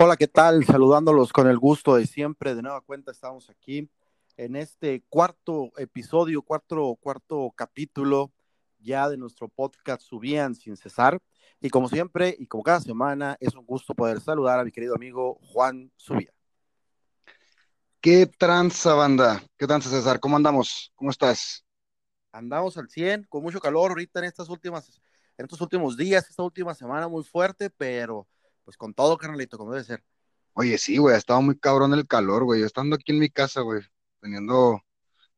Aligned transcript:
Hola, 0.00 0.16
¿qué 0.16 0.28
tal? 0.28 0.64
Saludándolos 0.64 1.32
con 1.32 1.48
el 1.48 1.58
gusto 1.58 1.96
de 1.96 2.06
siempre. 2.06 2.54
De 2.54 2.62
nueva 2.62 2.82
cuenta 2.82 3.10
estamos 3.10 3.50
aquí 3.50 3.90
en 4.36 4.54
este 4.54 5.02
cuarto 5.08 5.72
episodio, 5.76 6.42
cuarto, 6.42 6.96
cuarto 7.00 7.52
capítulo 7.56 8.30
ya 8.78 9.08
de 9.08 9.16
nuestro 9.16 9.48
podcast 9.48 10.02
Subían 10.02 10.54
sin 10.54 10.76
cesar. 10.76 11.18
Y 11.60 11.68
como 11.70 11.88
siempre, 11.88 12.36
y 12.38 12.46
como 12.46 12.62
cada 12.62 12.80
semana, 12.80 13.36
es 13.40 13.56
un 13.56 13.66
gusto 13.66 13.92
poder 13.92 14.20
saludar 14.20 14.60
a 14.60 14.64
mi 14.64 14.70
querido 14.70 14.94
amigo 14.94 15.40
Juan 15.42 15.90
Subía. 15.96 16.32
¿Qué 18.00 18.26
tranza, 18.26 18.94
banda? 18.94 19.42
¿Qué 19.56 19.66
tranza, 19.66 19.90
César? 19.90 20.20
¿Cómo 20.20 20.36
andamos? 20.36 20.92
¿Cómo 20.94 21.10
estás? 21.10 21.64
Andamos 22.30 22.76
al 22.76 22.88
100, 22.88 23.24
con 23.24 23.42
mucho 23.42 23.58
calor 23.58 23.90
ahorita 23.90 24.20
en 24.20 24.26
estas 24.26 24.48
últimas, 24.48 25.02
en 25.36 25.46
estos 25.46 25.60
últimos 25.60 25.96
días, 25.96 26.30
esta 26.30 26.44
última 26.44 26.72
semana 26.72 27.08
muy 27.08 27.24
fuerte, 27.24 27.68
pero 27.68 28.28
pues 28.68 28.76
con 28.76 28.92
todo, 28.92 29.16
carnalito, 29.16 29.56
como 29.56 29.72
debe 29.72 29.82
ser. 29.82 30.04
Oye, 30.52 30.76
sí, 30.76 30.98
güey, 30.98 31.14
ha 31.14 31.18
estado 31.18 31.40
muy 31.40 31.58
cabrón 31.58 31.94
el 31.94 32.06
calor, 32.06 32.44
güey. 32.44 32.62
Estando 32.62 32.96
aquí 32.96 33.12
en 33.12 33.18
mi 33.18 33.30
casa, 33.30 33.62
güey, 33.62 33.80
teniendo 34.20 34.82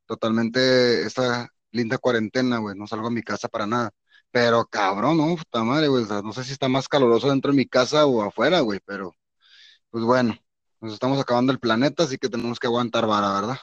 totalmente 0.05 1.05
esta 1.05 1.49
linda 1.71 1.97
cuarentena, 1.99 2.59
güey, 2.59 2.77
no 2.77 2.89
salgo 2.89 3.07
a 3.07 3.13
mi 3.13 3.23
casa 3.23 3.47
para 3.47 3.69
nada. 3.69 3.93
Pero 4.33 4.67
cabrón, 4.67 5.19
no, 5.19 5.37
puta 5.37 5.63
madre, 5.63 5.87
güey, 5.87 6.07
no 6.25 6.33
sé 6.33 6.43
si 6.43 6.51
está 6.55 6.69
más 6.69 6.89
caluroso 6.89 7.31
dentro 7.31 7.53
de 7.53 7.59
mi 7.59 7.67
casa 7.67 8.05
o 8.05 8.21
afuera, 8.21 8.63
güey, 8.63 8.81
pero 8.85 9.15
pues 9.91 10.03
bueno, 10.03 10.35
nos 10.81 10.93
estamos 10.93 11.21
acabando 11.21 11.53
el 11.53 11.61
planeta, 11.61 12.03
así 12.03 12.19
que 12.19 12.29
tenemos 12.29 12.59
que 12.59 12.67
aguantar 12.67 13.07
vara, 13.07 13.33
¿verdad? 13.33 13.59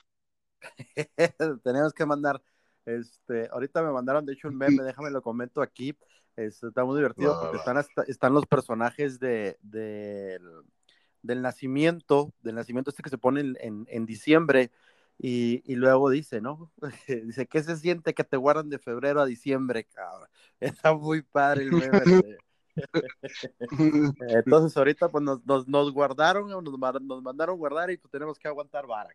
tenemos 1.66 1.92
que 1.92 2.05
mandar, 2.05 2.42
este, 2.86 3.49
ahorita 3.52 3.83
me 3.83 3.92
mandaron, 3.92 4.25
de 4.25 4.31
hecho, 4.31 4.47
un 4.47 4.55
meme, 4.55 4.83
déjame 4.83 5.11
lo 5.11 5.22
comento 5.22 5.61
aquí, 5.61 5.94
está 6.38 6.85
muy 6.85 6.97
divertido 6.97 7.39
porque 7.41 7.57
están, 7.57 7.83
están 8.07 8.33
los 8.33 8.45
personajes 8.45 9.19
de, 9.19 9.57
del 9.61 11.41
nacimiento, 11.41 12.33
del 12.41 12.55
nacimiento 12.55 12.91
este 12.91 13.03
que 13.03 13.09
se 13.09 13.17
pone 13.17 13.41
en, 13.41 13.85
en, 13.89 14.05
diciembre, 14.05 14.71
y, 15.17 15.63
y, 15.65 15.75
luego 15.75 16.11
dice, 16.11 16.41
¿no? 16.41 16.71
dice, 17.08 17.47
¿qué 17.47 17.63
se 17.63 17.75
siente 17.77 18.13
que 18.13 18.23
te 18.23 18.38
guardan 18.38 18.69
de 18.69 18.77
febrero 18.77 19.19
a 19.19 19.25
diciembre, 19.25 19.85
cabrón? 19.85 20.30
Está 20.59 20.93
muy 20.93 21.23
padre 21.23 21.63
el 21.63 21.71
meme. 21.71 22.38
Entonces 24.30 24.77
ahorita 24.77 25.09
pues 25.09 25.23
nos, 25.23 25.43
nos, 25.43 25.67
nos 25.67 25.91
guardaron, 25.91 26.47
nos, 26.47 26.63
nos, 26.63 27.23
mandaron 27.23 27.58
guardar 27.58 27.89
y 27.89 27.97
pues 27.97 28.11
tenemos 28.11 28.38
que 28.38 28.47
aguantar 28.47 28.85
vara. 28.85 29.09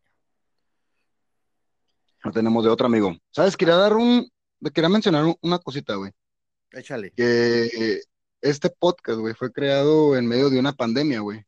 No 2.25 2.33
tenemos 2.33 2.65
de 2.65 2.71
otro 2.71 2.87
amigo. 2.87 3.17
¿Sabes? 3.31 3.57
Quería 3.57 3.77
dar 3.77 3.95
un, 3.95 4.29
quería 4.75 4.89
mencionar 4.89 5.25
una 5.41 5.61
cosita, 5.61 5.95
güey. 5.95 6.13
Échale. 6.73 7.13
Que 7.13 8.01
este 8.41 8.71
podcast, 8.71 9.21
güey, 9.21 9.35
fue 9.35 9.53
creado 9.53 10.17
en 10.17 10.27
medio 10.27 10.51
de 10.51 10.59
una 10.59 10.73
pandemia, 10.73 11.21
güey. 11.21 11.45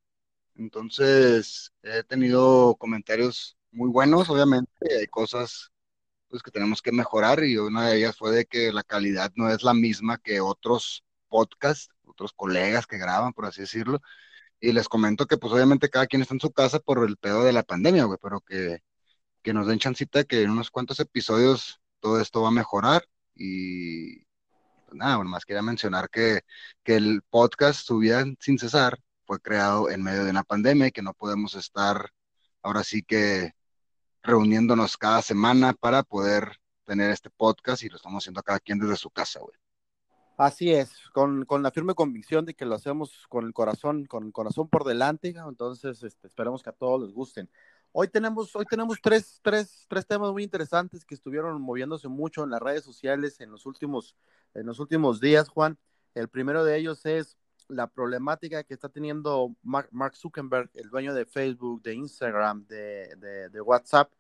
Entonces, 0.57 1.73
he 1.83 2.05
tenido 2.05 2.77
comentarios 2.77 3.57
muy 3.73 3.91
buenos, 3.91 4.31
obviamente, 4.31 4.71
hay 4.99 5.07
cosas 5.09 5.73
pues 6.29 6.43
que 6.43 6.51
tenemos 6.51 6.83
que 6.83 6.93
mejorar 6.93 7.45
y 7.45 7.57
una 7.59 7.89
de 7.89 7.99
ellas 7.99 8.17
fue 8.17 8.33
de 8.33 8.47
que 8.47 8.73
la 8.73 8.83
calidad 8.83 9.33
no 9.37 9.51
es 9.51 9.63
la 9.63 9.75
misma 9.75 10.19
que 10.19 10.41
otros 10.41 11.05
podcasts, 11.29 11.89
otros 12.05 12.33
colegas 12.33 12.87
que 12.87 12.99
graban, 12.99 13.33
por 13.33 13.47
así 13.47 13.63
decirlo. 13.63 14.01
Y 14.61 14.73
les 14.73 14.89
comento 14.89 15.27
que 15.27 15.37
pues 15.39 15.53
obviamente 15.53 15.91
cada 15.91 16.07
quien 16.07 16.23
está 16.23 16.35
en 16.35 16.41
su 16.41 16.53
casa 16.53 16.81
por 16.81 17.05
el 17.09 17.17
pedo 17.17 17.45
de 17.45 17.53
la 17.53 17.63
pandemia, 17.65 18.05
güey, 18.05 18.19
pero 18.23 18.41
que, 18.41 18.81
que 19.43 19.55
nos 19.55 19.67
den 19.67 19.79
chancita 19.79 20.25
que 20.25 20.43
en 20.43 20.51
unos 20.51 20.71
cuantos 20.71 21.01
episodios 21.01 21.81
todo 22.01 22.21
esto 22.21 22.43
va 22.43 22.49
a 22.49 22.53
mejorar 22.53 23.05
y, 23.35 24.24
nada, 24.95 25.17
bueno, 25.17 25.31
más 25.31 25.45
quería 25.45 25.63
mencionar 25.63 26.09
que, 26.11 26.43
que 26.83 26.97
el 26.97 27.23
podcast 27.29 27.87
Subían 27.87 28.37
sin 28.41 28.59
cesar 28.59 28.99
fue 29.27 29.41
creado 29.41 29.91
en 29.91 30.03
medio 30.03 30.25
de 30.25 30.31
una 30.31 30.43
pandemia 30.43 30.89
y 30.89 30.93
que 30.93 31.03
no 31.03 31.15
podemos 31.15 31.55
estar 31.55 32.11
ahora 32.63 32.85
sí 32.85 33.03
que 33.03 33.53
reuniéndonos 34.23 34.97
cada 34.97 35.23
semana 35.23 35.73
para 35.75 36.03
poder 36.03 36.57
tener 36.85 37.11
este 37.11 37.31
podcast 37.31 37.83
y 37.83 37.89
lo 37.89 37.97
estamos 37.97 38.23
haciendo 38.23 38.43
cada 38.43 38.61
quien 38.61 38.79
desde 38.79 38.97
su 38.97 39.11
casa, 39.11 39.41
güey. 39.41 39.57
Así 40.37 40.73
es, 40.73 40.91
con, 41.13 41.45
con, 41.45 41.63
la 41.63 41.71
firme 41.71 41.95
convicción 41.95 42.45
de 42.45 42.55
que 42.55 42.65
lo 42.65 42.75
hacemos 42.75 43.27
con 43.29 43.47
el 43.47 43.53
corazón, 43.53 44.05
con 44.07 44.25
el 44.25 44.33
corazón 44.33 44.69
por 44.69 44.83
delante, 44.83 45.29
entonces 45.29 46.03
este, 46.03 46.27
esperemos 46.27 46.63
que 46.63 46.71
a 46.71 46.73
todos 46.73 47.03
les 47.03 47.13
gusten. 47.13 47.49
Hoy 47.97 48.09
tenemos, 48.09 48.57
hoy 48.57 48.65
tenemos 48.65 48.99
tres, 49.01 49.39
tres, 49.41 49.87
tres 49.89 50.05
temas 50.05 50.33
muy 50.33 50.43
interesantes 50.43 51.05
que 51.05 51.15
estuvieron 51.15 51.63
moviéndose 51.63 52.09
mucho 52.09 52.43
en 52.43 52.51
las 52.51 52.61
redes 52.61 52.83
sociales 52.83 53.39
en 53.39 53.53
los 53.53 53.67
últimos 53.67 54.17
en 54.53 54.67
los 54.67 54.81
últimos 54.81 55.21
días, 55.21 55.49
Juan. 55.49 55.79
El 56.13 56.29
primero 56.29 56.65
de 56.65 56.77
ellos 56.77 57.07
es 57.07 57.39
la 57.69 57.87
problemática 57.87 58.65
que 58.65 58.75
está 58.75 58.89
teniendo 58.89 59.55
Mark 59.63 60.17
Zuckerberg, 60.17 60.71
el 60.75 60.91
dueño 60.91 61.15
de 61.15 61.25
Facebook, 61.25 61.83
de 61.83 61.95
Instagram, 61.95 62.67
de, 62.67 63.15
de, 63.53 63.61
WhatsApp, 63.61 64.11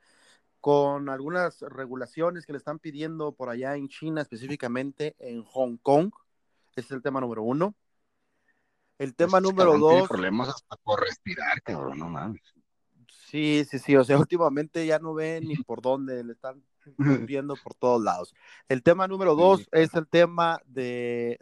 con 0.60 1.08
algunas 1.08 1.60
regulaciones 1.62 2.46
que 2.46 2.52
le 2.52 2.58
están 2.58 2.78
pidiendo 2.78 3.32
por 3.32 3.48
allá 3.48 3.74
en 3.74 3.88
China, 3.88 4.22
específicamente 4.22 5.16
en 5.18 5.42
Hong 5.42 5.78
Kong. 5.78 6.12
Ese 6.76 6.86
es 6.86 6.92
el 6.92 7.02
tema 7.02 7.20
número 7.20 7.42
uno. 7.42 7.74
El 8.98 9.16
tema 9.16 9.40
número 9.40 9.76
dos. 9.78 9.94
Tiene 9.94 10.06
problemas 10.06 10.48
hasta 10.50 10.76
por 10.76 11.00
respirar, 11.00 11.60
cabrón, 11.62 11.98
no 11.98 12.08
mames. 12.08 12.54
Sí, 13.34 13.64
sí, 13.68 13.80
sí. 13.80 13.96
O 13.96 14.04
sea, 14.04 14.16
últimamente 14.28 14.86
ya 14.86 15.00
no 15.00 15.12
ven 15.12 15.48
ni 15.48 15.56
por 15.66 15.82
dónde 15.82 16.22
le 16.22 16.34
están 16.34 16.62
viendo 17.28 17.56
por 17.56 17.74
todos 17.74 18.00
lados. 18.00 18.32
El 18.68 18.84
tema 18.84 19.08
número 19.08 19.34
dos 19.34 19.66
es 19.72 19.92
el 19.94 20.06
tema 20.06 20.60
de, 20.66 21.38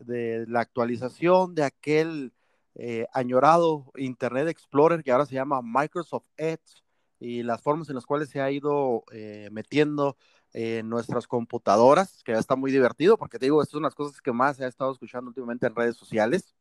la 0.49 0.61
actualización 0.61 1.55
de 1.55 1.65
aquel 1.65 2.33
eh, 2.77 3.07
añorado 3.13 3.93
Internet 3.99 4.49
Explorer 4.49 5.03
que 5.05 5.13
ahora 5.13 5.27
se 5.27 5.35
llama 5.35 5.61
Microsoft 5.63 6.25
Edge 6.39 6.83
y 7.21 7.43
las 7.43 7.61
formas 7.61 7.91
en 7.91 7.97
las 7.97 8.07
cuales 8.07 8.31
se 8.31 8.41
ha 8.41 8.51
ido 8.51 9.05
eh, 9.13 9.51
metiendo 9.53 10.17
en 10.55 10.89
nuestras 10.89 11.27
computadoras, 11.27 12.23
que 12.25 12.33
ya 12.33 12.39
está 12.39 12.57
muy 12.57 12.73
divertido, 12.73 13.19
porque 13.19 13.39
te 13.39 13.47
digo, 13.47 13.61
estas 13.61 13.73
son 13.73 13.83
las 13.83 13.95
cosas 13.95 14.23
que 14.23 14.33
más 14.33 14.57
se 14.57 14.65
ha 14.65 14.69
estado 14.69 14.93
escuchando 14.93 15.29
últimamente 15.29 15.67
en 15.67 15.75
redes 15.75 15.97
sociales. 15.97 16.55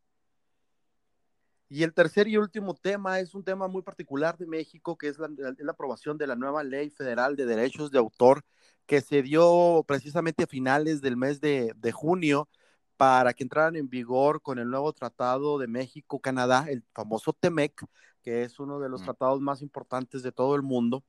Y 1.74 1.84
el 1.84 1.94
tercer 1.94 2.28
y 2.28 2.36
último 2.36 2.76
tema 2.76 3.22
es 3.22 3.34
un 3.34 3.46
tema 3.46 3.70
muy 3.70 3.82
particular 3.82 4.38
de 4.38 4.46
México, 4.46 4.98
que 4.98 5.08
es 5.08 5.18
la, 5.18 5.30
la, 5.30 5.72
aprobación 5.72 6.18
de 6.18 6.28
la 6.28 6.36
nueva 6.36 6.66
ley 6.66 6.90
federal 6.90 7.38
de 7.38 7.46
derechos 7.46 7.92
de 7.92 7.98
autor 7.98 8.44
que 8.86 9.00
se 9.00 9.22
dio 9.22 9.86
precisamente 9.88 10.44
a 10.44 10.48
finales 10.48 11.00
del 11.00 11.16
mes 11.16 11.40
de, 11.40 11.74
junio 11.94 12.50
para 12.98 13.34
que 13.34 13.44
entraran 13.44 13.78
en 13.78 13.88
vigor 13.88 14.42
con 14.42 14.60
el 14.60 14.70
nuevo 14.70 14.92
tratado 14.92 15.58
de 15.60 15.68
México-Canadá, 15.68 16.66
el 16.68 16.84
famoso 16.94 17.32
TEMEC, 17.32 17.86
que 18.22 18.44
es 18.44 18.60
uno 18.60 18.82
de 18.82 18.90
los 18.90 19.04
tratados 19.04 19.40
más 19.40 19.62
importantes 19.62 20.24
de 20.24 20.34
todo 20.34 20.56
el 20.56 20.64
mundo. 20.64 21.06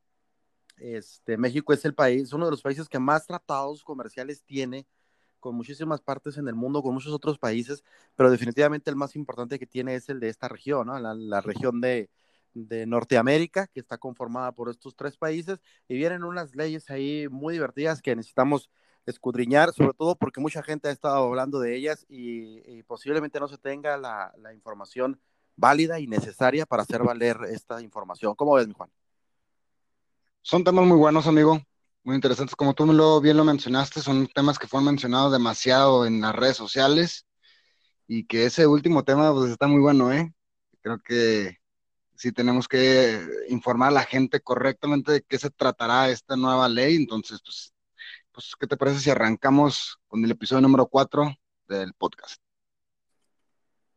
Este, 0.76 1.36
México 1.36 1.72
es 1.72 1.84
el 1.84 1.96
país, 1.96 2.32
uno 2.32 2.44
de 2.44 2.52
los 2.52 2.62
países 2.62 2.88
que 2.88 3.00
más 3.00 3.26
tratados 3.26 3.82
comerciales 3.82 4.44
tiene 4.44 4.86
con 5.42 5.54
muchísimas 5.54 6.00
partes 6.00 6.38
en 6.38 6.48
el 6.48 6.54
mundo, 6.54 6.82
con 6.82 6.94
muchos 6.94 7.12
otros 7.12 7.38
países, 7.38 7.84
pero 8.16 8.30
definitivamente 8.30 8.88
el 8.90 8.96
más 8.96 9.14
importante 9.16 9.58
que 9.58 9.66
tiene 9.66 9.94
es 9.94 10.08
el 10.08 10.20
de 10.20 10.30
esta 10.30 10.48
región, 10.48 10.86
¿no? 10.86 10.98
la 10.98 11.40
región 11.42 11.82
de, 11.82 12.08
de 12.54 12.86
Norteamérica, 12.86 13.66
que 13.66 13.80
está 13.80 13.98
conformada 13.98 14.52
por 14.52 14.68
estos 14.68 14.94
tres 14.96 15.16
países, 15.16 15.60
y 15.88 15.96
vienen 15.96 16.24
unas 16.24 16.54
leyes 16.54 16.90
ahí 16.90 17.26
muy 17.30 17.54
divertidas 17.54 18.02
que 18.02 18.16
necesitamos 18.16 18.70
escudriñar, 19.06 19.72
sobre 19.72 19.94
todo 19.94 20.16
porque 20.16 20.40
mucha 20.40 20.62
gente 20.62 20.88
ha 20.88 20.92
estado 20.92 21.24
hablando 21.26 21.58
de 21.58 21.76
ellas 21.76 22.06
y, 22.08 22.82
posiblemente 22.84 23.40
no 23.40 23.48
se 23.48 23.58
tenga 23.58 23.96
la, 23.96 24.32
información 24.54 25.20
válida 25.56 26.00
y 26.00 26.06
necesaria 26.06 26.66
para 26.66 26.82
hacer 26.82 27.02
valer 27.02 27.36
esta 27.50 27.80
información. 27.82 28.34
¿Cómo 28.34 28.54
ves, 28.54 28.68
mi 28.68 28.74
Juan? 28.74 28.90
Son 30.42 30.64
temas 30.64 30.84
muy 30.86 30.96
buenos, 30.96 31.26
amigo, 31.26 31.60
muy 32.04 32.16
interesantes. 32.16 32.56
Como 32.56 32.74
tú 32.74 32.86
lo, 32.86 33.20
bien 33.20 33.36
lo 33.36 33.44
mencionaste, 33.44 34.00
son 34.00 34.26
temas 34.28 34.58
que 34.58 34.66
fueron 34.66 34.86
mencionados 34.86 35.32
demasiado 35.32 36.06
en 36.06 36.20
las 36.20 36.34
redes 36.34 36.56
sociales 36.56 37.26
y 38.06 38.26
que 38.26 38.46
ese 38.46 38.66
último 38.66 39.04
tema 39.04 39.32
pues 39.32 39.50
está 39.50 39.66
muy 39.66 39.80
bueno, 39.80 40.12
¿eh? 40.12 40.32
Creo 40.80 40.98
que 41.00 41.58
sí 42.16 42.32
tenemos 42.32 42.68
que 42.68 43.20
informar 43.48 43.88
a 43.88 43.92
la 43.92 44.04
gente 44.04 44.40
correctamente 44.40 45.12
de 45.12 45.22
qué 45.22 45.38
se 45.38 45.50
tratará 45.50 46.10
esta 46.10 46.36
nueva 46.36 46.68
ley. 46.68 46.96
Entonces, 46.96 47.40
pues, 47.44 47.72
pues 48.32 48.52
¿qué 48.58 48.66
te 48.66 48.76
parece 48.76 49.00
si 49.00 49.10
arrancamos 49.10 49.98
con 50.08 50.24
el 50.24 50.30
episodio 50.30 50.60
número 50.62 50.86
4 50.86 51.34
del 51.68 51.94
podcast? 51.94 52.40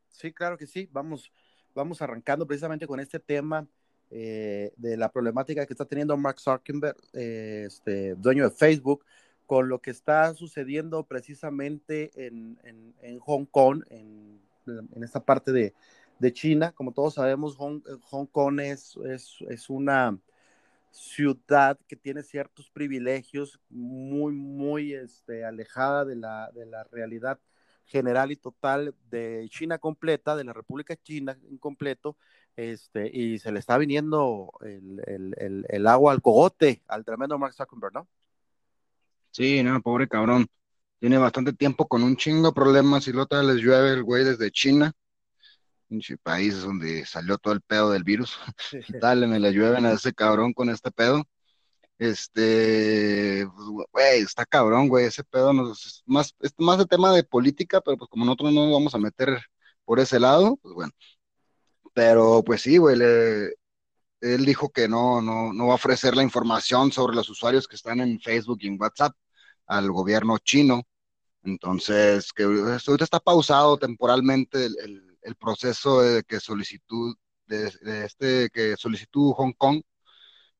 Sí, 0.10 0.32
claro 0.32 0.58
que 0.58 0.68
sí. 0.68 0.88
Vamos, 0.92 1.32
vamos 1.74 2.02
arrancando 2.02 2.48
precisamente 2.48 2.88
con 2.88 3.00
este 3.00 3.20
tema 3.20 3.68
eh, 4.12 4.72
de 4.78 4.98
la 4.98 5.12
problemática 5.12 5.66
que 5.66 5.74
está 5.74 5.86
teniendo 5.86 6.16
Mark 6.18 6.40
Zuckerberg, 6.40 6.98
eh, 7.14 7.64
este, 7.68 8.16
dueño 8.16 8.50
de 8.50 8.56
Facebook, 8.56 9.04
con 9.46 9.70
lo 9.70 9.80
que 9.82 9.92
está 9.92 10.34
sucediendo 10.34 11.04
precisamente 11.04 12.12
en, 12.16 12.58
en 13.02 13.20
Hong 13.20 13.46
Kong, 13.46 13.84
en, 13.90 14.40
en 14.68 15.04
esta 15.04 15.24
parte 15.24 15.52
de, 15.52 15.74
de 16.20 16.34
China. 16.34 16.72
Como 16.72 16.92
todos 16.94 17.16
sabemos, 17.16 17.56
Hong, 17.56 17.82
eh, 17.88 18.28
Kong 18.32 18.60
es, 18.60 18.96
es, 19.08 19.70
una 19.70 20.18
ciudad 20.92 21.78
que 21.88 21.96
tiene 21.96 22.24
ciertos 22.24 22.70
privilegios 22.70 23.60
muy, 23.70 24.34
muy 24.34 24.94
este, 24.94 25.44
alejada 25.44 26.06
de 26.06 26.16
la, 26.16 26.52
de 26.54 26.66
la 26.66 26.84
realidad 26.86 27.40
general 27.86 28.32
y 28.32 28.36
total 28.36 28.96
de 29.10 29.48
China 29.50 29.78
completa, 29.78 30.36
de 30.36 30.44
la 30.44 30.54
República 30.54 30.96
China 30.96 31.38
en 31.50 31.58
completo, 31.58 32.18
este, 32.56 33.10
y 33.14 33.40
se 33.40 33.52
le 33.52 33.60
está 33.60 33.78
viniendo 33.78 34.52
el, 34.62 35.02
el, 35.38 35.66
el, 35.68 35.88
agua 35.88 36.14
al 36.14 36.22
cogote 36.22 36.84
al 36.88 37.04
tremendo 37.04 37.38
Mark 37.38 37.54
Zuckerberg, 37.54 37.94
¿no? 37.94 38.08
Sí, 39.32 39.62
no, 39.64 39.82
pobre 39.82 40.08
cabrón. 40.08 40.48
Tiene 41.00 41.18
bastante 41.18 41.52
tiempo 41.52 41.88
con 41.88 42.04
un 42.04 42.16
chingo 42.16 42.48
de 42.48 42.54
problemas 42.54 43.08
y 43.08 43.12
otra 43.12 43.44
les 43.44 43.58
llueve 43.58 43.92
el 43.92 44.04
güey 44.04 44.24
desde 44.24 44.50
China, 44.50 44.94
pinche 45.88 46.18
país 46.18 46.62
donde 46.62 47.06
salió 47.06 47.38
todo 47.38 47.54
el 47.54 47.62
pedo 47.62 47.92
del 47.92 48.04
virus. 48.04 48.40
Dale, 49.02 49.28
me 49.28 49.40
le 49.40 49.52
llueven 49.52 49.86
a 49.86 49.92
ese 49.92 50.14
cabrón 50.14 50.54
con 50.54 50.70
este 50.70 50.92
pedo. 50.92 51.26
Este, 51.98 53.48
pues, 53.56 53.68
güey, 53.92 54.22
está 54.22 54.46
cabrón, 54.46 54.90
güey, 54.90 55.06
ese 55.06 55.24
pedo 55.24 55.52
es 55.72 56.04
más, 56.06 56.36
es 56.42 56.54
más 56.58 56.78
de 56.78 56.86
tema 56.86 57.14
de 57.14 57.24
política, 57.24 57.82
pero 57.82 57.98
pues 57.98 58.10
como 58.10 58.26
nosotros 58.26 58.54
no 58.54 58.66
nos 58.66 58.74
vamos 58.74 58.96
a 58.96 58.98
meter 58.98 59.40
por 59.86 60.00
ese 60.00 60.20
lado, 60.20 60.58
pues 60.62 60.74
bueno, 60.74 60.92
pero 61.94 62.44
pues 62.44 62.62
sí, 62.62 62.78
güey, 62.78 63.00
él 64.22 64.46
dijo 64.46 64.70
que 64.72 64.88
no, 64.88 65.22
no, 65.22 65.54
no 65.54 65.68
va 65.68 65.74
a 65.74 65.76
ofrecer 65.76 66.16
la 66.16 66.24
información 66.24 66.92
sobre 66.92 67.16
los 67.16 67.30
usuarios 67.30 67.68
que 67.68 67.76
están 67.76 68.02
en 68.02 68.20
Facebook 68.20 68.60
y 68.62 68.68
en 68.68 68.78
WhatsApp 68.82 69.14
al 69.68 69.92
gobierno 69.92 70.38
chino. 70.40 70.84
Entonces, 71.44 72.34
que 72.34 72.44
ahorita 72.44 73.04
está 73.04 73.20
pausado 73.20 73.78
temporalmente 73.78 74.66
el, 74.66 75.36
proceso 75.40 76.02
de 76.02 76.24
que 76.24 76.40
solicitud 76.40 77.16
de, 77.48 77.72
este 78.06 78.50
que 78.52 78.76
solicitó 78.78 79.34
Hong 79.34 79.54
Kong 79.54 79.82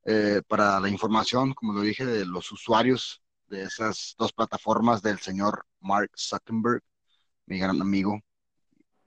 eh, 0.06 0.42
para 0.48 0.80
la 0.80 0.90
información, 0.90 1.54
como 1.54 1.74
lo 1.74 1.82
dije, 1.82 2.06
de 2.06 2.26
los 2.26 2.52
usuarios 2.52 3.22
de 3.48 3.64
esas 3.64 4.16
dos 4.18 4.34
plataformas 4.34 5.02
del 5.02 5.20
señor 5.20 5.66
Mark 5.80 6.12
Zuckerberg, 6.16 6.84
mi 7.46 7.60
gran 7.60 7.82
amigo 7.82 8.20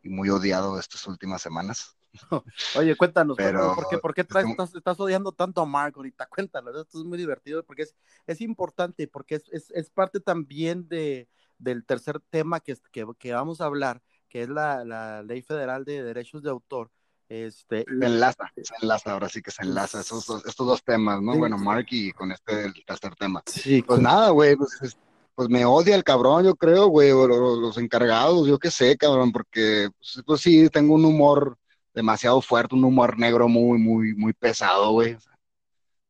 y 0.03 0.09
muy 0.09 0.29
odiado 0.29 0.79
estas 0.79 1.07
últimas 1.07 1.43
semanas. 1.43 1.97
Oye, 2.77 2.97
cuéntanos, 2.97 3.37
¿por 3.37 3.89
qué, 3.89 3.99
por 3.99 4.15
qué 4.15 4.23
estás, 4.23 5.01
odiando 5.01 5.33
tanto 5.33 5.61
a 5.61 5.67
Mark 5.67 5.95
ahorita? 5.97 6.27
Cuéntanos, 6.31 6.77
esto 6.77 6.99
es 6.99 7.05
muy 7.05 7.19
divertido 7.19 7.65
porque 7.65 7.83
es, 7.83 7.95
es 8.27 8.41
importante, 8.41 9.09
porque 9.09 9.37
es, 9.37 9.45
es, 9.53 9.71
es 9.71 9.91
parte 9.91 10.21
también 10.21 10.89
de, 10.89 11.29
del 11.59 11.85
tercer 11.85 12.21
tema 12.31 12.61
que, 12.61 12.77
que, 12.93 13.07
que, 13.19 13.33
vamos 13.33 13.61
a 13.61 13.67
hablar, 13.67 14.03
que 14.29 14.43
es 14.43 14.49
la, 14.49 14.85
la, 14.85 15.23
Ley 15.23 15.43
Federal 15.43 15.85
de 15.85 16.03
Derechos 16.03 16.43
de 16.43 16.51
Autor. 16.51 16.91
Este, 17.29 17.85
se 17.87 18.07
enlaza, 18.07 18.51
se 18.57 18.75
enlaza, 18.81 19.13
ahora 19.13 19.29
sí 19.29 19.43
que 19.43 19.51
se 19.51 19.63
enlaza 19.63 20.01
esos, 20.01 20.27
estos 20.47 20.67
dos 20.67 20.83
temas, 20.83 21.21
¿no? 21.21 21.37
bueno, 21.37 21.59
Mark 21.59 21.87
y 21.91 22.11
con 22.13 22.33
este 22.33 22.65
el 22.65 22.85
tercer 22.87 23.15
tema. 23.17 23.43
Sí, 23.45 23.83
pues 23.83 24.01
nada, 24.01 24.31
güey, 24.31 24.57
pues, 24.57 24.97
pues, 25.35 25.49
me 25.51 25.67
odia 25.67 25.95
el 25.95 26.05
cabrón, 26.05 26.47
yo 26.47 26.55
creo, 26.55 26.87
güey, 26.87 27.11
o 27.11 27.29
los, 27.29 27.59
los 27.59 27.77
encargados, 27.77 28.49
yo 28.49 28.59
qué 28.59 28.71
sé, 28.71 28.97
cabrón, 28.97 29.31
porque 29.31 29.91
pues, 29.99 30.23
pues 30.25 30.41
sí, 30.41 30.71
tengo 30.71 30.95
un 30.95 31.05
humor 31.05 31.59
demasiado 31.93 32.41
fuerte, 32.41 32.75
un 32.75 32.85
humor 32.85 33.19
negro 33.19 33.47
muy, 33.47 33.79
muy, 33.79 34.15
muy 34.15 34.33
pesado, 34.33 34.93
güey. 34.93 35.19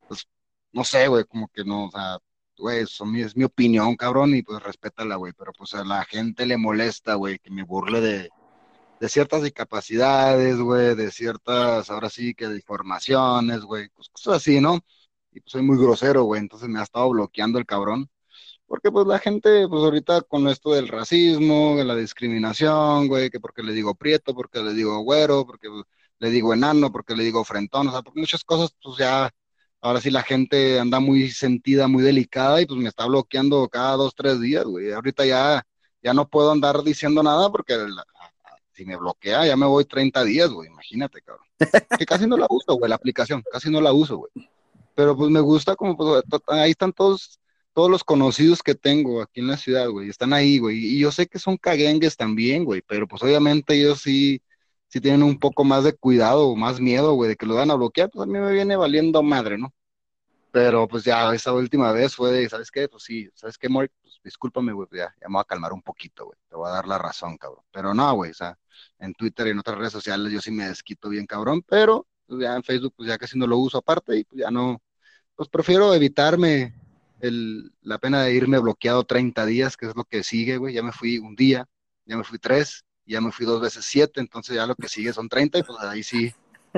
pues, 0.06 0.25
no 0.73 0.85
sé, 0.85 1.09
güey, 1.09 1.25
como 1.25 1.49
que 1.49 1.65
no, 1.65 1.87
o 1.87 1.91
sea, 1.91 2.19
güey, 2.56 2.85
es 2.85 3.37
mi 3.37 3.44
opinión, 3.44 3.97
cabrón, 3.97 4.37
y 4.37 4.43
pues 4.43 4.62
respétala, 4.62 5.17
güey, 5.17 5.32
pero 5.32 5.53
pues 5.53 5.75
a 5.75 5.85
la 5.85 6.05
gente 6.05 6.47
le 6.47 6.56
molesta, 6.56 7.15
güey, 7.15 7.38
que 7.41 7.50
me 7.50 7.65
burle 7.65 8.00
de, 8.00 8.31
de 9.00 9.08
ciertas 9.08 9.42
discapacidades, 9.42 10.58
güey, 10.58 10.94
de 10.94 11.10
ciertas, 11.10 11.90
ahora 11.90 12.10
sí 12.10 12.34
que 12.34 12.48
de 12.48 12.56
informaciones, 12.56 13.60
güey, 13.62 13.88
pues 13.90 14.08
cosas 14.10 14.36
así, 14.36 14.60
¿no? 14.60 14.80
Y 15.32 15.40
pues 15.40 15.52
soy 15.52 15.62
muy 15.62 15.78
grosero, 15.78 16.24
güey, 16.24 16.40
entonces 16.40 16.68
me 16.68 16.80
ha 16.80 16.82
estado 16.84 17.10
bloqueando 17.10 17.58
el 17.58 17.66
cabrón 17.66 18.10
porque 18.68 18.92
pues 18.92 19.06
la 19.06 19.18
gente, 19.18 19.66
pues 19.68 19.82
ahorita 19.82 20.22
con 20.22 20.46
esto 20.48 20.72
del 20.74 20.88
racismo, 20.88 21.76
de 21.76 21.84
la 21.84 21.96
discriminación, 21.96 23.08
güey, 23.08 23.30
que 23.30 23.40
porque 23.40 23.62
le 23.62 23.72
digo 23.72 23.94
prieto, 23.94 24.34
porque 24.34 24.60
le 24.62 24.74
digo 24.74 25.00
güero, 25.00 25.46
porque 25.46 25.68
le 26.18 26.30
digo 26.30 26.52
enano, 26.54 26.92
porque 26.92 27.16
le 27.16 27.24
digo 27.24 27.44
frentón, 27.44 27.88
o 27.88 27.92
sea, 27.92 28.02
por 28.02 28.14
muchas 28.16 28.44
cosas, 28.44 28.74
pues 28.82 28.98
ya, 28.98 29.30
ahora 29.80 30.00
sí 30.00 30.10
la 30.10 30.22
gente 30.22 30.78
anda 30.80 31.00
muy 31.00 31.30
sentida, 31.30 31.88
muy 31.88 32.02
delicada 32.02 32.60
y 32.60 32.66
pues 32.66 32.78
me 32.80 32.88
está 32.88 33.06
bloqueando 33.06 33.68
cada 33.68 33.96
dos, 33.96 34.14
tres 34.14 34.40
días, 34.40 34.64
güey. 34.64 34.92
Ahorita 34.92 35.24
ya, 35.26 35.64
ya 36.02 36.12
no 36.14 36.28
puedo 36.28 36.52
andar 36.52 36.82
diciendo 36.82 37.22
nada 37.22 37.50
porque 37.50 37.74
si 38.78 38.84
me 38.84 38.96
bloquea 38.96 39.44
ya 39.44 39.56
me 39.56 39.66
voy 39.66 39.84
30 39.84 40.22
días, 40.22 40.50
güey, 40.50 40.69
imagínate, 40.69 41.20
cabrón. 41.20 41.46
Que 41.98 42.06
casi 42.06 42.26
no 42.26 42.36
la 42.36 42.46
uso, 42.48 42.75
güey, 42.75 42.88
la 42.88 42.94
aplicación, 42.94 43.42
casi 43.50 43.70
no 43.70 43.80
la 43.80 43.92
uso, 43.92 44.19
güey. 44.19 44.30
Pero 44.94 45.16
pues 45.16 45.30
me 45.30 45.40
gusta 45.40 45.75
como, 45.76 45.96
pues, 45.96 46.22
ahí 46.48 46.70
están 46.70 46.92
todos 46.92 47.40
todos 47.75 47.90
los 47.90 48.02
conocidos 48.02 48.60
que 48.60 48.75
tengo 48.75 49.22
aquí 49.22 49.38
en 49.38 49.46
la 49.46 49.56
ciudad, 49.56 49.88
güey, 49.88 50.08
están 50.08 50.32
ahí, 50.32 50.58
güey. 50.58 50.78
Y 50.78 50.98
yo 50.98 51.12
sé 51.12 51.28
que 51.28 51.38
son 51.38 51.56
caguengues 51.56 52.16
también, 52.16 52.64
güey, 52.64 52.82
pero 52.82 53.06
pues 53.06 53.22
obviamente 53.22 53.75
ellos 53.75 54.00
sí, 54.00 54.42
sí 54.88 55.00
tienen 55.00 55.22
un 55.22 55.38
poco 55.38 55.62
más 55.62 55.84
de 55.84 55.92
cuidado 55.92 56.48
o 56.48 56.56
más 56.56 56.81
miedo, 56.81 57.14
güey, 57.14 57.28
de 57.28 57.36
que 57.36 57.46
lo 57.46 57.54
van 57.54 57.70
a 57.70 57.76
bloquear, 57.76 58.10
pues 58.10 58.24
a 58.24 58.26
mí 58.26 58.38
me 58.38 58.52
viene 58.52 58.74
valiendo 58.74 59.22
madre, 59.22 59.58
¿no? 59.58 59.72
Pero 60.50 60.88
pues 60.88 61.04
ya 61.04 61.32
esa 61.34 61.52
última 61.52 61.92
vez 61.92 62.16
fue 62.16 62.32
de, 62.32 62.48
¿sabes 62.48 62.70
qué? 62.70 62.88
Pues 62.88 63.02
sí, 63.02 63.28
¿sabes 63.34 63.58
qué, 63.58 63.68
Mark? 63.68 63.92
Pues 64.00 64.18
discúlpame, 64.24 64.72
güey, 64.72 64.88
ya, 64.92 65.14
ya 65.20 65.28
me 65.28 65.34
voy 65.34 65.40
a 65.42 65.44
calmar 65.44 65.72
un 65.72 65.82
poquito, 65.82 66.26
güey, 66.26 66.38
te 66.48 66.56
voy 66.56 66.68
a 66.68 66.72
dar 66.72 66.86
la 66.86 66.98
razón, 66.98 67.36
cabrón. 67.36 67.64
Pero 67.70 67.94
no, 67.94 68.14
güey, 68.14 68.30
o 68.30 68.34
sea, 68.34 68.58
en 68.98 69.12
Twitter 69.14 69.46
y 69.48 69.50
en 69.50 69.58
otras 69.58 69.78
redes 69.78 69.92
sociales 69.92 70.32
yo 70.32 70.40
sí 70.40 70.50
me 70.50 70.68
desquito 70.68 71.08
bien, 71.08 71.26
cabrón, 71.26 71.62
pero 71.62 72.06
pues, 72.26 72.40
ya 72.40 72.54
en 72.56 72.62
Facebook 72.62 72.94
pues 72.96 73.08
ya 73.08 73.18
casi 73.18 73.38
no 73.38 73.46
lo 73.46 73.58
uso 73.58 73.78
aparte 73.78 74.16
y 74.16 74.24
pues 74.24 74.40
ya 74.40 74.50
no, 74.50 74.82
pues 75.36 75.48
prefiero 75.48 75.94
evitarme 75.94 76.74
el, 77.20 77.72
la 77.82 77.98
pena 77.98 78.22
de 78.22 78.34
irme 78.34 78.58
bloqueado 78.58 79.04
30 79.04 79.46
días, 79.46 79.76
que 79.76 79.86
es 79.86 79.96
lo 79.96 80.04
que 80.04 80.22
sigue, 80.22 80.56
güey. 80.56 80.74
Ya 80.74 80.82
me 80.82 80.92
fui 80.92 81.18
un 81.18 81.34
día, 81.36 81.66
ya 82.04 82.16
me 82.16 82.24
fui 82.24 82.38
tres, 82.38 82.84
ya 83.06 83.20
me 83.20 83.32
fui 83.32 83.46
dos 83.46 83.60
veces 83.60 83.84
siete, 83.84 84.20
entonces 84.20 84.56
ya 84.56 84.66
lo 84.66 84.74
que 84.74 84.88
sigue 84.88 85.12
son 85.12 85.28
30 85.28 85.58
y 85.58 85.62
pues 85.62 85.78
ahí 85.80 86.02
sí, 86.02 86.32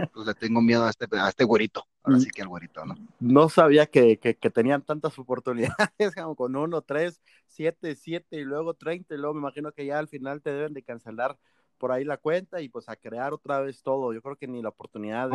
pues 0.08 0.26
le 0.26 0.35
tengo 0.35 0.61
miedo 0.61 0.85
a 0.85 0.91
este, 0.91 1.06
a 1.12 1.29
este 1.29 1.44
güerito, 1.44 1.87
ahora 2.02 2.19
mm. 2.19 2.20
sí 2.20 2.31
que 2.31 2.43
al 2.43 2.49
güerito, 2.49 2.85
¿no? 2.85 2.97
No 3.20 3.49
sabía 3.49 3.87
que, 3.87 4.19
que, 4.19 4.50
tenían 4.50 4.82
tantas 4.82 5.19
oportunidades, 5.19 5.76
como 6.17 6.37
con 6.37 6.56
uno, 6.56 6.82
tres, 6.82 7.20
siete, 7.47 7.94
siete 7.94 8.37
y 8.37 8.44
luego 8.44 8.75
30 8.75 9.14
y 9.14 9.19
luego 9.19 9.35
me 9.35 9.41
imagino 9.41 9.73
que 9.73 9.87
ya 9.87 9.99
al 9.99 10.08
final 10.08 10.43
te 10.43 10.52
deben 10.52 10.75
de 10.75 10.82
cancelar 10.82 11.38
por 11.79 11.93
ahí 11.93 12.05
la 12.05 12.19
cuenta 12.19 12.61
y 12.61 12.69
pues 12.69 12.88
a 12.88 12.97
crear 12.97 13.32
otra 13.32 13.61
vez 13.61 13.82
todo. 13.82 14.12
Yo 14.12 14.20
creo 14.20 14.37
que 14.37 14.47
ni 14.47 14.62
la 14.62 14.69
oportunidad 14.69 15.31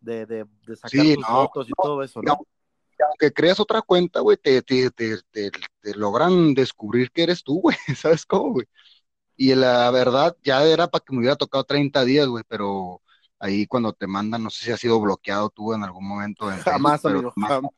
de, 0.00 0.26
de, 0.26 0.44
de, 0.66 0.76
sacar 0.76 1.00
tus 1.14 1.26
fotos 1.26 1.68
y 1.68 1.72
todo 1.82 2.02
eso, 2.02 2.22
¿no? 2.22 2.38
aunque 3.06 3.32
creas 3.32 3.60
otra 3.60 3.82
cuenta, 3.82 4.20
güey, 4.20 4.36
te, 4.36 4.62
te, 4.62 4.90
te, 4.90 5.18
te, 5.30 5.94
logran 5.94 6.54
descubrir 6.54 7.10
que 7.10 7.22
eres 7.24 7.42
tú, 7.42 7.60
güey, 7.62 7.76
¿sabes 7.96 8.26
cómo, 8.26 8.52
güey? 8.52 8.66
Y 9.36 9.54
la 9.54 9.90
verdad, 9.90 10.36
ya 10.42 10.64
era 10.64 10.88
para 10.88 11.04
que 11.04 11.12
me 11.12 11.20
hubiera 11.20 11.36
tocado 11.36 11.64
30 11.64 12.04
días, 12.04 12.26
güey, 12.26 12.44
pero 12.48 13.02
ahí 13.38 13.66
cuando 13.66 13.92
te 13.92 14.06
mandan, 14.06 14.42
no 14.42 14.50
sé 14.50 14.64
si 14.64 14.70
has 14.72 14.80
sido 14.80 15.00
bloqueado 15.00 15.50
tú 15.50 15.72
en 15.74 15.84
algún 15.84 16.06
momento. 16.06 16.50
En 16.50 16.58
jamás, 16.58 17.04
amigo, 17.04 17.32
jamás. 17.36 17.72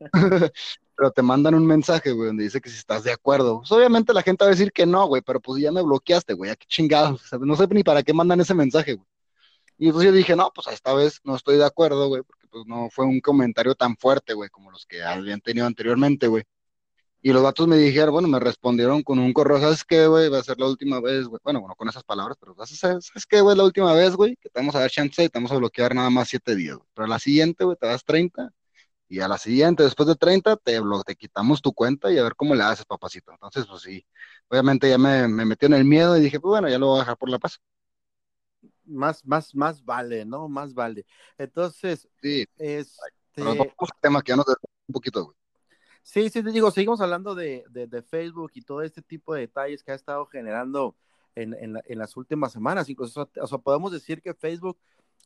pero 0.98 1.12
te 1.12 1.22
mandan 1.22 1.54
un 1.54 1.64
mensaje, 1.64 2.10
güey, 2.10 2.26
donde 2.26 2.44
dice 2.44 2.60
que 2.60 2.68
si 2.68 2.76
estás 2.76 3.04
de 3.04 3.12
acuerdo. 3.12 3.58
Pues 3.60 3.70
obviamente 3.70 4.12
la 4.12 4.22
gente 4.22 4.44
va 4.44 4.48
a 4.48 4.50
decir 4.50 4.72
que 4.72 4.84
no, 4.84 5.06
güey, 5.06 5.22
pero 5.22 5.40
pues 5.40 5.62
ya 5.62 5.70
me 5.70 5.82
bloqueaste, 5.82 6.34
güey, 6.34 6.50
¿a 6.50 6.56
qué 6.56 6.66
chingados? 6.66 7.22
no 7.40 7.56
sé 7.56 7.68
ni 7.68 7.84
para 7.84 8.02
qué 8.02 8.12
mandan 8.12 8.40
ese 8.40 8.52
mensaje, 8.54 8.94
güey. 8.94 9.06
Y 9.78 9.86
entonces 9.86 10.10
yo 10.10 10.16
dije, 10.16 10.34
no, 10.34 10.50
pues 10.52 10.66
esta 10.66 10.92
vez 10.92 11.20
no 11.22 11.36
estoy 11.36 11.56
de 11.56 11.64
acuerdo, 11.64 12.08
güey, 12.08 12.22
porque 12.22 12.48
pues 12.48 12.66
no 12.66 12.88
fue 12.90 13.04
un 13.04 13.20
comentario 13.20 13.76
tan 13.76 13.96
fuerte, 13.96 14.34
güey, 14.34 14.50
como 14.50 14.72
los 14.72 14.86
que 14.86 15.04
habían 15.04 15.40
tenido 15.40 15.66
anteriormente, 15.66 16.26
güey. 16.26 16.42
Y 17.20 17.32
los 17.32 17.42
datos 17.42 17.66
me 17.66 17.76
dijeron, 17.76 18.12
bueno, 18.12 18.28
me 18.28 18.38
respondieron 18.38 19.02
con 19.02 19.18
un 19.18 19.32
correo, 19.32 19.60
¿sabes 19.60 19.84
qué, 19.84 20.06
güey? 20.06 20.28
Va 20.28 20.38
a 20.38 20.42
ser 20.42 20.58
la 20.58 20.66
última 20.66 21.00
vez, 21.00 21.26
güey. 21.26 21.40
Bueno, 21.42 21.60
bueno, 21.60 21.74
con 21.74 21.88
esas 21.88 22.04
palabras, 22.04 22.36
pero 22.40 22.54
vas 22.54 22.70
a 22.72 22.76
ser, 22.76 23.02
¿sabes 23.02 23.26
qué, 23.26 23.40
güey? 23.40 23.56
La 23.56 23.64
última 23.64 23.92
vez, 23.92 24.14
güey, 24.14 24.36
que 24.36 24.48
te 24.48 24.60
vamos 24.60 24.74
a 24.76 24.80
dar 24.80 24.90
chance 24.90 25.24
y 25.24 25.28
te 25.28 25.38
vamos 25.38 25.50
a 25.52 25.56
bloquear 25.56 25.94
nada 25.94 26.10
más 26.10 26.28
siete 26.28 26.54
días. 26.54 26.78
Pero 26.94 27.06
a 27.06 27.08
la 27.08 27.18
siguiente, 27.18 27.64
güey, 27.64 27.76
te 27.76 27.86
das 27.86 28.04
30 28.04 28.50
y 29.08 29.20
a 29.20 29.28
la 29.28 29.38
siguiente, 29.38 29.82
después 29.82 30.06
de 30.08 30.16
30, 30.16 30.56
te, 30.56 30.80
te 31.06 31.16
quitamos 31.16 31.62
tu 31.62 31.72
cuenta 31.72 32.12
y 32.12 32.18
a 32.18 32.22
ver 32.22 32.34
cómo 32.36 32.54
le 32.54 32.62
haces, 32.62 32.84
papacito. 32.86 33.32
Entonces, 33.32 33.66
pues 33.66 33.82
sí, 33.82 34.06
obviamente 34.48 34.88
ya 34.88 34.98
me, 34.98 35.28
me 35.28 35.44
metió 35.44 35.66
en 35.66 35.74
el 35.74 35.84
miedo 35.84 36.16
y 36.16 36.20
dije, 36.20 36.40
pues 36.40 36.50
bueno, 36.50 36.68
ya 36.68 36.78
lo 36.78 36.88
voy 36.88 36.98
a 36.98 37.00
dejar 37.00 37.16
por 37.16 37.30
la 37.30 37.38
paz 37.38 37.60
más, 38.88 39.24
más, 39.24 39.54
más 39.54 39.84
vale, 39.84 40.24
¿no? 40.24 40.48
Más 40.48 40.74
vale. 40.74 41.04
Entonces, 41.36 42.08
sí. 42.20 42.46
Este... 42.56 43.42
tema 44.00 44.22
que 44.22 44.30
ya 44.30 44.36
nos 44.36 44.46
un 44.48 44.92
poquito, 44.92 45.24
güey. 45.24 45.36
Sí, 46.10 46.30
sí, 46.30 46.42
te 46.42 46.52
digo, 46.52 46.70
seguimos 46.70 47.02
hablando 47.02 47.34
de, 47.34 47.64
de, 47.68 48.02
Facebook 48.02 48.52
y 48.54 48.62
todo 48.62 48.80
este 48.80 49.02
tipo 49.02 49.34
de 49.34 49.42
detalles 49.42 49.82
que 49.82 49.92
ha 49.92 49.94
estado 49.94 50.24
generando 50.24 50.96
en, 51.34 51.52
en, 51.52 51.78
en 51.84 51.98
las 51.98 52.16
últimas 52.16 52.50
semanas. 52.50 52.88
Incluso, 52.88 53.28
o 53.38 53.46
sea, 53.46 53.58
podemos 53.58 53.92
decir 53.92 54.22
que 54.22 54.32
Facebook 54.32 54.78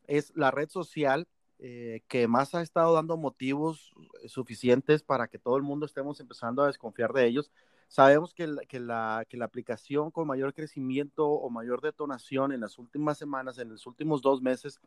es 0.09 0.33
la 0.35 0.51
red 0.51 0.69
social 0.69 1.29
eh, 1.61 2.03
que 2.09 2.27
más 2.27 2.57
ha 2.57 2.63
estado 2.63 2.95
dando 2.95 3.17
motivos 3.17 3.95
suficientes 4.27 5.05
para 5.05 5.29
que 5.29 5.39
todo 5.39 5.57
el 5.57 5.63
mundo 5.63 5.87
estemos 5.87 6.19
empezando 6.19 6.65
a 6.65 6.67
desconfiar 6.67 7.13
de 7.13 7.27
ellos 7.27 7.53
Sabemos 7.93 8.33
que 8.33 8.47
la, 8.47 8.63
que, 8.63 8.81
la, 8.81 9.27
que 9.29 9.37
la 9.37 9.45
aplicación 9.45 10.11
con 10.11 10.27
mayor 10.27 10.55
crecimiento 10.55 11.29
o 11.29 11.51
mayor 11.51 11.83
detonación 11.83 12.51
en 12.53 12.63
las 12.63 12.79
últimas 12.79 13.19
semanas, 13.19 13.59
en 13.59 13.69
los 13.69 13.87
últimos 13.87 14.23
dos 14.23 14.41
meses, 14.41 14.81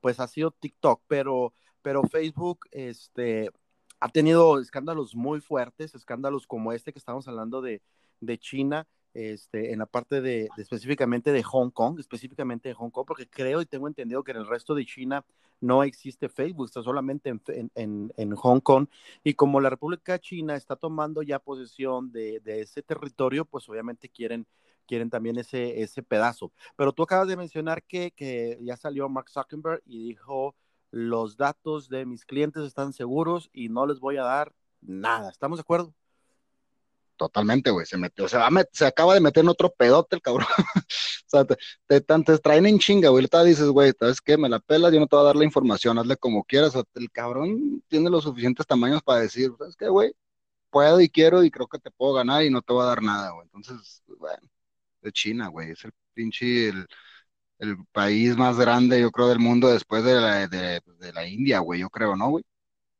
pues 0.00 0.20
ha 0.20 0.28
sido 0.28 0.52
TikTok, 0.52 1.02
pero, 1.08 1.52
pero 1.82 2.04
Facebook 2.04 2.68
este, 2.70 3.50
ha 4.02 4.08
tenido 4.08 4.58
escándalos 4.58 5.14
muy 5.14 5.40
fuertes, 5.40 5.94
escándalos 5.94 6.48
como 6.48 6.72
este 6.72 6.92
que 6.92 6.98
estamos 6.98 7.28
hablando 7.28 7.62
de, 7.62 7.80
de 8.18 8.36
China, 8.36 8.88
este, 9.14 9.72
en 9.72 9.78
la 9.78 9.86
parte 9.86 10.20
de, 10.20 10.48
específicamente 10.56 11.30
de 11.30 11.44
Hong 11.44 11.70
Kong, 11.70 12.00
específicamente 12.00 12.68
de 12.68 12.74
Hong 12.74 12.90
Kong, 12.90 13.06
porque 13.06 13.28
creo 13.28 13.62
y 13.62 13.66
tengo 13.66 13.86
entendido 13.86 14.24
que 14.24 14.32
en 14.32 14.38
el 14.38 14.48
resto 14.48 14.74
de 14.74 14.84
China 14.84 15.24
no 15.60 15.84
existe 15.84 16.28
Facebook, 16.28 16.66
está 16.66 16.82
solamente 16.82 17.32
en, 17.76 18.34
Hong 18.34 18.58
Kong. 18.58 18.88
Y 19.22 19.34
como 19.34 19.60
la 19.60 19.70
República 19.70 20.18
China 20.18 20.56
está 20.56 20.74
tomando 20.74 21.22
ya 21.22 21.38
posesión 21.38 22.10
de, 22.10 22.42
ese 22.44 22.82
territorio, 22.82 23.44
pues 23.44 23.68
obviamente 23.68 24.08
quieren, 24.08 24.48
quieren 24.84 25.10
también 25.10 25.38
ese, 25.38 25.80
ese 25.80 26.02
pedazo. 26.02 26.50
Pero 26.74 26.92
tú 26.92 27.04
acabas 27.04 27.28
de 27.28 27.36
mencionar 27.36 27.84
que, 27.84 28.10
que 28.10 28.58
ya 28.62 28.76
salió 28.76 29.08
Mark 29.08 29.30
Zuckerberg 29.30 29.80
y 29.86 30.08
dijo, 30.08 30.56
los 30.92 31.38
datos 31.38 31.88
de 31.88 32.06
mis 32.06 32.24
clientes 32.24 32.62
están 32.62 32.92
seguros 32.92 33.50
y 33.52 33.70
no 33.70 33.86
les 33.86 33.98
voy 33.98 34.18
a 34.18 34.22
dar 34.22 34.52
nada. 34.82 35.30
¿Estamos 35.30 35.58
de 35.58 35.62
acuerdo? 35.62 35.94
Totalmente, 37.16 37.70
güey, 37.70 37.86
se 37.86 37.96
metió, 37.96 38.28
se, 38.28 38.36
va 38.36 38.48
se 38.72 38.84
acaba 38.84 39.14
de 39.14 39.20
meter 39.20 39.42
en 39.42 39.48
otro 39.48 39.72
pedote 39.72 40.16
el 40.16 40.22
cabrón. 40.22 40.46
o 40.76 40.84
sea, 41.26 41.44
te, 41.44 41.56
te, 42.00 42.38
traen 42.38 42.66
en 42.66 42.78
chinga, 42.78 43.08
güey. 43.08 43.20
Ahorita 43.20 43.44
dices, 43.44 43.68
güey, 43.68 43.92
¿sabes 43.98 44.20
qué? 44.20 44.36
Me 44.36 44.48
la 44.48 44.60
pelas, 44.60 44.92
yo 44.92 45.00
no 45.00 45.06
te 45.06 45.16
voy 45.16 45.22
a 45.22 45.26
dar 45.26 45.36
la 45.36 45.44
información, 45.44 45.98
hazle 45.98 46.16
como 46.16 46.44
quieras. 46.44 46.76
O 46.76 46.84
el 46.94 47.10
cabrón 47.10 47.82
tiene 47.88 48.10
los 48.10 48.24
suficientes 48.24 48.66
tamaños 48.66 49.02
para 49.02 49.20
decir, 49.20 49.50
¿sabes 49.58 49.76
qué, 49.76 49.88
güey? 49.88 50.12
Puedo 50.70 51.00
y 51.00 51.08
quiero 51.08 51.44
y 51.44 51.50
creo 51.50 51.68
que 51.68 51.78
te 51.78 51.90
puedo 51.90 52.14
ganar 52.14 52.42
y 52.44 52.50
no 52.50 52.60
te 52.60 52.72
voy 52.72 52.82
a 52.82 52.86
dar 52.86 53.02
nada, 53.02 53.30
güey. 53.30 53.46
Entonces, 53.46 54.02
bueno, 54.18 54.48
de 55.00 55.12
China, 55.12 55.48
güey, 55.48 55.70
es 55.70 55.84
el 55.84 55.92
pinche, 56.14 56.68
el, 56.68 56.86
el, 57.62 57.76
país 57.92 58.36
más 58.36 58.58
grande, 58.58 59.00
yo 59.00 59.10
creo, 59.10 59.28
del 59.28 59.38
mundo 59.38 59.68
después 59.68 60.04
de 60.04 60.14
la, 60.14 60.46
de, 60.46 60.80
de 60.98 61.12
la 61.12 61.26
India, 61.26 61.60
güey, 61.60 61.80
yo 61.80 61.90
creo, 61.90 62.16
¿no, 62.16 62.30
güey? 62.30 62.44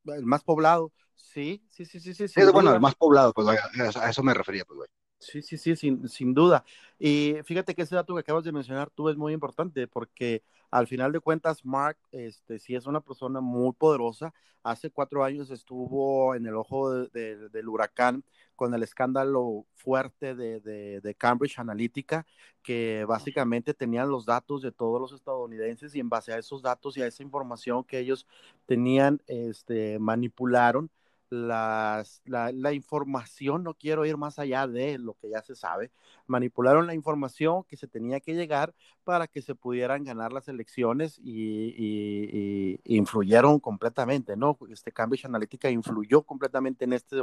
El 0.06 0.24
más 0.24 0.42
poblado. 0.42 0.92
Sí, 1.14 1.62
sí, 1.68 1.84
sí, 1.84 2.00
sí, 2.00 2.14
sí. 2.14 2.24
Es 2.24 2.52
bueno, 2.52 2.74
el 2.74 2.80
más 2.80 2.94
poblado, 2.94 3.32
pues 3.32 3.48
a 3.48 4.10
eso 4.10 4.22
me 4.22 4.34
refería, 4.34 4.64
pues, 4.64 4.76
güey. 4.76 4.88
Sí, 5.18 5.40
sí, 5.40 5.56
sí, 5.56 5.76
sin, 5.76 6.08
sin 6.08 6.34
duda. 6.34 6.64
Y 6.98 7.36
fíjate 7.44 7.74
que 7.74 7.82
ese 7.82 7.94
dato 7.94 8.14
que 8.14 8.20
acabas 8.20 8.42
de 8.42 8.50
mencionar 8.50 8.90
tú 8.90 9.08
es 9.08 9.16
muy 9.16 9.32
importante 9.32 9.86
porque 9.86 10.42
al 10.72 10.86
final 10.86 11.12
de 11.12 11.20
cuentas, 11.20 11.64
Mark, 11.66 11.98
este, 12.12 12.58
sí 12.58 12.74
es 12.74 12.86
una 12.86 13.02
persona 13.02 13.42
muy 13.42 13.72
poderosa. 13.74 14.32
Hace 14.62 14.90
cuatro 14.90 15.22
años 15.22 15.50
estuvo 15.50 16.34
en 16.34 16.46
el 16.46 16.56
ojo 16.56 16.90
del 16.90 17.68
huracán 17.68 18.24
con 18.56 18.72
el 18.72 18.82
escándalo 18.82 19.66
fuerte 19.74 20.34
de, 20.34 20.60
de, 20.60 21.14
Cambridge 21.14 21.58
Analytica, 21.58 22.26
que 22.62 23.04
básicamente 23.06 23.74
tenían 23.74 24.08
los 24.08 24.24
datos 24.24 24.62
de 24.62 24.72
todos 24.72 24.98
los 24.98 25.12
estadounidenses 25.12 25.94
y 25.94 26.00
en 26.00 26.08
base 26.08 26.32
a 26.32 26.38
esos 26.38 26.62
datos 26.62 26.96
y 26.96 27.02
a 27.02 27.06
esa 27.06 27.22
información 27.22 27.84
que 27.84 27.98
ellos 27.98 28.26
tenían, 28.64 29.20
este, 29.26 29.98
manipularon 29.98 30.90
las, 31.32 32.20
la, 32.26 32.52
la, 32.52 32.74
información, 32.74 33.62
no 33.62 33.72
quiero 33.72 34.04
ir 34.04 34.18
más 34.18 34.38
allá 34.38 34.66
de 34.66 34.98
lo 34.98 35.14
que 35.14 35.30
ya 35.30 35.40
se 35.40 35.54
sabe, 35.54 35.90
manipularon 36.26 36.86
la 36.86 36.92
información 36.92 37.64
que 37.64 37.78
se 37.78 37.88
tenía 37.88 38.20
que 38.20 38.34
llegar 38.34 38.74
para 39.02 39.26
que 39.26 39.40
se 39.40 39.54
pudieran 39.54 40.04
ganar 40.04 40.30
las 40.30 40.48
elecciones 40.48 41.18
y, 41.18 41.74
y, 41.74 42.80
influyeron 42.84 43.60
completamente, 43.60 44.36
¿no? 44.36 44.58
Este 44.70 44.92
Cambridge 44.92 45.24
Analytica 45.24 45.70
influyó 45.70 46.20
completamente 46.20 46.84
en 46.84 46.92
este, 46.92 47.22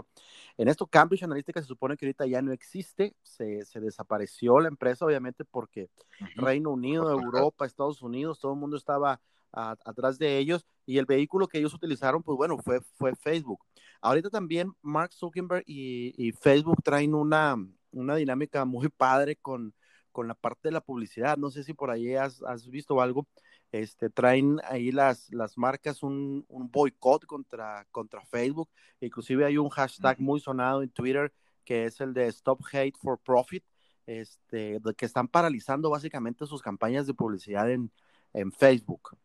en 0.57 0.67
esto. 0.69 0.87
Cambridge 0.87 1.21
Analytica 1.21 1.61
se 1.61 1.67
supone 1.67 1.95
que 1.95 2.07
ahorita 2.07 2.25
ya 2.25 2.41
no 2.41 2.51
existe, 2.51 3.13
se, 3.21 3.63
se 3.63 3.79
desapareció 3.79 4.59
la 4.59 4.69
empresa, 4.69 5.05
obviamente 5.05 5.45
porque 5.45 5.91
Reino 6.35 6.71
Unido, 6.71 7.11
Europa, 7.11 7.67
Estados 7.67 8.01
Unidos, 8.01 8.39
todo 8.39 8.53
el 8.53 8.59
mundo 8.59 8.75
estaba 8.75 9.21
atrás 9.51 10.17
de 10.19 10.37
ellos 10.37 10.65
y 10.89 10.97
el 10.97 11.05
vehículo 11.05 11.47
que 11.47 11.59
ellos 11.59 11.75
utilizaron, 11.75 12.23
pues 12.23 12.35
bueno, 12.35 12.57
fue, 12.57 12.81
fue 12.95 13.15
Facebook. 13.15 13.63
Ahorita 14.01 14.31
también 14.31 14.73
Mark 14.81 15.13
Zuckerberg 15.13 15.63
y, 15.67 16.31
Facebook 16.41 16.81
traen 16.83 17.13
una, 17.13 17.55
una 17.91 18.15
dinámica 18.15 18.65
muy 18.65 18.89
padre 18.89 19.35
con, 19.35 19.75
con 20.11 20.27
la 20.27 20.33
parte 20.33 20.69
de 20.69 20.71
la 20.71 20.81
publicidad. 20.81 21.37
No 21.37 21.51
sé 21.51 21.63
si 21.63 21.75
por 21.75 21.91
ahí 21.91 22.15
has, 22.15 22.41
visto 22.71 23.01
algo. 23.01 23.27
Este, 23.71 24.09
traen 24.09 24.59
ahí 24.63 24.91
las, 24.91 25.31
las 25.31 25.59
marcas 25.59 26.01
un, 26.01 26.43
un 26.47 26.71
boicot 26.71 27.23
contra, 27.27 27.85
contra 27.91 28.25
Facebook. 28.25 28.71
Inclusive 28.99 29.45
hay 29.45 29.59
un 29.59 29.69
hashtag 29.69 30.19
muy 30.19 30.39
sonado 30.39 30.81
en 30.81 30.89
Twitter 30.89 31.31
que 31.65 31.85
es 31.85 32.01
el 32.01 32.15
de 32.15 32.25
Stop 32.29 32.61
Hate 32.73 32.97
for 32.99 33.19
Profit, 33.19 33.63
este, 34.07 34.81
que 34.97 35.05
están 35.05 35.27
paralizando 35.27 35.91
básicamente 35.91 36.47
sus 36.47 36.63
campañas 36.63 37.05
de 37.05 37.13
publicidad 37.13 37.69
en, 37.69 37.91
en 38.33 38.51
Facebook. 38.51 39.15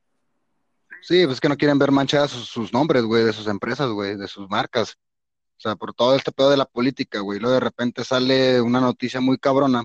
Sí, 1.06 1.26
pues 1.26 1.38
que 1.38 1.50
no 1.50 1.56
quieren 1.58 1.78
ver 1.78 1.90
manchadas 1.90 2.30
sus, 2.30 2.72
nombres, 2.72 3.04
güey, 3.04 3.24
de 3.24 3.34
sus 3.34 3.46
empresas, 3.46 3.90
güey, 3.90 4.16
de 4.16 4.26
sus 4.26 4.48
marcas. 4.48 4.96
O 5.58 5.60
sea, 5.60 5.76
por 5.76 5.92
todo 5.92 6.16
este 6.16 6.32
pedo 6.32 6.48
de 6.48 6.56
la 6.56 6.64
política, 6.64 7.20
güey. 7.20 7.38
Luego 7.38 7.54
de 7.54 7.60
repente 7.60 8.04
sale 8.04 8.60
una 8.62 8.80
noticia 8.80 9.20
muy 9.20 9.36
cabrona 9.36 9.84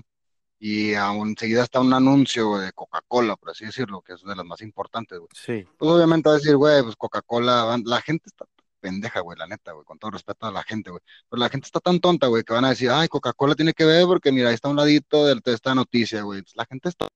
y 0.58 0.94
aún 0.94 1.30
enseguida 1.30 1.62
está 1.62 1.80
un 1.80 1.92
anuncio 1.92 2.56
de 2.56 2.72
Coca-Cola, 2.72 3.36
por 3.36 3.50
así 3.50 3.66
decirlo, 3.66 4.00
que 4.00 4.14
es 4.14 4.22
de 4.22 4.34
las 4.34 4.46
más 4.46 4.62
importantes, 4.62 5.18
güey. 5.18 5.28
Sí. 5.34 5.68
Pues 5.78 5.90
obviamente 5.90 6.28
va 6.30 6.36
a 6.36 6.38
decir, 6.38 6.56
güey, 6.56 6.82
pues 6.82 6.96
Coca-Cola, 6.96 7.78
la 7.84 8.00
gente 8.00 8.24
está 8.26 8.46
pendeja, 8.80 9.20
güey, 9.20 9.38
la 9.38 9.46
neta, 9.46 9.72
güey, 9.72 9.84
con 9.84 9.98
todo 9.98 10.10
respeto 10.10 10.46
a 10.46 10.50
la 10.50 10.62
gente, 10.62 10.90
güey. 10.90 11.02
Pero 11.28 11.40
la 11.40 11.48
gente 11.50 11.66
está 11.66 11.80
tan 11.80 12.00
tonta, 12.00 12.26
güey, 12.28 12.42
que 12.44 12.52
van 12.52 12.64
a 12.64 12.70
decir, 12.70 12.90
ay, 12.90 13.08
Coca-Cola 13.08 13.54
tiene 13.54 13.74
que 13.74 13.84
ver 13.84 14.06
porque 14.06 14.32
mira, 14.32 14.48
ahí 14.48 14.54
está 14.54 14.68
un 14.68 14.76
ladito 14.76 15.26
de, 15.26 15.40
esta 15.44 15.74
noticia, 15.74 16.22
güey. 16.22 16.42
La 16.54 16.64
gente 16.64 16.88
está 16.88 17.08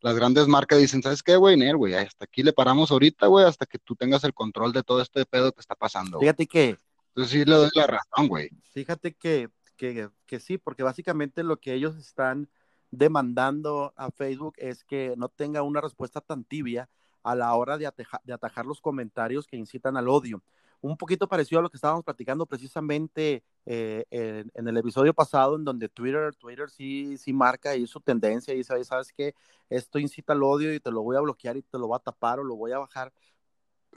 las 0.00 0.14
grandes 0.14 0.46
marcas 0.48 0.78
dicen, 0.78 1.02
¿sabes 1.02 1.22
qué, 1.22 1.36
güey? 1.36 1.56
Güey, 1.72 1.94
hasta 1.94 2.24
aquí 2.24 2.42
le 2.42 2.52
paramos 2.52 2.90
ahorita, 2.90 3.26
güey, 3.26 3.44
hasta 3.44 3.66
que 3.66 3.78
tú 3.78 3.94
tengas 3.96 4.24
el 4.24 4.34
control 4.34 4.72
de 4.72 4.82
todo 4.82 5.00
este 5.00 5.24
pedo 5.26 5.52
que 5.52 5.60
está 5.60 5.74
pasando. 5.74 6.18
Fíjate 6.20 6.46
que... 6.46 6.78
Entonces 7.08 7.32
sí 7.32 7.44
le 7.44 7.56
doy 7.56 7.70
la 7.74 7.86
razón, 7.86 8.28
güey. 8.28 8.50
Fíjate 8.72 9.14
que, 9.14 9.48
que, 9.76 10.08
que 10.26 10.40
sí, 10.40 10.58
porque 10.58 10.84
básicamente 10.84 11.42
lo 11.42 11.58
que 11.58 11.74
ellos 11.74 11.96
están 11.96 12.48
demandando 12.90 13.92
a 13.96 14.10
Facebook 14.10 14.54
es 14.58 14.84
que 14.84 15.14
no 15.16 15.28
tenga 15.28 15.62
una 15.62 15.80
respuesta 15.80 16.20
tan 16.20 16.44
tibia 16.44 16.88
a 17.22 17.34
la 17.34 17.54
hora 17.54 17.78
de, 17.78 17.90
de 18.24 18.32
atajar 18.32 18.66
los 18.66 18.80
comentarios 18.80 19.46
que 19.46 19.56
incitan 19.56 19.96
al 19.96 20.08
odio 20.08 20.42
un 20.80 20.96
poquito 20.96 21.28
parecido 21.28 21.58
a 21.58 21.62
lo 21.62 21.70
que 21.70 21.76
estábamos 21.76 22.04
platicando 22.04 22.46
precisamente 22.46 23.44
eh, 23.66 24.04
en, 24.10 24.68
el 24.68 24.76
episodio 24.76 25.12
pasado, 25.12 25.56
en 25.56 25.64
donde 25.64 25.88
Twitter, 25.88 26.34
Twitter 26.36 26.70
sí, 26.70 27.18
sí 27.18 27.32
marca 27.32 27.70
ahí 27.70 27.86
su 27.86 28.00
tendencia 28.00 28.54
y 28.54 28.58
dice, 28.58 28.82
sabes 28.84 29.12
que 29.12 29.34
esto 29.68 29.98
incita 29.98 30.32
al 30.32 30.42
odio 30.42 30.72
y 30.72 30.80
te 30.80 30.90
lo 30.90 31.02
voy 31.02 31.16
a 31.16 31.20
bloquear 31.20 31.56
y 31.56 31.62
te 31.62 31.78
lo 31.78 31.88
voy 31.88 31.96
a 31.96 32.00
tapar 32.02 32.40
o 32.40 32.44
lo 32.44 32.56
voy 32.56 32.72
a 32.72 32.78
bajar. 32.78 33.12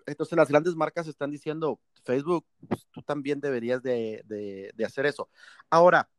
Entonces 0.05 0.37
las 0.37 0.49
grandes 0.49 0.75
marcas 0.75 1.07
están 1.07 1.31
diciendo, 1.31 1.79
Facebook, 2.03 2.45
pues, 2.67 2.85
tú 2.91 3.01
también 3.01 3.39
deberías 3.39 3.81
de, 3.81 4.73
hacer 4.85 5.05
eso. 5.05 5.29
Ahora, 5.69 6.09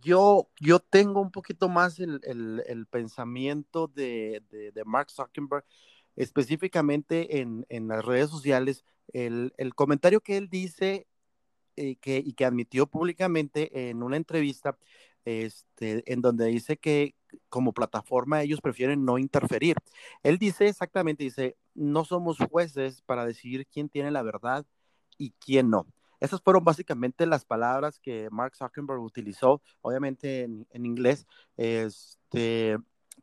yo, 0.00 0.50
yo 0.60 0.80
tengo 0.80 1.20
un 1.20 1.30
poquito 1.30 1.68
más 1.68 1.98
el, 2.00 2.86
pensamiento 2.90 3.88
de, 3.88 4.42
de, 4.50 4.84
Mark 4.84 5.10
Zuckerberg, 5.10 5.64
específicamente 6.18 7.38
en, 7.40 7.64
en 7.68 7.86
las 7.86 8.04
redes 8.04 8.28
sociales, 8.28 8.84
el, 9.12 9.52
comentario 9.76 10.20
que 10.20 10.36
él 10.36 10.48
dice 10.50 11.06
eh, 11.76 11.94
que, 11.96 12.18
y 12.18 12.32
que 12.32 12.44
admitió 12.44 12.88
públicamente 12.88 13.88
en 13.88 14.02
una 14.02 14.16
entrevista, 14.16 14.76
este, 15.24 16.02
en 16.12 16.20
donde 16.20 16.46
dice 16.46 16.76
que 16.76 17.14
como 17.48 17.72
plataforma 17.72 18.42
ellos 18.42 18.60
prefieren 18.60 19.04
no 19.04 19.18
interferir. 19.18 19.76
Él 20.24 20.38
dice 20.38 20.66
exactamente, 20.66 21.22
dice, 21.22 21.56
no 21.74 22.04
somos 22.04 22.38
jueces 22.50 23.00
para 23.02 23.24
decidir 23.24 23.68
quién 23.68 23.88
tiene 23.88 24.10
la 24.10 24.22
verdad 24.22 24.66
y 25.18 25.30
quién 25.38 25.70
no. 25.70 25.86
Esas 26.18 26.42
fueron 26.42 26.64
básicamente 26.64 27.26
las 27.26 27.44
palabras 27.44 28.00
que 28.00 28.28
Mark 28.32 28.56
Zuckerberg 28.56 29.00
utilizó, 29.00 29.62
obviamente 29.82 30.42
en, 30.42 30.66
en 30.70 30.84
inglés, 30.84 31.28
este, 31.56 32.76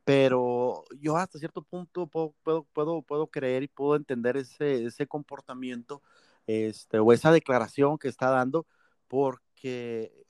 pero 0.04 0.84
yo 1.00 1.18
hasta 1.18 1.40
cierto 1.40 1.64
punto 1.64 2.08
puedo, 2.08 2.34
puedo, 2.74 3.02
puedo, 3.02 3.28
creer 3.28 3.64
y 3.64 3.68
puedo 3.68 3.96
entender 3.96 4.38
ese, 4.38 4.86
ese 4.86 5.08
comportamiento 5.08 6.02
este, 6.48 7.00
o 7.00 7.12
esa 7.14 7.32
declaración 7.32 7.98
que 7.98 8.08
está 8.08 8.30
dando 8.30 8.68
porque, 9.08 10.26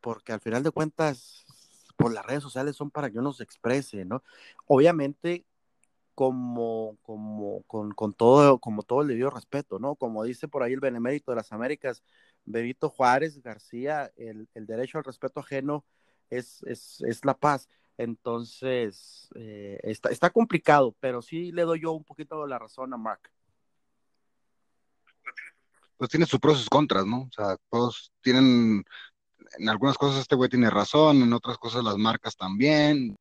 porque 0.00 0.32
al 0.32 0.40
final 0.40 0.62
de 0.62 0.70
cuentas, 0.70 1.44
por 1.96 2.06
pues, 2.06 2.14
las 2.14 2.26
redes 2.26 2.42
sociales 2.42 2.76
son 2.76 2.90
para 2.90 3.10
que 3.10 3.18
uno 3.18 3.32
se 3.32 3.44
exprese, 3.44 4.04
¿no? 4.04 4.22
Obviamente 4.66 5.46
como, 6.14 6.96
como, 7.02 7.62
con, 7.64 7.92
con, 7.92 8.14
todo, 8.14 8.58
como 8.58 8.82
todo 8.82 9.02
el 9.02 9.08
debido 9.08 9.30
respeto, 9.30 9.78
¿no? 9.78 9.96
Como 9.96 10.24
dice 10.24 10.48
por 10.48 10.62
ahí 10.62 10.72
el 10.72 10.80
benemérito 10.80 11.30
de 11.30 11.36
las 11.36 11.52
Américas, 11.52 12.02
Benito 12.44 12.88
Juárez 12.88 13.42
García, 13.42 14.12
el, 14.16 14.48
el 14.54 14.66
derecho 14.66 14.98
al 14.98 15.04
respeto 15.04 15.40
ajeno 15.40 15.84
es, 16.30 16.62
es, 16.64 17.02
es 17.02 17.24
la 17.24 17.34
paz. 17.34 17.68
Entonces, 17.98 19.28
eh, 19.34 19.78
está, 19.82 20.10
está 20.10 20.30
complicado, 20.30 20.94
pero 21.00 21.22
sí 21.22 21.52
le 21.52 21.62
doy 21.62 21.80
yo 21.80 21.92
un 21.92 22.04
poquito 22.04 22.42
de 22.42 22.48
la 22.48 22.58
razón 22.58 22.92
a 22.92 22.96
Mark. 22.96 23.30
Pues 25.96 26.10
tiene 26.10 26.26
sus 26.26 26.38
pros 26.38 26.56
y 26.56 26.60
sus 26.60 26.68
contras, 26.68 27.06
¿no? 27.06 27.22
O 27.22 27.30
sea, 27.34 27.56
todos 27.70 28.12
tienen, 28.20 28.84
en 29.58 29.68
algunas 29.68 29.96
cosas 29.96 30.20
este 30.20 30.36
güey 30.36 30.50
tiene 30.50 30.68
razón, 30.68 31.22
en 31.22 31.32
otras 31.32 31.56
cosas 31.56 31.82
las 31.82 31.96
marcas 31.96 32.36
también, 32.36 33.16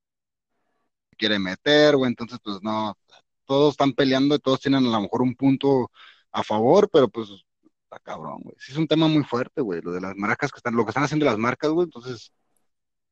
quiere 1.17 1.39
meter, 1.39 1.96
güey, 1.96 2.10
entonces 2.10 2.38
pues 2.44 2.62
no, 2.62 2.98
todos 3.46 3.74
están 3.74 3.94
peleando 3.94 4.36
y 4.36 4.39
todos 4.39 4.60
tienen 4.60 4.86
a 4.86 4.89
lo 4.89 5.01
mejor 5.01 5.22
un 5.22 5.36
punto 5.36 5.89
a 6.32 6.44
favor, 6.44 6.89
pero 6.91 7.08
pues 7.08 7.29
está 7.29 8.00
cabrón, 8.00 8.41
güey. 8.41 8.55
Sí 8.60 8.74
es 8.74 8.77
un 8.77 8.88
tema 8.88 9.08
muy 9.08 9.24
fuerte, 9.24 9.62
güey, 9.62 9.82
lo 9.82 9.94
de 9.94 10.01
las 10.01 10.15
marcas 10.17 10.51
que 10.51 10.58
están, 10.58 10.75
lo 10.75 10.84
que 10.84 10.89
están 10.89 11.03
haciendo 11.03 11.25
las 11.25 11.38
marcas, 11.38 11.72
güey, 11.72 11.86
entonces, 11.86 12.34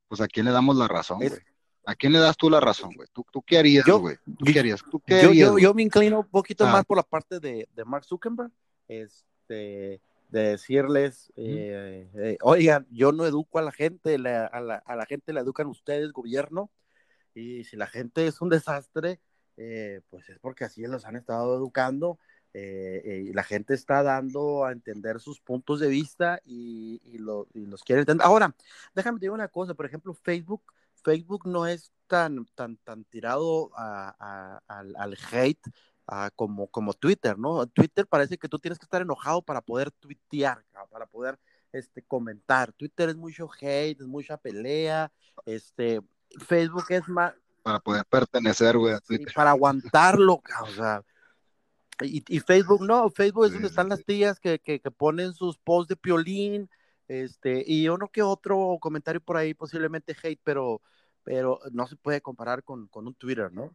pues 0.10 0.20
a 0.20 0.28
quién 0.28 0.46
le 0.46 0.52
damos 0.52 0.76
la 0.76 0.90
razón, 0.90 1.20
güey. 1.20 1.32
¿A 1.86 1.96
quién 1.96 2.14
le 2.14 2.20
das 2.20 2.38
tú 2.38 2.50
la 2.50 2.60
razón, 2.60 2.92
güey? 2.96 3.10
¿Tú, 3.12 3.26
¿Tú, 3.32 3.42
qué 3.42 3.58
harías, 3.58 3.86
güey? 3.86 4.16
¿Tú 4.38 4.46
qué 4.46 4.60
harías? 4.60 4.84
¿Tú 4.90 5.00
qué 5.00 5.16
harías, 5.16 5.36
yo, 5.36 5.58
yo, 5.60 5.74
me 5.74 5.84
inclino 5.84 6.22
un 6.22 6.28
poquito 6.28 6.66
ah. 6.66 6.72
más 6.72 6.86
por 6.86 6.98
la 6.98 7.04
parte 7.04 7.40
de, 7.40 7.68
de 7.76 7.86
Mark 7.86 8.06
Zuckerberg, 8.06 8.52
este, 8.88 10.00
de 10.30 10.42
decirles, 10.42 11.32
eh, 11.36 12.10
eh, 12.16 12.38
oigan, 12.42 12.88
yo 12.90 13.12
no 13.12 13.26
educo 13.26 13.60
a 13.60 13.62
la 13.62 13.72
gente, 13.72 14.18
la, 14.18 14.46
a, 14.46 14.62
la, 14.62 14.76
a, 14.78 14.96
la, 14.96 15.06
gente 15.06 15.34
la 15.34 15.42
educan 15.42 15.68
ustedes, 15.68 16.12
gobierno, 16.12 16.72
y 17.36 17.66
si 17.66 17.76
la 17.76 17.88
gente 17.88 18.28
es 18.28 18.42
un 18.42 18.50
desastre, 18.50 19.20
eh, 19.58 20.02
pues 20.10 20.30
es 20.30 20.40
porque 20.40 20.64
así 20.64 20.82
los 20.84 21.06
han 21.06 21.18
estado 21.18 21.56
educando, 21.56 22.18
y 22.56 23.34
la 23.34 23.42
gente 23.42 23.74
está 23.74 24.04
dando 24.04 24.64
a 24.64 24.72
entender 24.72 25.20
sus 25.20 25.40
puntos 25.40 25.80
de 25.80 25.88
vista 25.88 26.40
y, 26.46 27.02
y, 27.04 27.18
lo, 27.18 27.48
y 27.56 27.66
los 27.66 27.82
quiere 27.84 28.02
entender. 28.02 28.24
Ahora, 28.24 28.56
déjame 28.94 29.18
decir 29.18 29.32
una 29.32 29.48
cosa, 29.48 29.74
por 29.74 29.88
ejemplo, 29.88 30.14
Facebook 30.14 30.62
Facebook 31.04 31.48
no 31.48 31.68
es 31.68 31.92
tan, 32.08 32.46
tan, 32.56 32.78
tan 32.78 33.04
tirado 33.06 33.72
a, 33.76 34.60
al, 34.68 34.96
al, 34.96 35.18
hate 35.32 35.62
como, 36.36 36.68
como 36.68 36.94
Twitter, 36.94 37.38
¿no? 37.38 37.66
Twitter 37.68 38.08
parece 38.08 38.38
que 38.38 38.50
tú 38.50 38.60
tienes 38.60 38.80
que 38.80 38.86
estar 38.86 39.02
enojado 39.02 39.42
para 39.42 39.62
poder 39.62 39.92
tuitear, 39.92 40.64
para 40.90 41.06
poder 41.06 41.40
este, 41.72 42.04
comentar. 42.04 42.72
Twitter 42.74 43.10
es 43.10 43.16
mucho 43.16 43.50
hate, 43.60 44.00
es 44.00 44.08
mucha 44.08 44.38
pelea. 44.38 45.12
Este, 45.46 46.02
Facebook 46.48 46.86
es 46.90 47.08
más. 47.08 47.34
Para 47.64 47.80
poder 47.80 48.06
pertenecer, 48.06 48.78
güey, 48.78 48.94
a 48.94 49.00
Twitter. 49.00 49.34
para 49.34 49.52
aguantarlo, 49.52 50.42
o 50.62 50.68
sea. 50.68 51.04
Y, 52.02 52.24
y, 52.28 52.40
Facebook 52.40 52.82
no, 52.86 53.10
Facebook 53.10 53.46
es 53.46 53.54
donde 53.54 53.68
están 53.68 53.88
las 53.88 54.04
tías 54.04 54.40
que, 54.40 54.60
que, 54.60 54.80
que, 54.80 54.92
ponen 54.92 55.34
sus 55.34 55.58
posts 55.60 55.90
de 55.90 55.96
piolín, 55.96 56.70
este, 57.14 57.64
y 57.68 57.88
uno 57.90 58.08
que 58.08 58.24
otro 58.24 58.80
comentario 58.82 59.22
por 59.22 59.38
ahí, 59.38 59.54
posiblemente 59.54 60.18
hate, 60.22 60.42
pero, 60.44 60.82
pero 61.24 61.60
no 61.72 61.86
se 61.86 61.96
puede 61.96 62.22
comparar 62.22 62.64
con, 62.64 62.88
con 62.88 63.06
un 63.06 63.14
Twitter, 63.14 63.54
¿no? 63.54 63.72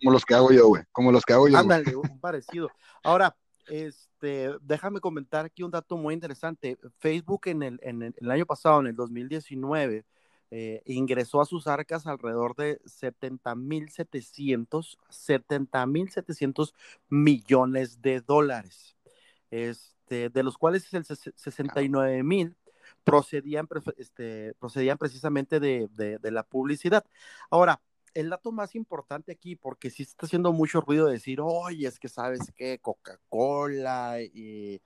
Como 0.00 0.12
los 0.12 0.24
que 0.24 0.34
hago 0.34 0.50
yo, 0.50 0.66
güey, 0.66 0.82
como 0.90 1.12
los 1.12 1.24
que 1.24 1.34
hago 1.34 1.46
yo. 1.46 1.56
Ándale, 1.56 1.94
un 1.94 2.18
parecido. 2.18 2.68
Ahora, 3.04 3.36
este, 3.68 4.50
déjame 4.62 4.98
comentar 4.98 5.44
aquí 5.44 5.62
un 5.62 5.70
dato 5.70 5.96
muy 5.96 6.14
interesante. 6.14 6.80
Facebook 6.98 7.42
en 7.44 7.62
el, 7.62 7.78
en 7.82 8.02
el, 8.02 8.30
año 8.30 8.44
pasado, 8.44 8.80
en 8.80 8.88
el 8.88 8.96
2019, 8.96 10.04
eh, 10.50 10.82
ingresó 10.86 11.40
a 11.40 11.46
sus 11.46 11.68
arcas 11.68 12.08
alrededor 12.08 12.56
de 12.56 12.82
70.700, 12.82 14.98
70.700 15.08 16.74
millones 17.08 18.02
de 18.02 18.20
dólares, 18.20 18.96
este, 19.52 20.28
de 20.28 20.42
los 20.42 20.58
cuales 20.58 20.92
el 20.92 21.04
69.000 21.04 22.56
procedían, 23.04 23.68
este, 23.96 24.54
procedían 24.58 24.98
precisamente 24.98 25.60
de, 25.60 25.88
de, 25.92 26.30
la 26.30 26.42
publicidad. 26.42 27.04
Ahora, 27.50 27.80
el 28.14 28.30
dato 28.30 28.52
más 28.52 28.74
importante 28.74 29.32
aquí, 29.32 29.56
porque 29.56 29.90
sí 29.90 30.02
está 30.02 30.26
haciendo 30.26 30.52
mucho 30.52 30.80
ruido 30.80 31.06
decir, 31.06 31.40
oye, 31.40 31.86
es 31.86 31.98
que 31.98 32.08
sabes 32.08 32.52
que 32.56 32.78
Coca-Cola 32.80 34.20
y, 34.22 34.80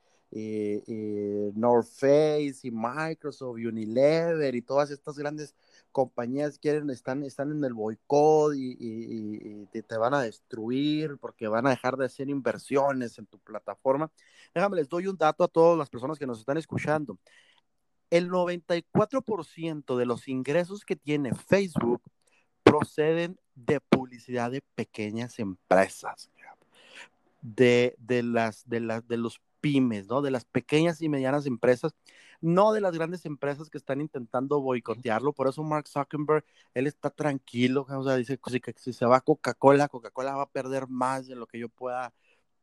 North 1.55 1.87
Face 1.87 2.61
y 2.65 2.71
Microsoft 2.73 3.57
Unilever 3.57 4.55
y 4.57 4.63
todas 4.63 4.91
estas 4.91 5.17
grandes 5.17 5.55
compañías 5.93 6.59
quieren, 6.59 6.91
están, 6.91 7.23
están 7.23 7.53
en 7.53 7.63
el 7.63 7.73
boicot 7.73 8.53
y, 8.57 8.77
y, 8.81 9.67
te, 9.67 9.97
van 9.97 10.13
a 10.13 10.23
destruir 10.23 11.19
porque 11.19 11.47
van 11.47 11.67
a 11.69 11.71
dejar 11.71 11.97
de 11.97 12.07
hacer 12.07 12.29
inversiones 12.29 13.17
en 13.19 13.27
tu 13.27 13.39
plataforma. 13.39 14.11
Déjame, 14.53 14.77
les 14.77 14.89
doy 14.89 15.07
un 15.07 15.17
dato 15.17 15.45
a 15.45 15.49
todas 15.49 15.79
las 15.79 15.89
personas 15.89 16.19
que 16.19 16.27
nos 16.27 16.41
están 16.41 16.57
escuchando 16.57 17.17
el 18.11 18.31
94% 18.31 19.97
de 19.97 20.07
los 20.07 20.29
ingresos 20.29 20.85
que 20.85 20.97
tiene 20.97 21.35
Facebook 21.35 22.03
proceden 22.63 23.39
de 23.55 23.81
publicidad 23.81 24.51
de 24.51 24.63
pequeñas 24.75 25.39
empresas, 25.39 26.31
de, 27.41 27.95
de, 27.99 28.23
las, 28.23 28.69
de, 28.69 29.03
de 29.07 29.17
los 29.17 29.41
pymes, 29.61 30.07
¿no? 30.09 30.23
De 30.23 30.31
las 30.31 30.45
pequeñas 30.45 31.01
y 31.01 31.09
medianas 31.09 31.47
empresas, 31.47 31.95
no 32.41 32.73
de 32.73 32.81
las 32.81 32.95
grandes 32.95 33.25
empresas 33.25 33.71
que 33.71 33.79
están 33.79 34.01
intentando 34.01 34.61
boicotearlo. 34.61 35.33
Por 35.33 35.49
eso 35.49 35.63
Mark 35.63 35.89
Zuckerberg, 35.89 36.45
él 36.75 36.87
está 36.87 37.11
tranquilo, 37.11 37.87
o 37.89 38.05
sea, 38.05 38.17
dice 38.17 38.39
que 38.39 38.75
si 38.77 38.93
se 38.93 39.07
va 39.07 39.21
Coca-Cola, 39.21 39.89
Coca-Cola 39.89 40.37
va 40.37 40.43
a 40.43 40.51
perder 40.51 40.89
más 40.89 41.27
de 41.27 41.37
lo 41.37 41.47
que 41.47 41.59
yo 41.59 41.69
pueda 41.69 42.13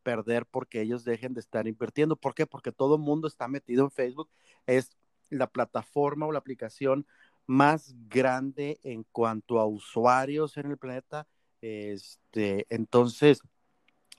perder 0.04 0.46
porque 0.46 0.82
ellos 0.82 1.04
dejen 1.04 1.34
de 1.34 1.40
estar 1.40 1.68
invirtiendo. 1.68 2.16
¿Por 2.16 2.34
qué? 2.36 2.46
Porque 2.46 2.72
todo 2.72 2.96
el 2.96 3.02
mundo 3.02 3.28
está 3.28 3.48
metido 3.48 3.84
en 3.84 3.92
Facebook. 3.92 4.30
Es 4.68 4.92
la 5.32 5.48
plataforma 5.48 6.28
o 6.28 6.32
la 6.32 6.40
aplicación 6.40 7.08
más 7.48 7.96
grande 8.08 8.80
en 8.84 9.04
cuanto 9.12 9.60
a 9.60 9.66
usuarios 9.66 10.58
en 10.58 10.72
el 10.72 10.78
planeta. 10.78 11.28
Este, 11.62 12.66
entonces, 12.70 13.42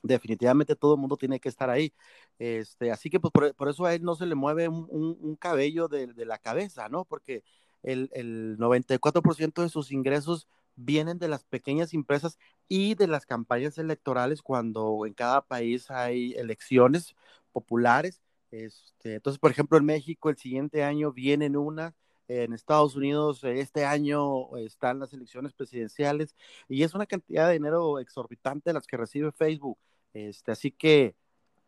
definitivamente 0.03 0.75
todo 0.75 0.95
el 0.95 0.99
mundo 0.99 1.17
tiene 1.17 1.39
que 1.39 1.49
estar 1.49 1.69
ahí. 1.69 1.93
Este, 2.39 2.91
así 2.91 3.09
que 3.09 3.19
pues, 3.19 3.31
por, 3.55 3.69
eso 3.69 3.85
a 3.85 3.93
él 3.93 4.03
no 4.03 4.15
se 4.15 4.25
le 4.25 4.35
mueve 4.35 4.67
un, 4.67 5.35
cabello 5.37 5.87
de, 5.87 6.13
la 6.25 6.37
cabeza, 6.37 6.89
¿no? 6.89 7.05
Porque 7.05 7.43
el, 7.83 8.09
el 8.13 8.57
94% 8.57 9.61
de 9.61 9.69
sus 9.69 9.91
ingresos 9.91 10.47
vienen 10.75 11.19
de 11.19 11.27
las 11.27 11.43
pequeñas 11.43 11.93
empresas 11.93 12.37
y 12.67 12.95
de 12.95 13.07
las 13.07 13.25
campañas 13.25 13.77
electorales 13.77 14.41
cuando 14.41 15.05
en 15.05 15.13
cada 15.13 15.45
país 15.45 15.91
hay 15.91 16.33
elecciones 16.33 17.15
populares 17.51 18.22
este, 18.53 19.15
entonces, 19.15 19.39
por 19.39 19.49
ejemplo, 19.49 19.79
en 19.79 19.85
México 19.85 20.29
el 20.29 20.37
siguiente 20.37 20.83
año 20.83 21.11
vienen 21.11 21.57
una, 21.57 21.95
en 22.27 22.53
Estados 22.53 22.95
Unidos 22.95 23.43
este 23.43 23.83
año 23.83 24.55
están 24.57 24.99
las 24.99 25.11
elecciones 25.11 25.53
presidenciales 25.53 26.35
y 26.69 26.83
es 26.83 26.93
una 26.93 27.07
cantidad 27.07 27.47
de 27.47 27.53
dinero 27.53 27.99
exorbitante 27.99 28.71
las 28.71 28.85
que 28.85 28.97
recibe 28.97 29.31
Facebook. 29.31 29.79
Este, 30.13 30.51
así 30.51 30.71
que 30.71 31.15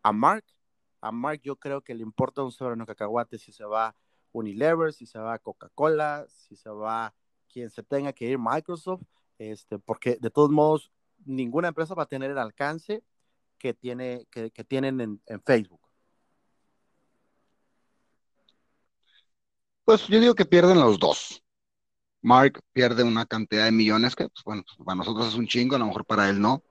a 0.02 0.12
Mark, 0.12 0.44
a 1.00 1.10
Mark 1.10 1.40
yo 1.42 1.56
creo 1.56 1.82
que 1.82 1.94
le 1.94 2.02
importa 2.02 2.44
un 2.44 2.52
soberano 2.52 2.86
cacahuate 2.86 3.38
si 3.38 3.50
se 3.52 3.64
va 3.64 3.96
Unilever, 4.30 4.92
si 4.92 5.06
se 5.06 5.18
va 5.18 5.40
Coca-Cola, 5.40 6.26
si 6.28 6.54
se 6.54 6.70
va 6.70 7.14
quien 7.48 7.68
se 7.68 7.82
tenga 7.82 8.12
que 8.12 8.26
ir 8.26 8.38
Microsoft, 8.38 9.02
este, 9.38 9.80
porque 9.80 10.18
de 10.20 10.30
todos 10.30 10.50
modos 10.50 10.92
ninguna 11.24 11.68
empresa 11.68 11.94
va 11.94 12.04
a 12.04 12.08
tener 12.08 12.30
el 12.30 12.38
alcance 12.38 13.02
que, 13.58 13.74
tiene, 13.74 14.26
que, 14.30 14.50
tienen 14.64 15.20
en 15.26 15.42
Facebook. 15.42 15.85
Pues 19.86 20.06
yo 20.08 20.20
digo 20.20 20.34
que 20.34 20.44
pierden 20.44 20.80
los 20.80 20.98
dos. 20.98 21.42
Mark 22.22 22.60
pierde 22.72 23.04
una 23.04 23.26
cantidad 23.26 23.66
de 23.66 23.72
millones 23.72 24.16
que, 24.16 24.28
pues, 24.28 24.44
bueno, 24.44 24.62
pues, 24.66 24.78
para 24.84 24.96
nosotros 24.96 25.28
es 25.28 25.34
un 25.36 25.46
chingo, 25.46 25.76
a 25.76 25.78
lo 25.78 25.86
mejor 25.86 26.04
para 26.06 26.28
él 26.30 26.40
no. 26.40 26.62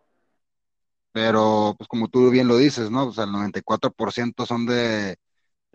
Pero, 1.11 1.75
pues 1.77 1.87
como 1.87 2.09
tú 2.09 2.29
bien 2.29 2.47
lo 2.47 2.57
dices, 2.57 2.91
¿no? 2.91 3.07
O 3.07 3.13
sea, 3.13 3.23
el 3.23 3.31
94% 3.31 4.45
son 4.45 4.65
de, 4.65 5.17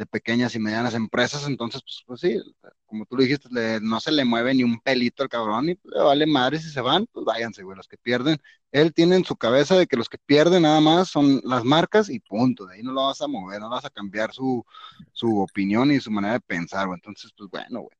de 0.00 0.06
pequeñas 0.06 0.54
y 0.54 0.58
medianas 0.58 0.94
empresas, 0.94 1.46
entonces, 1.46 1.82
pues, 1.82 2.02
pues 2.06 2.20
sí, 2.20 2.40
como 2.86 3.04
tú 3.06 3.16
lo 3.16 3.22
dijiste, 3.22 3.48
no 3.82 4.00
se 4.00 4.10
le 4.12 4.24
mueve 4.24 4.54
ni 4.54 4.64
un 4.64 4.80
pelito 4.80 5.22
al 5.22 5.28
cabrón 5.28 5.68
y 5.68 5.78
le 5.84 6.00
vale 6.02 6.26
madre 6.26 6.58
si 6.58 6.70
se 6.70 6.80
van, 6.80 7.06
pues 7.12 7.26
váyanse, 7.26 7.62
güey, 7.62 7.76
los 7.76 7.86
que 7.86 7.98
pierden, 7.98 8.38
él 8.72 8.94
tiene 8.94 9.16
en 9.16 9.24
su 9.26 9.36
cabeza 9.36 9.76
de 9.76 9.86
que 9.86 9.96
los 9.98 10.08
que 10.08 10.16
pierden 10.18 10.62
nada 10.62 10.80
más 10.80 11.08
son 11.08 11.40
las 11.44 11.64
marcas 11.64 12.08
y 12.08 12.18
punto, 12.20 12.66
de 12.66 12.76
ahí 12.76 12.82
no 12.82 12.92
lo 12.92 13.06
vas 13.06 13.20
a 13.20 13.28
mover, 13.28 13.60
no 13.60 13.68
vas 13.68 13.84
a 13.84 13.90
cambiar 13.90 14.32
su, 14.32 14.64
su 15.12 15.38
opinión 15.40 15.92
y 15.92 16.00
su 16.00 16.10
manera 16.10 16.34
de 16.34 16.40
pensar, 16.40 16.86
güey, 16.86 16.96
entonces, 16.96 17.30
pues 17.36 17.50
bueno, 17.50 17.80
güey, 17.82 17.96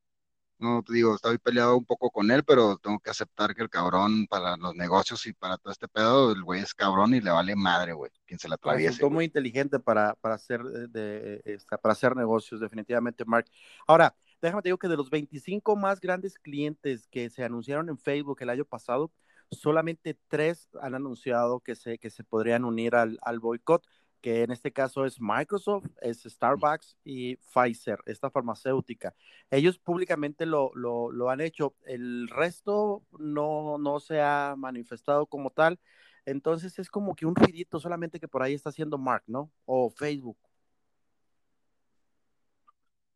no 0.60 0.82
te 0.82 0.92
digo, 0.92 1.14
estoy 1.14 1.38
peleado 1.38 1.76
un 1.76 1.84
poco 1.84 2.10
con 2.10 2.30
él, 2.30 2.44
pero 2.44 2.76
tengo 2.76 2.98
que 2.98 3.10
aceptar 3.10 3.54
que 3.54 3.62
el 3.62 3.70
cabrón 3.70 4.26
para 4.26 4.56
los 4.56 4.74
negocios 4.74 5.26
y 5.26 5.32
para 5.32 5.56
todo 5.56 5.72
este 5.72 5.88
pedo, 5.88 6.32
el 6.32 6.42
güey 6.42 6.60
es 6.60 6.74
cabrón 6.74 7.14
y 7.14 7.20
le 7.20 7.30
vale 7.30 7.56
madre, 7.56 7.92
güey, 7.92 8.10
quien 8.26 8.38
se 8.38 8.48
la 8.48 8.56
atraviese. 8.56 9.04
Es 9.04 9.10
muy 9.10 9.24
inteligente 9.24 9.78
para, 9.80 10.14
para, 10.16 10.34
hacer 10.34 10.62
de, 10.62 11.58
para 11.82 11.92
hacer 11.92 12.14
negocios, 12.14 12.60
definitivamente, 12.60 13.24
Mark. 13.24 13.46
Ahora, 13.86 14.14
déjame 14.42 14.62
te 14.62 14.68
digo 14.68 14.78
que 14.78 14.88
de 14.88 14.96
los 14.96 15.10
25 15.10 15.76
más 15.76 16.00
grandes 16.00 16.38
clientes 16.38 17.08
que 17.08 17.30
se 17.30 17.42
anunciaron 17.42 17.88
en 17.88 17.98
Facebook 17.98 18.38
el 18.40 18.50
año 18.50 18.64
pasado, 18.64 19.10
solamente 19.50 20.18
tres 20.28 20.68
han 20.80 20.94
anunciado 20.94 21.60
que 21.60 21.74
se, 21.74 21.98
que 21.98 22.10
se 22.10 22.22
podrían 22.22 22.64
unir 22.64 22.94
al, 22.94 23.18
al 23.22 23.40
boicot 23.40 23.84
que 24.20 24.42
en 24.42 24.50
este 24.50 24.72
caso 24.72 25.04
es 25.06 25.20
Microsoft, 25.20 25.86
es 26.00 26.22
Starbucks 26.22 26.96
y 27.04 27.36
Pfizer, 27.36 27.98
esta 28.06 28.30
farmacéutica. 28.30 29.14
Ellos 29.50 29.78
públicamente 29.78 30.46
lo, 30.46 30.72
lo, 30.74 31.30
han 31.30 31.40
hecho, 31.40 31.74
el 31.84 32.28
resto 32.28 33.02
no, 33.18 33.78
no 33.78 34.00
se 34.00 34.20
ha 34.20 34.54
manifestado 34.56 35.26
como 35.26 35.50
tal, 35.50 35.80
entonces 36.26 36.78
es 36.78 36.90
como 36.90 37.14
que 37.14 37.26
un 37.26 37.34
ruidito 37.34 37.80
solamente 37.80 38.20
que 38.20 38.28
por 38.28 38.42
ahí 38.42 38.54
está 38.54 38.70
haciendo 38.70 38.98
Mark, 38.98 39.24
¿no? 39.26 39.50
O 39.64 39.90
Facebook. 39.90 40.38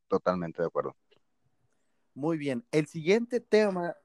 Totalmente 0.09 0.63
de 0.63 0.67
acuerdo. 0.69 0.97
Muy 2.15 2.39
bien, 2.39 2.65
el 2.71 2.87
siguiente 2.87 3.41
tema 3.41 3.97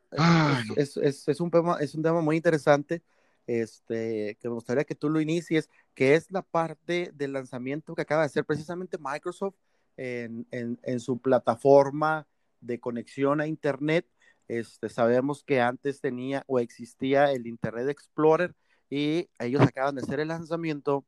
es, 0.76 0.98
es, 0.98 1.40
un 1.40 1.52
tema, 1.52 1.78
es 1.80 1.94
un 1.94 2.02
tema 2.02 2.22
muy 2.22 2.36
interesante 2.36 3.04
este, 3.50 4.38
que 4.40 4.48
me 4.48 4.54
gustaría 4.54 4.84
que 4.84 4.94
tú 4.94 5.10
lo 5.10 5.20
inicies, 5.20 5.70
que 5.96 6.14
es 6.14 6.30
la 6.30 6.44
parte 6.44 7.12
del 7.16 7.34
lanzamiento 7.34 7.96
que 7.96 8.04
acaba 8.04 8.22
de 8.22 8.28
hacer 8.28 8.46
precisamente 8.46 9.00
Microsoft 9.00 9.56
en, 9.98 10.48
en, 10.52 11.00
su 11.00 11.20
plataforma 11.20 12.28
de 12.62 12.80
conexión 12.80 13.42
a 13.42 13.48
Internet. 13.48 14.08
Este, 14.48 14.88
sabemos 14.88 15.44
que 15.44 15.62
antes 15.62 16.00
tenía 16.00 16.44
o 16.46 16.60
existía 16.60 17.32
el 17.32 17.48
Internet 17.48 17.90
Explorer 17.90 18.56
y 18.88 19.30
ellos 19.40 19.62
acaban 19.62 19.96
de 19.96 20.04
hacer 20.04 20.20
el 20.20 20.28
lanzamiento 20.28 21.04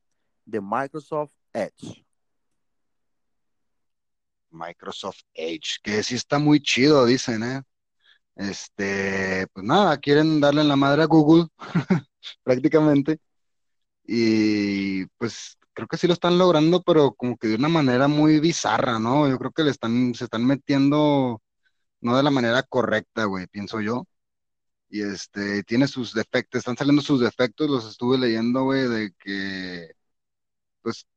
de 0.45 0.61
Microsoft 0.61 1.33
Edge. 1.53 2.03
Microsoft 4.49 5.21
Edge, 5.35 5.77
que 5.83 6.01
sí 6.01 6.15
está 6.15 6.39
muy 6.39 6.59
chido, 6.59 7.05
dicen, 7.05 7.43
¿eh? 7.43 7.61
Este, 8.41 9.45
pues 9.53 9.65
nada, 9.65 9.97
quieren 9.99 10.41
darle 10.41 10.61
en 10.61 10.67
la 10.67 10.75
madre 10.75 11.03
a 11.03 11.05
Google, 11.05 11.47
prácticamente. 12.43 13.19
Y 14.05 15.05
pues 15.17 15.57
creo 15.73 15.87
que 15.87 15.97
sí 15.97 16.07
lo 16.07 16.13
están 16.13 16.37
logrando, 16.37 16.81
pero 16.83 17.13
como 17.13 17.37
que 17.37 17.47
de 17.49 17.55
una 17.55 17.69
manera 17.69 18.07
muy 18.07 18.39
bizarra, 18.39 18.99
¿no? 18.99 19.29
Yo 19.29 19.37
creo 19.39 19.51
que 19.51 19.63
le 19.63 19.71
están, 19.71 20.15
se 20.15 20.25
están 20.25 20.45
metiendo 20.47 21.41
no 22.01 22.17
de 22.17 22.23
la 22.23 22.31
manera 22.31 22.63
correcta, 22.63 23.25
güey, 23.25 23.47
pienso 23.47 23.81
yo. 23.81 24.05
Y 24.89 25.01
este, 25.03 25.63
tiene 25.63 25.87
sus 25.87 26.13
defectos, 26.13 26.59
están 26.59 26.77
saliendo 26.77 27.01
sus 27.03 27.21
defectos, 27.21 27.69
los 27.69 27.89
estuve 27.89 28.17
leyendo, 28.19 28.63
güey, 28.65 28.87
de 28.89 29.13
que, 29.19 29.91
pues, 30.81 31.07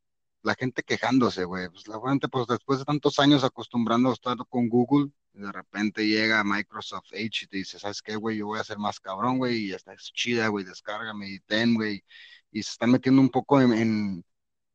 la 0.44 0.54
gente 0.54 0.83
quejándose, 0.83 1.44
güey. 1.44 1.68
Pues 1.70 1.88
la 1.88 1.98
gente, 2.07 2.28
pues 2.28 2.46
después 2.46 2.78
de 2.78 2.85
tantos 2.85 3.18
años 3.18 3.42
acostumbrando 3.44 4.11
a 4.11 4.12
estar 4.12 4.37
con 4.48 4.68
Google, 4.68 5.11
de 5.33 5.50
repente 5.50 6.07
llega 6.07 6.44
Microsoft 6.44 7.12
Edge 7.12 7.44
y 7.44 7.46
te 7.46 7.57
dice, 7.57 7.78
¿sabes 7.78 8.02
qué, 8.02 8.14
güey? 8.14 8.37
Yo 8.37 8.46
voy 8.46 8.61
a 8.61 8.64
ser 8.64 8.78
más 8.78 9.00
cabrón, 9.00 9.38
güey, 9.38 9.57
y 9.57 9.68
ya 9.70 9.76
está 9.76 9.94
es 9.94 10.12
chida, 10.12 10.48
güey, 10.48 10.64
descárgame 10.64 11.28
y 11.28 11.40
ten, 11.40 11.74
güey. 11.74 12.04
Y 12.52 12.62
se 12.62 12.72
están 12.72 12.90
metiendo 12.90 13.22
un 13.22 13.30
poco 13.30 13.61
en, 13.61 14.22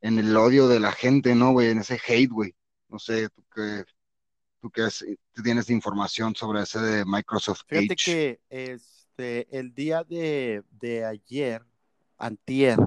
en, 0.01 0.19
el 0.19 0.36
odio 0.36 0.67
de 0.67 0.79
la 0.79 0.91
gente, 0.91 1.36
¿no, 1.36 1.51
güey? 1.51 1.69
En 1.69 1.77
ese 1.77 1.99
hate, 2.05 2.32
güey. 2.32 2.55
No 2.89 2.97
sé, 2.97 3.29
tú 3.29 3.45
qué, 3.53 3.86
tú 4.60 4.71
qué 4.71 4.88
tú 5.34 5.43
tienes 5.43 5.69
información 5.69 6.36
sobre 6.36 6.63
ese 6.63 6.79
de 6.79 7.05
Microsoft 7.05 7.62
Fíjate 7.67 7.95
que 7.95 8.39
este, 8.49 9.47
el 9.58 9.73
día 9.75 10.03
de, 10.03 10.63
de 10.71 11.05
ayer, 11.05 11.63
antier, 12.17 12.79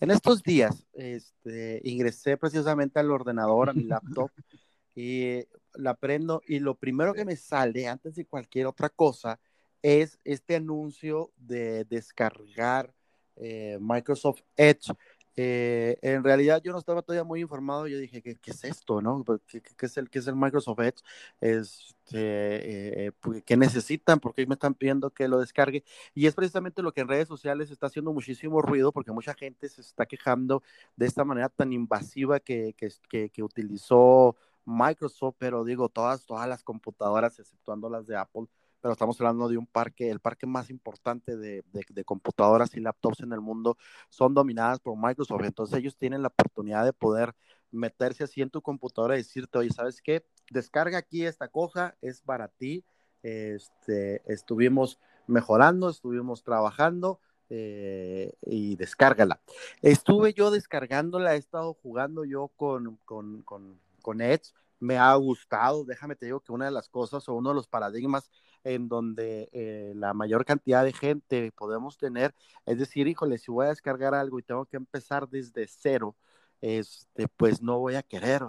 en 0.00 0.10
estos 0.10 0.42
días, 0.42 0.86
este, 0.92 1.80
ingresé 1.84 2.36
precisamente 2.36 2.98
al 2.98 3.10
ordenador, 3.10 3.70
a 3.70 3.72
mi 3.72 3.84
laptop, 3.84 4.30
y 4.94 5.44
la 5.74 5.94
prendo 5.94 6.42
y 6.46 6.60
lo 6.60 6.76
primero 6.76 7.14
que 7.14 7.24
me 7.24 7.36
sale 7.36 7.88
antes 7.88 8.14
de 8.14 8.26
cualquier 8.26 8.66
otra 8.66 8.88
cosa 8.88 9.40
es 9.82 10.18
este 10.24 10.56
anuncio 10.56 11.32
de 11.36 11.84
descargar 11.84 12.94
eh, 13.36 13.78
Microsoft 13.80 14.40
Edge. 14.56 14.92
Eh, 15.36 15.98
en 16.02 16.22
realidad 16.22 16.62
yo 16.62 16.72
no 16.72 16.78
estaba 16.78 17.02
todavía 17.02 17.24
muy 17.24 17.40
informado, 17.40 17.88
yo 17.88 17.98
dije, 17.98 18.22
¿qué, 18.22 18.36
qué 18.36 18.50
es 18.52 18.64
esto? 18.64 19.02
No? 19.02 19.24
¿Qué, 19.46 19.60
¿Qué, 19.62 19.86
es 19.86 19.96
el, 19.96 20.08
¿Qué 20.08 20.20
es 20.20 20.26
el 20.28 20.36
Microsoft 20.36 20.78
Edge? 20.80 21.02
Este, 21.40 23.06
eh, 23.06 23.12
pues, 23.20 23.42
¿Qué 23.44 23.56
necesitan? 23.56 24.20
¿Por 24.20 24.34
qué 24.34 24.46
me 24.46 24.54
están 24.54 24.74
pidiendo 24.74 25.10
que 25.10 25.26
lo 25.28 25.40
descargue? 25.40 25.84
Y 26.14 26.26
es 26.26 26.34
precisamente 26.34 26.82
lo 26.82 26.92
que 26.92 27.00
en 27.00 27.08
redes 27.08 27.28
sociales 27.28 27.70
está 27.70 27.86
haciendo 27.86 28.12
muchísimo 28.12 28.62
ruido 28.62 28.92
porque 28.92 29.12
mucha 29.12 29.34
gente 29.34 29.68
se 29.68 29.80
está 29.80 30.06
quejando 30.06 30.62
de 30.96 31.06
esta 31.06 31.24
manera 31.24 31.48
tan 31.48 31.72
invasiva 31.72 32.40
que, 32.40 32.74
que, 32.76 33.30
que 33.30 33.42
utilizó 33.42 34.36
Microsoft, 34.64 35.36
pero 35.38 35.64
digo, 35.64 35.88
todas, 35.88 36.24
todas 36.26 36.48
las 36.48 36.62
computadoras, 36.62 37.38
exceptuando 37.38 37.88
las 37.90 38.06
de 38.06 38.16
Apple, 38.16 38.46
pero 38.84 38.92
estamos 38.92 39.18
hablando 39.18 39.48
de 39.48 39.56
un 39.56 39.66
parque, 39.66 40.10
el 40.10 40.20
parque 40.20 40.46
más 40.46 40.68
importante 40.68 41.38
de, 41.38 41.64
de, 41.72 42.04
computadoras 42.04 42.74
y 42.76 42.80
laptops 42.80 43.20
en 43.20 43.32
el 43.32 43.40
mundo 43.40 43.78
son 44.10 44.34
dominadas 44.34 44.78
por 44.78 44.94
Microsoft. 44.94 45.42
Entonces 45.42 45.78
ellos 45.78 45.96
tienen 45.96 46.20
la 46.20 46.28
oportunidad 46.28 46.84
de 46.84 46.92
poder 46.92 47.34
meterse 47.70 48.24
así 48.24 48.42
en 48.42 48.50
tu 48.50 48.60
computadora 48.60 49.14
y 49.14 49.22
decirte, 49.22 49.56
oye, 49.56 49.70
¿sabes 49.70 50.02
qué? 50.02 50.26
Descarga 50.50 50.98
aquí 50.98 51.24
esta 51.24 51.48
cosa, 51.48 51.96
es 52.02 52.20
para 52.20 52.48
ti. 52.48 52.84
Este, 53.22 54.20
estuvimos 54.30 54.98
mejorando, 55.26 55.88
estuvimos 55.88 56.44
trabajando 56.44 57.20
eh, 57.48 58.34
y 58.42 58.76
descárgala. 58.76 59.40
Estuve 59.80 60.34
yo 60.34 60.50
descargándola, 60.50 61.36
he 61.36 61.38
estado 61.38 61.72
jugando 61.72 62.26
yo 62.26 62.48
con, 62.48 62.98
con, 63.06 63.40
con 63.44 63.80
con 64.04 64.20
Edge 64.20 64.52
me 64.84 64.98
ha 64.98 65.14
gustado. 65.14 65.84
Déjame 65.84 66.14
te 66.14 66.26
digo 66.26 66.40
que 66.40 66.52
una 66.52 66.66
de 66.66 66.70
las 66.70 66.88
cosas 66.88 67.28
o 67.28 67.34
uno 67.34 67.50
de 67.50 67.54
los 67.54 67.66
paradigmas 67.66 68.30
en 68.64 68.88
donde 68.88 69.48
eh, 69.52 69.92
la 69.96 70.12
mayor 70.14 70.44
cantidad 70.44 70.84
de 70.84 70.92
gente 70.92 71.52
podemos 71.52 71.96
tener, 71.98 72.34
es 72.66 72.78
decir, 72.78 73.08
híjole, 73.08 73.38
si 73.38 73.50
voy 73.50 73.66
a 73.66 73.70
descargar 73.70 74.14
algo 74.14 74.38
y 74.38 74.42
tengo 74.42 74.66
que 74.66 74.76
empezar 74.76 75.28
desde 75.28 75.66
cero, 75.66 76.16
este, 76.60 77.28
pues 77.28 77.62
no 77.62 77.78
voy 77.78 77.94
a 77.94 78.02
querer, 78.02 78.42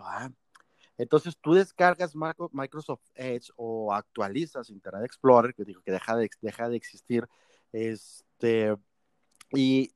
Entonces 0.98 1.38
tú 1.42 1.54
descargas 1.54 2.14
Microsoft 2.52 3.04
Edge 3.16 3.50
o 3.56 3.94
actualizas 3.94 4.70
Internet 4.70 5.04
Explorer, 5.06 5.54
que 5.54 5.66
digo 5.66 5.82
que 5.82 5.92
deja 5.92 6.16
de, 6.16 6.30
deja 6.42 6.70
de 6.70 6.78
existir, 6.78 7.28
este, 7.72 8.76
y, 9.52 9.92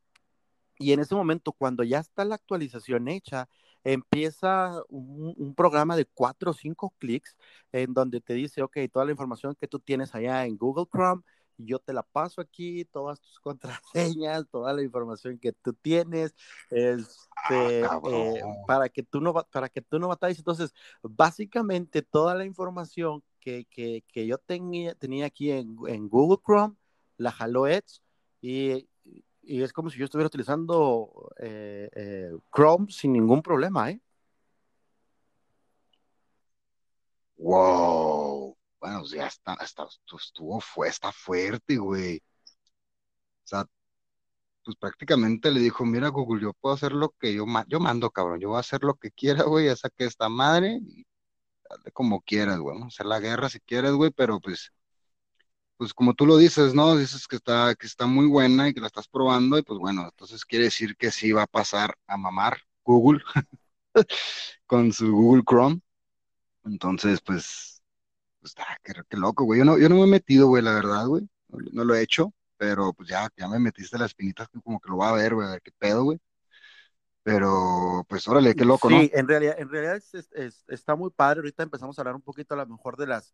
y 0.78 0.94
en 0.94 1.00
ese 1.00 1.16
momento, 1.16 1.52
cuando 1.54 1.84
ya 1.84 2.00
está 2.00 2.26
la 2.26 2.36
actualización 2.36 3.08
hecha, 3.08 3.48
empieza 3.94 4.82
un, 4.90 5.54
programa 5.56 5.96
de 5.96 6.06
cuatro 6.06 6.52
o 6.52 6.54
cinco 6.54 6.94
clics 7.00 7.36
en 7.72 7.94
donde 7.94 8.22
te 8.22 8.34
dice, 8.34 8.62
ok, 8.62 8.78
toda 8.92 9.06
la 9.06 9.12
información 9.12 9.56
que 9.56 9.68
tú 9.68 9.80
tienes 9.80 10.14
allá 10.14 10.46
en 10.46 10.58
Google 10.58 10.86
Chrome, 10.92 11.24
yo 11.58 11.80
te 11.80 11.92
la 11.92 12.04
paso 12.04 12.40
aquí, 12.42 12.86
todas 12.86 13.20
tus 13.20 13.40
contraseñas, 13.42 14.48
toda 14.50 14.74
la 14.74 14.84
información 14.84 15.40
que 15.40 15.52
tú 15.54 15.74
tienes, 15.74 16.36
este, 16.70 17.84
ah, 17.84 18.00
eh, 18.10 18.42
para 18.68 18.90
que 18.90 19.04
tú 19.04 19.22
no 19.22 19.34
para 19.34 19.70
que 19.70 19.82
tú 19.82 20.00
no 20.00 20.08
batalles. 20.08 20.38
Entonces, 20.38 20.74
básicamente 21.02 22.02
toda 22.02 22.36
la 22.36 22.46
información 22.46 23.24
que, 23.40 23.66
que, 23.66 24.04
que 24.08 24.28
yo 24.28 24.38
tenía, 24.38 24.96
tenía 24.96 25.26
aquí 25.26 25.52
en, 25.52 25.76
en, 25.88 26.10
Google 26.10 26.40
Chrome, 26.46 26.76
la 27.18 27.32
jaló 27.32 27.68
Edge 27.68 28.02
y 28.42 28.88
y 29.50 29.64
es 29.64 29.74
como 29.74 29.90
si 29.90 29.98
yo 29.98 30.06
estuviera 30.06 30.28
utilizando 30.28 31.32
eh, 31.40 31.90
eh, 31.96 32.32
Chrome 32.56 32.88
sin 32.92 33.14
ningún 33.14 33.42
problema, 33.42 33.90
¿eh? 33.90 34.00
Wow. 37.38 38.56
Bueno, 38.80 39.04
ya 39.06 39.28
está, 39.28 39.58
estuvo, 39.62 40.60
fue, 40.62 40.88
está 40.90 41.12
fuerte, 41.12 41.78
güey. 41.78 42.22
O 43.44 43.48
sea, 43.48 43.66
pues 44.64 44.78
prácticamente 44.78 45.52
le 45.52 45.60
dijo, 45.62 45.86
mira 45.86 46.10
Google, 46.10 46.42
yo 46.44 46.54
puedo 46.54 46.76
hacer 46.76 46.92
lo 46.94 47.10
que 47.20 47.34
yo, 47.34 47.46
yo 47.68 47.80
mando, 47.80 48.12
cabrón, 48.12 48.40
yo 48.40 48.50
voy 48.50 48.58
a 48.58 48.60
hacer 48.62 48.84
lo 48.84 48.96
que 48.96 49.12
quiera, 49.12 49.44
güey, 49.44 49.68
ya 49.68 49.76
saqué 49.76 50.06
esta 50.06 50.30
madre, 50.30 50.80
y 50.82 51.06
dale 51.70 51.92
como 51.94 52.22
quieras, 52.22 52.60
güey, 52.60 52.82
hacer 52.84 53.06
la 53.08 53.20
guerra 53.20 53.50
si 53.50 53.60
quieres, 53.62 53.94
güey, 53.94 54.12
pero 54.12 54.40
pues 54.40 54.72
pues 55.80 55.94
como 55.94 56.14
tú 56.14 56.26
lo 56.26 56.36
dices, 56.36 56.76
¿no? 56.76 56.98
Dices 56.98 57.26
que 57.26 57.38
está, 57.38 57.74
que 57.74 57.88
está 57.88 58.06
muy 58.06 58.28
buena 58.28 58.68
y 58.68 58.74
que 58.74 58.82
la 58.82 58.88
estás 58.88 59.08
probando, 59.08 59.58
y 59.58 59.62
pues 59.62 59.80
bueno, 59.80 60.04
entonces 60.04 60.44
quiere 60.44 60.66
decir 60.66 60.98
que 60.98 61.10
sí 61.10 61.32
va 61.32 61.44
a 61.44 61.48
pasar 61.48 61.96
a 62.06 62.18
mamar 62.18 62.58
Google 62.84 63.24
con 64.68 64.92
su 64.92 65.10
Google 65.10 65.44
Chrome. 65.48 65.80
Entonces, 66.66 67.22
pues, 67.22 67.82
pues 68.42 68.54
qué, 68.84 69.16
loco, 69.16 69.46
güey. 69.46 69.60
Yo 69.60 69.66
no, 69.66 69.78
yo 69.78 69.88
no 69.88 69.96
me 69.96 70.04
he 70.04 70.08
metido, 70.08 70.48
güey, 70.48 70.62
la 70.62 70.74
verdad, 70.74 71.08
güey. 71.08 71.30
No, 71.48 71.86
lo 71.86 71.96
he 71.96 72.02
hecho, 72.02 72.34
pero 72.58 72.92
pues 72.92 73.08
ya, 73.08 73.30
ya 73.38 73.48
me 73.48 73.58
metiste 73.58 73.98
las 73.98 74.08
espinitas, 74.08 74.50
como 74.62 74.82
que 74.82 74.90
lo 74.90 74.98
va 74.98 75.12
a 75.12 75.14
ver, 75.14 75.34
güey, 75.34 75.48
a 75.48 75.52
ver 75.52 75.62
qué 75.62 75.72
pedo, 75.80 76.04
güey. 76.04 76.20
Pero, 77.24 78.06
pues, 78.10 78.28
órale, 78.28 78.54
qué 78.54 78.66
loco, 78.66 78.90
¿no? 78.90 79.00
Sí, 79.00 79.12
en 79.14 79.30
realidad, 79.30 79.56
en 79.58 79.70
realidad 79.70 80.04
está 80.68 80.96
muy 80.98 81.10
padre. 81.10 81.40
Ahorita 81.40 81.64
empezamos 81.64 81.98
a 81.98 82.02
hablar 82.02 82.16
un 82.16 82.22
poquito 82.22 82.54
a 82.54 82.58
lo 82.58 82.68
mejor 82.68 82.98
de 82.98 83.08
las 83.08 83.34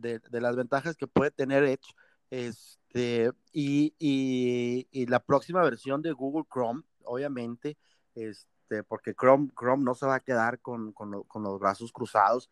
de, 0.00 0.20
las 0.40 0.56
ventajas 0.56 0.96
que 0.96 1.06
puede 1.06 1.30
tener 1.30 1.64
Edge. 1.64 1.94
Este, 2.30 3.32
y, 3.52 3.94
y, 3.98 5.06
la 5.06 5.20
próxima 5.20 5.62
versión 5.62 6.02
de 6.02 6.12
Google 6.12 6.46
Chrome, 6.52 6.82
obviamente, 7.04 7.76
este, 8.14 8.84
porque 8.84 9.14
Chrome, 9.14 9.50
Chrome 9.58 9.84
no 9.84 9.94
se 9.94 10.06
va 10.06 10.16
a 10.16 10.20
quedar 10.20 10.60
con, 10.60 10.92
con, 10.92 11.22
con 11.24 11.42
los 11.42 11.58
brazos 11.58 11.92
cruzados. 11.92 12.50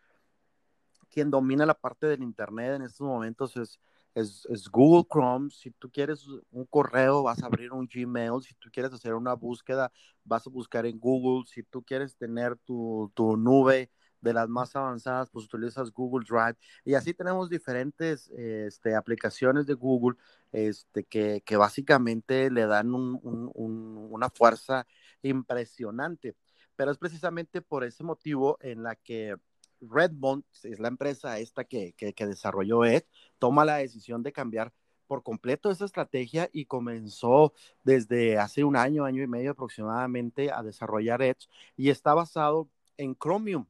Quien 1.10 1.30
domina 1.30 1.64
la 1.64 1.74
parte 1.74 2.06
del 2.06 2.22
Internet 2.22 2.76
en 2.76 2.82
estos 2.82 3.06
momentos 3.06 3.56
es, 3.56 3.80
es, 4.14 4.46
es, 4.50 4.68
Google 4.68 5.06
Chrome. 5.10 5.50
Si 5.50 5.70
tú 5.70 5.90
quieres 5.90 6.26
un 6.50 6.66
correo, 6.66 7.22
vas 7.22 7.42
a 7.42 7.46
abrir 7.46 7.72
un 7.72 7.86
Gmail. 7.86 8.42
Si 8.42 8.54
tú 8.54 8.68
quieres 8.72 8.92
hacer 8.92 9.14
una 9.14 9.34
búsqueda, 9.34 9.92
vas 10.24 10.46
a 10.46 10.50
buscar 10.50 10.86
en 10.86 10.98
Google. 10.98 11.46
Si 11.46 11.62
tú 11.62 11.82
quieres 11.82 12.16
tener 12.16 12.56
tu, 12.58 13.10
tu 13.14 13.36
nube 13.36 13.90
de 14.20 14.32
las 14.32 14.48
más 14.48 14.74
avanzadas, 14.76 15.30
pues 15.30 15.46
utilizas 15.46 15.90
Google 15.92 16.26
Drive. 16.28 16.56
Y 16.84 16.94
así 16.94 17.14
tenemos 17.14 17.48
diferentes 17.48 18.28
este, 18.30 18.94
aplicaciones 18.94 19.66
de 19.66 19.74
Google 19.74 20.16
este, 20.52 21.04
que, 21.04 21.42
que 21.44 21.56
básicamente 21.56 22.50
le 22.50 22.66
dan 22.66 22.94
un, 22.94 23.18
un, 23.22 24.08
una 24.10 24.30
fuerza 24.30 24.86
impresionante. 25.22 26.36
Pero 26.76 26.90
es 26.90 26.98
precisamente 26.98 27.60
por 27.60 27.84
ese 27.84 28.04
motivo 28.04 28.56
en 28.60 28.82
la 28.82 28.94
que 28.94 29.36
Redmond, 29.80 30.44
es 30.62 30.78
la 30.78 30.88
empresa 30.88 31.38
esta 31.38 31.64
que, 31.64 31.92
que, 31.94 32.12
que 32.14 32.26
desarrolló 32.26 32.84
Edge, 32.84 33.06
toma 33.38 33.64
la 33.64 33.76
decisión 33.76 34.22
de 34.22 34.32
cambiar 34.32 34.72
por 35.06 35.22
completo 35.22 35.70
esa 35.70 35.86
estrategia 35.86 36.48
y 36.52 36.66
comenzó 36.66 37.54
desde 37.82 38.38
hace 38.38 38.62
un 38.62 38.76
año, 38.76 39.04
año 39.04 39.22
y 39.22 39.26
medio 39.26 39.52
aproximadamente 39.52 40.52
a 40.52 40.62
desarrollar 40.62 41.22
Edge 41.22 41.48
y 41.76 41.90
está 41.90 42.14
basado 42.14 42.68
en 42.96 43.16
Chromium, 43.16 43.66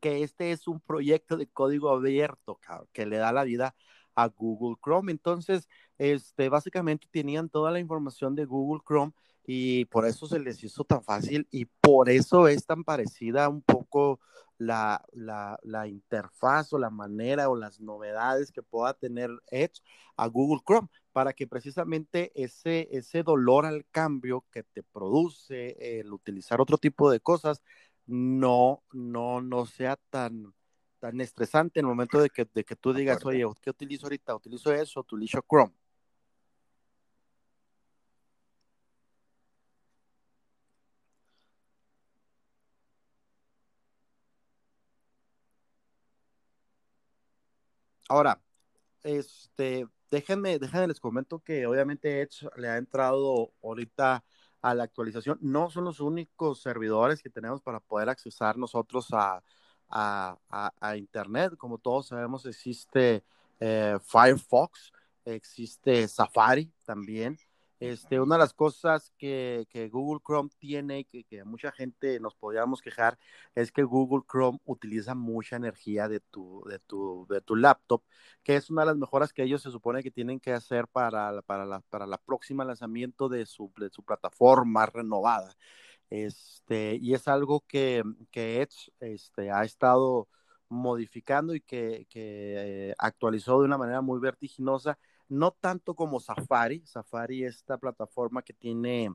que 0.00 0.22
este 0.22 0.52
es 0.52 0.68
un 0.68 0.80
proyecto 0.80 1.36
de 1.36 1.46
código 1.46 1.90
abierto 1.90 2.58
que 2.92 3.06
le 3.06 3.18
da 3.18 3.32
la 3.32 3.44
vida 3.44 3.74
a 4.14 4.28
Google 4.28 4.76
Chrome. 4.82 5.12
Entonces, 5.12 5.68
este, 5.98 6.48
básicamente 6.48 7.06
tenían 7.10 7.48
toda 7.48 7.70
la 7.70 7.80
información 7.80 8.34
de 8.34 8.44
Google 8.44 8.82
Chrome 8.86 9.12
y 9.46 9.86
por 9.86 10.06
eso 10.06 10.26
se 10.26 10.38
les 10.38 10.62
hizo 10.62 10.84
tan 10.84 11.02
fácil 11.02 11.48
y 11.50 11.64
por 11.64 12.08
eso 12.10 12.48
es 12.48 12.66
tan 12.66 12.84
parecida 12.84 13.48
un 13.48 13.62
poco 13.62 14.20
la, 14.58 15.02
la, 15.12 15.88
interfaz 15.88 16.72
o 16.74 16.78
la 16.78 16.90
manera 16.90 17.48
o 17.48 17.56
las 17.56 17.80
novedades 17.80 18.52
que 18.52 18.62
pueda 18.62 18.92
tener 18.92 19.30
Edge 19.50 19.80
a 20.16 20.26
Google 20.26 20.60
Chrome 20.66 20.88
para 21.12 21.32
que 21.32 21.46
precisamente 21.46 22.30
ese, 22.34 22.88
ese 22.92 23.22
dolor 23.22 23.64
al 23.64 23.86
cambio 23.90 24.44
que 24.52 24.62
te 24.62 24.82
produce 24.82 26.00
el 26.00 26.12
utilizar 26.12 26.60
otro 26.60 26.76
tipo 26.76 27.10
de 27.10 27.20
cosas 27.20 27.62
no, 28.10 28.82
no, 28.92 29.40
no 29.40 29.66
sea 29.66 29.96
tan, 30.10 30.52
tan 30.98 31.20
estresante 31.20 31.78
en 31.80 31.86
el 31.86 31.90
momento 31.90 32.20
de 32.20 32.28
que, 32.28 32.44
de 32.52 32.64
que 32.64 32.74
tú 32.74 32.92
digas, 32.92 33.24
oye, 33.24 33.44
¿qué 33.62 33.70
utilizo 33.70 34.06
ahorita? 34.06 34.34
¿Utilizo 34.34 34.72
eso? 34.72 35.00
¿Utilizo 35.00 35.40
Chrome? 35.48 35.72
Ahora, 48.08 48.42
este, 49.04 49.86
déjenme, 50.10 50.58
déjenme 50.58 50.88
les 50.88 50.98
comento 50.98 51.38
que 51.38 51.64
obviamente 51.64 52.22
Edge 52.22 52.48
le 52.56 52.68
ha 52.68 52.76
entrado 52.76 53.52
ahorita 53.62 54.24
a 54.62 54.74
la 54.74 54.84
actualización. 54.84 55.38
No 55.40 55.70
son 55.70 55.84
los 55.84 56.00
únicos 56.00 56.62
servidores 56.62 57.22
que 57.22 57.30
tenemos 57.30 57.62
para 57.62 57.80
poder 57.80 58.08
accesar 58.08 58.56
nosotros 58.56 59.08
a, 59.12 59.42
a, 59.90 60.96
Internet. 60.96 61.56
Como 61.56 61.78
todos 61.78 62.08
sabemos, 62.08 62.46
existe 62.46 63.24
eh, 63.58 63.98
Firefox, 64.02 64.92
existe 65.24 66.06
Safari 66.08 66.72
también. 66.84 67.38
Este, 67.80 68.20
una 68.20 68.34
de 68.34 68.40
las 68.40 68.52
cosas 68.52 69.10
que, 69.16 69.66
Google 69.90 70.20
Chrome 70.24 70.50
tiene 70.58 71.06
y 71.10 71.24
que, 71.24 71.44
mucha 71.44 71.72
gente 71.72 72.20
nos 72.20 72.34
podríamos 72.34 72.82
quejar 72.82 73.18
es 73.54 73.72
que 73.72 73.82
Google 73.82 74.22
Chrome 74.30 74.58
utiliza 74.66 75.14
mucha 75.14 75.56
energía 75.56 76.06
de 76.06 76.20
tu, 76.20 76.62
de 76.68 76.78
tu, 76.78 77.26
de 77.30 77.40
tu 77.40 77.56
laptop, 77.56 78.02
que 78.42 78.56
es 78.56 78.68
una 78.70 78.82
de 78.82 78.88
las 78.88 78.96
mejoras 78.98 79.32
que 79.32 79.42
ellos 79.44 79.62
se 79.62 79.70
supone 79.70 80.02
que 80.02 80.10
tienen 80.10 80.40
que 80.40 80.52
hacer 80.52 80.88
para, 80.88 81.40
para, 81.42 81.64
la, 81.64 81.80
para 81.80 82.06
la 82.06 82.18
próxima 82.18 82.66
lanzamiento 82.66 83.30
de 83.30 83.46
su, 83.46 83.72
de 83.78 83.88
su 83.88 84.02
plataforma 84.04 84.84
renovada. 84.84 85.56
Este, 86.10 86.96
y 87.00 87.14
es 87.14 87.28
algo 87.28 87.60
que, 87.66 88.02
que 88.30 88.60
Edge 88.62 88.92
este, 89.00 89.50
ha 89.50 89.64
estado 89.64 90.28
modificando 90.68 91.54
y 91.54 91.60
que, 91.62 92.06
que 92.10 92.90
eh, 92.90 92.94
actualizó 92.98 93.60
de 93.60 93.66
una 93.66 93.78
manera 93.78 94.02
muy 94.02 94.20
vertiginosa 94.20 94.98
no 95.30 95.52
tanto 95.52 95.94
como 95.94 96.20
Safari. 96.20 96.84
Safari 96.86 97.44
es 97.44 97.56
esta 97.56 97.78
plataforma 97.78 98.42
que 98.42 98.52
tiene, 98.52 99.10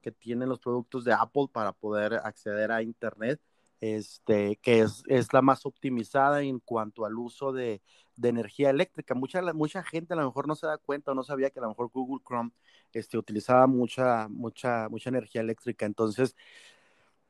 que 0.00 0.12
tiene 0.12 0.46
los 0.46 0.60
productos 0.60 1.04
de 1.04 1.12
Apple 1.12 1.48
para 1.52 1.72
poder 1.72 2.14
acceder 2.14 2.72
a 2.72 2.82
Internet, 2.82 3.40
este, 3.80 4.56
que 4.62 4.80
es, 4.80 5.02
es 5.08 5.32
la 5.32 5.42
más 5.42 5.66
optimizada 5.66 6.42
en 6.42 6.60
cuanto 6.60 7.04
al 7.04 7.18
uso 7.18 7.52
de, 7.52 7.82
de, 8.16 8.28
energía 8.28 8.70
eléctrica. 8.70 9.14
Mucha, 9.14 9.42
mucha 9.52 9.82
gente 9.82 10.14
a 10.14 10.16
lo 10.16 10.24
mejor 10.24 10.48
no 10.48 10.54
se 10.54 10.66
da 10.66 10.78
cuenta 10.78 11.12
o 11.12 11.14
no 11.14 11.24
sabía 11.24 11.50
que 11.50 11.58
a 11.58 11.62
lo 11.62 11.68
mejor 11.68 11.90
Google 11.92 12.22
Chrome 12.26 12.52
este, 12.92 13.18
utilizaba 13.18 13.66
mucha, 13.66 14.28
mucha, 14.28 14.88
mucha 14.88 15.10
energía 15.10 15.42
eléctrica. 15.42 15.84
Entonces, 15.84 16.36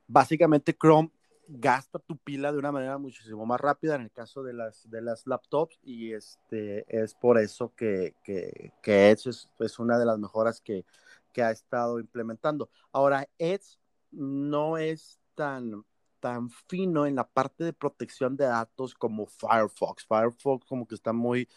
básicamente 0.06 0.76
Chrome 0.76 1.10
gasta 1.48 1.98
tu 1.98 2.16
pila 2.16 2.52
de 2.52 2.58
una 2.58 2.72
manera 2.72 2.98
muchísimo 2.98 3.46
más 3.46 3.60
rápida 3.60 3.94
en 3.94 4.02
el 4.02 4.10
caso 4.10 4.42
de 4.42 4.52
las, 4.52 4.88
de 4.90 5.00
las 5.00 5.26
laptops 5.26 5.78
y 5.82 6.12
este, 6.12 6.84
es 6.88 7.14
por 7.14 7.38
eso 7.38 7.72
que, 7.74 8.14
que, 8.22 8.72
Edge 8.82 9.30
es, 9.30 9.78
una 9.78 9.98
de 9.98 10.06
las 10.06 10.18
mejoras 10.18 10.60
que, 10.60 10.84
que, 11.32 11.42
ha 11.42 11.50
estado 11.50 12.00
implementando. 12.00 12.68
Ahora, 12.92 13.28
Edge 13.38 13.78
no 14.10 14.78
es 14.78 15.20
tan, 15.34 15.84
tan 16.20 16.50
fino 16.50 17.06
en 17.06 17.14
la 17.14 17.28
parte 17.28 17.64
de 17.64 17.72
protección 17.72 18.36
de 18.36 18.46
datos 18.46 18.94
como 18.94 19.26
Firefox. 19.26 20.06
Firefox 20.06 20.66
como 20.66 20.86
que 20.86 20.94
está 20.94 21.12
muy 21.12 21.48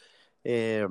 eh, 0.44 0.88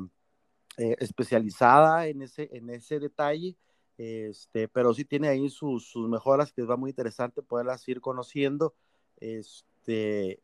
eh, 0.76 0.96
especializada 0.98 2.06
en 2.06 2.22
ese, 2.22 2.48
en 2.52 2.70
ese 2.70 2.98
detalle. 2.98 3.56
Este, 3.96 4.68
pero 4.68 4.94
sí 4.94 5.04
tiene 5.04 5.28
ahí 5.28 5.50
sus, 5.50 5.88
sus 5.90 6.08
mejoras 6.08 6.52
que 6.52 6.62
va 6.62 6.76
muy 6.76 6.90
interesante 6.90 7.42
poderlas 7.42 7.86
ir 7.88 8.00
conociendo 8.00 8.74
este, 9.20 10.40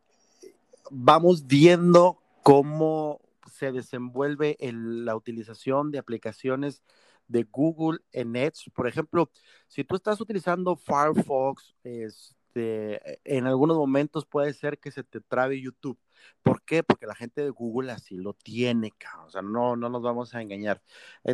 vamos 0.91 1.47
viendo 1.47 2.19
cómo 2.43 3.21
se 3.51 3.73
desenvuelve 3.73 4.57
la 4.61 5.17
utilización 5.17 5.91
de 5.91 5.99
aplicaciones 5.99 6.83
de 7.29 7.45
Google 7.45 8.01
en 8.13 8.37
Edge. 8.37 8.71
Por 8.75 8.87
ejemplo, 8.87 9.31
si 9.69 9.85
tú 9.85 9.97
estás 9.97 10.21
utilizando 10.21 10.77
Firefox, 10.77 11.75
este, 11.83 13.21
en 13.25 13.47
algunos 13.47 13.77
momentos 13.77 14.27
puede 14.27 14.53
ser 14.53 14.79
que 14.79 14.91
se 14.91 15.05
te 15.05 15.21
trabe 15.21 15.61
YouTube. 15.61 15.99
¿Por 16.43 16.63
qué? 16.63 16.83
Porque 16.83 17.07
la 17.07 17.15
gente 17.15 17.43
de 17.43 17.51
Google 17.51 17.93
así 17.93 18.17
lo 18.17 18.35
tiene, 18.35 18.93
o 19.27 19.31
sea, 19.31 19.43
no, 19.43 19.77
no 19.77 19.89
nos 19.89 20.03
vamos 20.03 20.35
a 20.35 20.43
engañar. 20.43 20.83
Mm. 21.25 21.31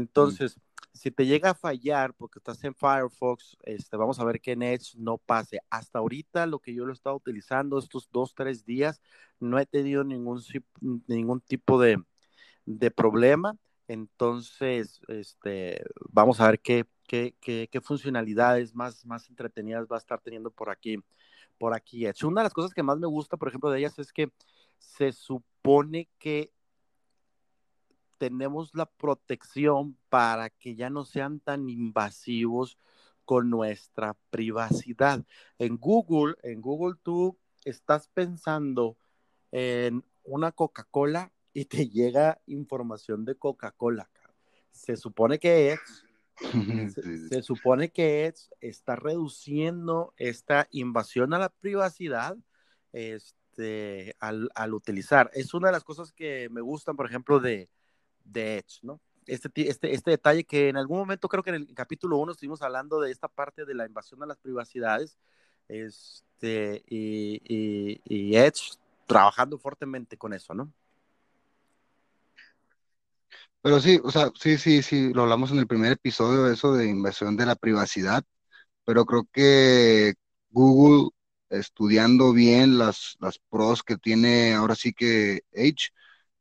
Si 0.92 1.10
te 1.10 1.26
llega 1.26 1.50
a 1.50 1.54
fallar 1.54 2.14
porque 2.14 2.38
estás 2.38 2.62
en 2.64 2.74
Firefox, 2.74 3.56
este, 3.62 3.96
vamos 3.96 4.18
a 4.18 4.24
ver 4.24 4.40
que 4.40 4.52
en 4.52 4.62
Edge 4.62 4.96
no 4.96 5.18
pase. 5.18 5.60
Hasta 5.70 6.00
ahorita 6.00 6.46
lo 6.46 6.58
que 6.58 6.74
yo 6.74 6.84
lo 6.84 6.92
he 6.92 6.94
estado 6.94 7.16
utilizando 7.16 7.78
estos 7.78 8.08
dos, 8.10 8.34
tres 8.34 8.64
días, 8.64 9.00
no 9.38 9.58
he 9.58 9.66
tenido 9.66 10.04
ningún, 10.04 10.42
ningún 11.06 11.40
tipo 11.40 11.80
de, 11.80 12.02
de 12.66 12.90
problema. 12.90 13.56
Entonces, 13.88 15.00
este, 15.08 15.82
vamos 16.10 16.40
a 16.40 16.48
ver 16.48 16.60
qué, 16.60 16.86
qué, 17.06 17.34
qué, 17.40 17.68
qué, 17.70 17.80
funcionalidades 17.80 18.74
más, 18.74 19.04
más 19.04 19.28
entretenidas 19.28 19.86
va 19.90 19.96
a 19.96 19.98
estar 19.98 20.20
teniendo 20.20 20.50
por 20.50 20.70
aquí, 20.70 20.98
por 21.58 21.74
aquí 21.74 22.06
Edge. 22.06 22.24
Una 22.24 22.42
de 22.42 22.44
las 22.44 22.54
cosas 22.54 22.72
que 22.74 22.82
más 22.82 22.98
me 22.98 23.06
gusta, 23.06 23.36
por 23.36 23.48
ejemplo, 23.48 23.70
de 23.70 23.78
ellas 23.80 23.98
es 23.98 24.12
que 24.12 24.30
se 24.78 25.12
supone 25.12 26.08
que 26.18 26.52
tenemos 28.20 28.74
la 28.74 28.84
protección 28.84 29.96
para 30.10 30.50
que 30.50 30.74
ya 30.74 30.90
no 30.90 31.06
sean 31.06 31.40
tan 31.40 31.70
invasivos 31.70 32.76
con 33.24 33.48
nuestra 33.48 34.14
privacidad. 34.28 35.24
En 35.58 35.78
Google, 35.78 36.34
en 36.42 36.60
Google 36.60 36.98
tú 37.02 37.38
estás 37.64 38.08
pensando 38.08 38.98
en 39.52 40.04
una 40.22 40.52
Coca-Cola 40.52 41.32
y 41.54 41.64
te 41.64 41.88
llega 41.88 42.42
información 42.44 43.24
de 43.24 43.36
Coca-Cola. 43.36 44.10
Se 44.70 44.98
supone 44.98 45.38
que 45.38 45.72
es 45.72 45.80
se, 47.30 47.42
supone 47.42 47.90
que 47.90 48.26
es, 48.26 48.50
está 48.60 48.96
reduciendo 48.96 50.12
esta 50.18 50.68
invasión 50.72 51.32
a 51.32 51.38
la 51.38 51.48
privacidad 51.48 52.36
este, 52.92 54.14
al, 54.20 54.50
al, 54.54 54.74
utilizar. 54.74 55.30
Es 55.32 55.54
una 55.54 55.68
de 55.68 55.72
las 55.72 55.84
cosas 55.84 56.12
que 56.12 56.50
me 56.50 56.60
gustan, 56.60 56.96
por 56.96 57.06
ejemplo, 57.06 57.40
de, 57.40 57.70
de 58.32 58.58
Edge, 58.58 58.80
¿no? 58.82 59.00
Este, 59.26 59.50
este, 59.68 59.92
este 59.92 60.10
detalle 60.10 60.44
que 60.44 60.68
en 60.68 60.76
algún 60.76 60.98
momento 60.98 61.28
creo 61.28 61.42
que 61.42 61.50
en 61.50 61.56
el 61.56 61.74
capítulo 61.74 62.16
1 62.18 62.32
estuvimos 62.32 62.62
hablando 62.62 63.00
de 63.00 63.10
esta 63.10 63.28
parte 63.28 63.64
de 63.64 63.74
la 63.74 63.86
invasión 63.86 64.22
a 64.22 64.26
las 64.26 64.38
privacidades 64.38 65.18
este, 65.68 66.82
y, 66.88 68.00
y, 68.04 68.36
Edge 68.36 68.76
trabajando 69.06 69.56
fuertemente 69.58 70.16
con 70.16 70.32
eso, 70.32 70.52
¿no? 70.52 70.72
Pero 73.62 73.78
sí, 73.80 74.00
o 74.02 74.10
sea, 74.10 74.30
sí, 74.34 74.58
sí, 74.58 74.82
sí, 74.82 75.12
lo 75.12 75.22
hablamos 75.22 75.52
en 75.52 75.58
el 75.58 75.66
primer 75.66 75.92
episodio, 75.92 76.50
eso 76.50 76.72
de 76.72 76.88
invasión 76.88 77.36
de 77.36 77.46
la 77.46 77.56
privacidad, 77.56 78.24
pero 78.84 79.04
creo 79.04 79.28
que 79.32 80.14
Google, 80.50 81.10
estudiando 81.50 82.32
bien 82.32 82.78
las, 82.78 83.16
las 83.20 83.38
pros 83.38 83.82
que 83.82 83.96
tiene 83.96 84.54
ahora 84.54 84.74
sí 84.74 84.92
que 84.92 85.42
Edge, 85.52 85.90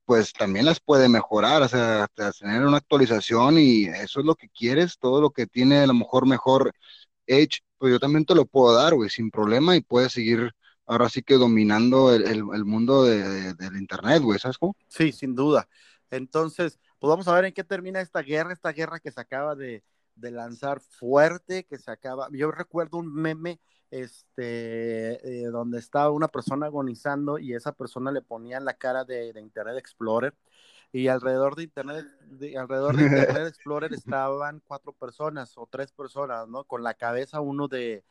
pues 0.10 0.34
también 0.34 0.65
las 0.65 0.80
puede 0.80 1.08
mejorar, 1.08 1.62
o 1.62 1.67
sea, 1.67 2.08
tener 2.39 2.65
una 2.65 2.78
actualización 2.78 3.60
y 3.60 3.84
eso 3.84 4.22
es 4.22 4.26
lo 4.26 4.34
que 4.34 4.50
quieres, 4.50 4.98
todo 4.98 5.22
lo 5.22 5.30
que 5.30 5.45
tiene 5.45 5.82
a 5.82 5.86
lo 5.86 5.93
mejor 5.93 6.26
mejor 6.26 6.74
Edge, 7.28 7.60
pues 7.78 7.91
yo 7.91 8.00
también 8.00 8.26
te 8.26 8.34
lo 8.34 8.48
puedo 8.48 8.74
dar, 8.74 8.95
güey, 8.95 9.12
sin 9.12 9.30
problema 9.30 9.76
y 9.76 9.82
puedes 9.82 10.12
seguir 10.13 10.50
ahora 10.88 11.10
sí 11.10 11.22
que 11.22 11.36
dominando 11.36 12.12
el, 12.12 12.43
mundo 12.65 13.04
del 13.04 13.78
Internet, 13.78 14.24
güey, 14.24 14.39
¿sabes 14.39 14.58
cómo? 14.58 14.76
Sí, 14.88 15.12
sin 15.12 15.36
duda. 15.36 15.69
Entonces, 16.10 16.80
pues 16.98 17.08
vamos 17.08 17.28
a 17.28 17.36
ver 17.36 17.45
en 17.45 17.54
qué 17.54 17.63
termina 17.63 18.02
esta 18.02 18.24
guerra, 18.24 18.52
esta 18.52 18.72
guerra 18.72 19.00
que 19.00 19.12
se 19.12 19.22
acaba 19.22 19.54
de, 19.54 19.84
de 20.15 20.32
lanzar 20.32 20.80
fuerte, 20.80 21.65
que 21.65 21.78
se 21.78 21.91
acaba, 21.91 22.30
yo 22.32 22.50
recuerdo 22.50 22.98
un 22.98 23.13
meme 23.13 23.60
este, 23.91 25.43
eh, 25.43 25.45
donde 25.47 25.80
estaba 25.80 26.12
una 26.12 26.28
persona 26.28 26.67
agonizando 26.67 27.39
y 27.39 27.54
esa 27.54 27.71
persona 27.73 28.12
le 28.12 28.21
ponía 28.21 28.60
la 28.60 28.75
cara 28.75 29.06
de, 29.06 29.34
Internet 29.39 29.78
Explorer. 29.78 30.36
y 30.91 31.08
alrededor 31.08 31.56
de 31.56 31.63
Internet, 31.63 32.08
alrededor 32.58 32.95
de 32.97 33.04
Internet 33.04 33.47
Explorer 33.47 33.93
estaban 33.93 34.62
cuatro 34.65 34.93
personas 34.93 35.58
o 35.58 35.67
tres 35.67 35.91
personas, 35.91 36.47
¿no? 36.47 36.63
Con 36.65 36.84
la 36.84 36.93
cabeza 36.93 37.41
uno 37.41 37.67
de, 37.67 38.04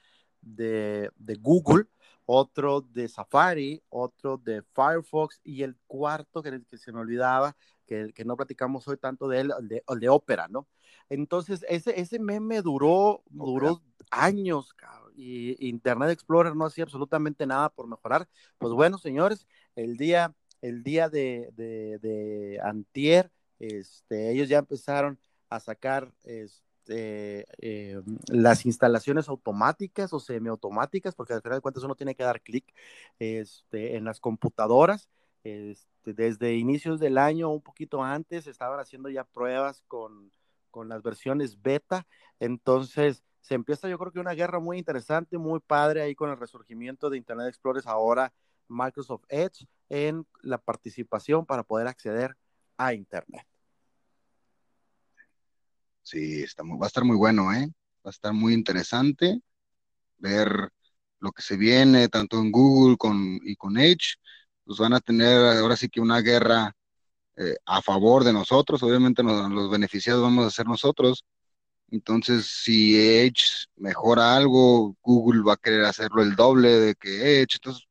de, 0.42 1.10
Google, 1.40 1.86
otro 2.26 2.80
de 2.80 3.08
Safari, 3.08 3.82
otro 3.88 4.38
de 4.38 4.62
Firefox 4.74 5.40
y 5.44 5.62
el 5.62 5.76
cuarto 5.86 6.42
que, 6.42 6.62
que 6.70 6.78
se 6.78 6.92
me 6.92 7.00
olvidaba, 7.00 7.56
que, 7.86 8.12
que, 8.14 8.24
no 8.24 8.36
platicamos 8.36 8.86
hoy 8.88 8.98
tanto 8.98 9.28
de 9.28 9.40
él, 9.40 9.52
el 9.58 9.68
de, 9.68 9.84
el 9.88 10.00
de 10.00 10.08
Opera, 10.08 10.48
¿no? 10.48 10.68
Entonces, 11.08 11.64
ese, 11.68 11.98
ese 11.98 12.18
meme 12.18 12.60
duró, 12.60 13.22
duró 13.30 13.82
años, 14.10 14.74
y 15.18 15.68
Internet 15.68 16.10
Explorer 16.10 16.54
no 16.54 16.66
hacía 16.66 16.84
absolutamente 16.84 17.46
nada 17.46 17.68
por 17.70 17.88
mejorar. 17.88 18.28
Pues 18.58 18.72
bueno, 18.72 18.98
señores, 18.98 19.46
el 19.74 19.96
día 19.96 20.34
el 20.62 20.82
día 20.82 21.08
de, 21.08 22.60
antier, 22.62 23.30
este, 23.58 24.30
ellos 24.32 24.48
ya 24.48 24.58
empezaron 24.58 25.18
a 25.48 25.60
sacar 25.60 26.12
este, 26.24 27.46
eh, 27.58 28.00
las 28.28 28.66
instalaciones 28.66 29.28
automáticas 29.28 30.12
o 30.12 30.20
semiautomáticas, 30.20 31.14
porque 31.14 31.34
al 31.34 31.42
final 31.42 31.58
de 31.58 31.62
cuentas 31.62 31.84
uno 31.84 31.94
tiene 31.94 32.14
que 32.14 32.24
dar 32.24 32.40
clic 32.42 32.64
este, 33.18 33.96
en 33.96 34.04
las 34.04 34.20
computadoras. 34.20 35.08
Este, 35.44 36.12
desde 36.12 36.54
inicios 36.54 36.98
del 37.00 37.18
año, 37.18 37.50
un 37.50 37.62
poquito 37.62 38.02
antes, 38.02 38.46
estaban 38.46 38.80
haciendo 38.80 39.08
ya 39.08 39.24
pruebas 39.24 39.82
con, 39.86 40.32
con 40.70 40.88
las 40.88 41.02
versiones 41.02 41.60
beta. 41.62 42.06
Entonces, 42.40 43.22
se 43.40 43.54
empieza 43.54 43.88
yo 43.88 43.98
creo 43.98 44.12
que 44.12 44.20
una 44.20 44.34
guerra 44.34 44.58
muy 44.58 44.78
interesante, 44.78 45.38
muy 45.38 45.60
padre 45.60 46.02
ahí 46.02 46.14
con 46.14 46.30
el 46.30 46.38
resurgimiento 46.38 47.10
de 47.10 47.16
Internet 47.16 47.48
Explorer 47.48 47.82
ahora 47.86 48.32
Microsoft 48.68 49.24
Edge 49.28 49.66
en 49.88 50.26
la 50.42 50.58
participación 50.58 51.46
para 51.46 51.62
poder 51.62 51.86
acceder 51.86 52.36
a 52.76 52.92
Internet. 52.94 53.46
Sí, 56.02 56.42
está 56.42 56.62
va 56.62 56.84
a 56.84 56.86
estar 56.86 57.04
muy 57.04 57.16
bueno, 57.16 57.52
¿eh? 57.52 57.66
Va 58.04 58.08
a 58.08 58.10
estar 58.10 58.32
muy 58.32 58.54
interesante 58.54 59.40
ver 60.18 60.70
lo 61.20 61.32
que 61.32 61.42
se 61.42 61.56
viene, 61.56 62.08
tanto 62.08 62.38
en 62.38 62.50
Google 62.50 62.96
con, 62.96 63.38
y 63.42 63.56
con 63.56 63.76
Edge. 63.76 64.16
Pues 64.64 64.78
van 64.78 64.92
a 64.92 65.00
tener 65.00 65.58
ahora 65.58 65.76
sí 65.76 65.88
que 65.88 66.00
una 66.00 66.20
guerra 66.20 66.74
eh, 67.36 67.56
a 67.66 67.82
favor 67.82 68.24
de 68.24 68.32
nosotros. 68.32 68.82
Obviamente 68.82 69.22
los 69.22 69.70
beneficiados 69.70 70.22
vamos 70.22 70.46
a 70.46 70.50
ser 70.50 70.66
nosotros. 70.66 71.24
Entonces, 71.90 72.46
si 72.46 72.98
Edge 72.98 73.66
mejora 73.76 74.36
algo, 74.36 74.96
Google 75.02 75.42
va 75.42 75.54
a 75.54 75.56
querer 75.56 75.84
hacerlo 75.84 76.22
el 76.22 76.36
doble 76.36 76.68
de 76.68 76.94
que 76.94 77.40
Edge. 77.40 77.56
Entonces, 77.56 77.88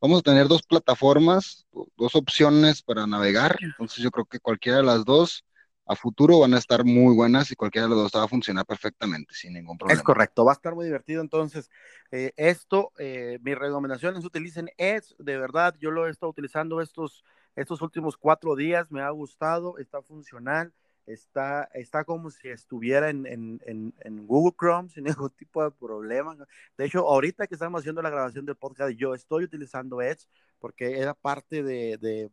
vamos 0.00 0.20
a 0.20 0.22
tener 0.22 0.48
dos 0.48 0.62
plataformas, 0.62 1.66
dos 1.96 2.14
opciones 2.14 2.82
para 2.82 3.06
navegar. 3.06 3.58
Entonces 3.60 4.02
yo 4.02 4.10
creo 4.10 4.24
que 4.24 4.40
cualquiera 4.40 4.78
de 4.78 4.84
las 4.84 5.04
dos 5.04 5.44
a 5.88 5.94
futuro 5.94 6.40
van 6.40 6.54
a 6.54 6.58
estar 6.58 6.84
muy 6.84 7.14
buenas 7.14 7.50
y 7.52 7.54
cualquiera 7.54 7.86
de 7.86 7.94
las 7.94 8.02
dos 8.02 8.20
va 8.20 8.24
a 8.24 8.28
funcionar 8.28 8.66
perfectamente, 8.66 9.34
sin 9.34 9.52
ningún 9.52 9.78
problema. 9.78 10.00
Es 10.00 10.04
correcto, 10.04 10.44
va 10.44 10.52
a 10.52 10.54
estar 10.54 10.74
muy 10.74 10.84
divertido. 10.84 11.20
Entonces, 11.20 11.70
eh, 12.10 12.32
esto, 12.36 12.92
eh, 12.98 13.38
mi 13.42 13.54
recomendación 13.54 14.16
es 14.16 14.24
utilicen 14.24 14.68
Edge, 14.78 15.14
de 15.18 15.38
verdad, 15.38 15.76
yo 15.78 15.92
lo 15.92 16.06
he 16.06 16.10
estado 16.10 16.30
utilizando 16.30 16.80
estos, 16.80 17.24
estos 17.54 17.82
últimos 17.82 18.16
cuatro 18.16 18.56
días, 18.56 18.90
me 18.90 19.00
ha 19.00 19.10
gustado, 19.10 19.78
está 19.78 20.02
funcional 20.02 20.72
está, 21.06 21.64
está 21.72 22.04
como 22.04 22.30
si 22.30 22.48
estuviera 22.48 23.10
en, 23.10 23.26
en, 23.26 23.60
en, 23.64 24.26
Google 24.26 24.54
Chrome 24.58 24.88
sin 24.94 25.04
ningún 25.04 25.30
tipo 25.30 25.62
de 25.62 25.70
problema. 25.70 26.36
De 26.76 26.84
hecho, 26.84 27.08
ahorita 27.08 27.46
que 27.46 27.54
estamos 27.54 27.80
haciendo 27.80 28.02
la 28.02 28.10
grabación 28.10 28.44
del 28.44 28.56
podcast, 28.56 28.96
yo 28.96 29.14
estoy 29.14 29.44
utilizando 29.44 30.02
Edge 30.02 30.26
porque 30.58 30.98
era 30.98 31.14
parte 31.14 31.62
de, 31.62 31.96
de, 31.98 32.30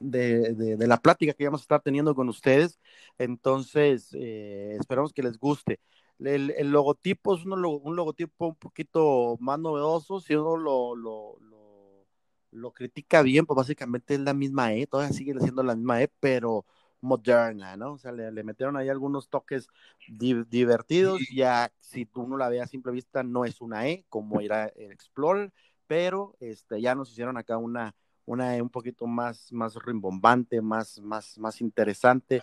de, 0.00 0.76
de 0.76 0.86
la 0.86 0.98
plática 0.98 1.32
que 1.32 1.44
vamos 1.44 1.62
a 1.62 1.64
estar 1.64 1.82
teniendo 1.82 2.14
con 2.14 2.28
ustedes. 2.28 2.78
Entonces, 3.18 4.10
eh, 4.14 4.76
esperamos 4.78 5.12
que 5.12 5.22
les 5.22 5.38
guste. 5.38 5.80
El, 6.18 6.50
el 6.56 6.70
logotipo 6.70 7.34
es 7.34 7.44
un, 7.44 7.52
un, 7.52 7.96
logotipo 7.96 8.48
un 8.48 8.54
poquito 8.54 9.36
más 9.40 9.58
novedoso. 9.58 10.20
Si 10.20 10.34
uno 10.34 10.56
lo, 10.56 10.96
lo, 10.96 11.36
lo, 11.40 12.06
lo, 12.52 12.72
critica 12.72 13.22
bien, 13.22 13.44
pues 13.46 13.56
básicamente 13.56 14.14
es 14.14 14.20
la 14.20 14.32
misma 14.32 14.72
E, 14.72 14.86
todavía 14.86 15.12
sigue 15.12 15.38
siendo 15.40 15.62
la 15.62 15.74
misma 15.74 16.02
E, 16.02 16.08
pero 16.20 16.64
moderna, 17.06 17.76
¿no? 17.76 17.92
O 17.92 17.98
sea, 17.98 18.12
le, 18.12 18.30
metieron 18.42 18.76
ahí 18.76 18.88
algunos 18.88 19.28
toques 19.28 19.68
divertidos, 20.08 21.20
ya 21.34 21.72
si 21.78 22.04
tú 22.04 22.26
no 22.26 22.36
la 22.36 22.48
veas 22.48 22.64
a 22.64 22.70
simple 22.70 22.92
vista, 22.92 23.22
no 23.22 23.44
es 23.44 23.60
una 23.60 23.88
E, 23.88 24.04
como 24.08 24.40
era 24.40 24.66
el 24.66 24.90
Explorer, 24.90 25.52
pero 25.86 26.36
este, 26.40 26.80
ya 26.80 26.94
nos 26.94 27.10
hicieron 27.10 27.36
acá 27.36 27.56
una, 27.56 27.94
una 28.24 28.56
E 28.56 28.62
un 28.62 28.70
poquito 28.70 29.06
más, 29.06 29.52
más 29.52 29.76
rimbombante, 29.76 30.60
más, 30.60 31.00
más, 31.00 31.38
más 31.38 31.60
interesante, 31.60 32.42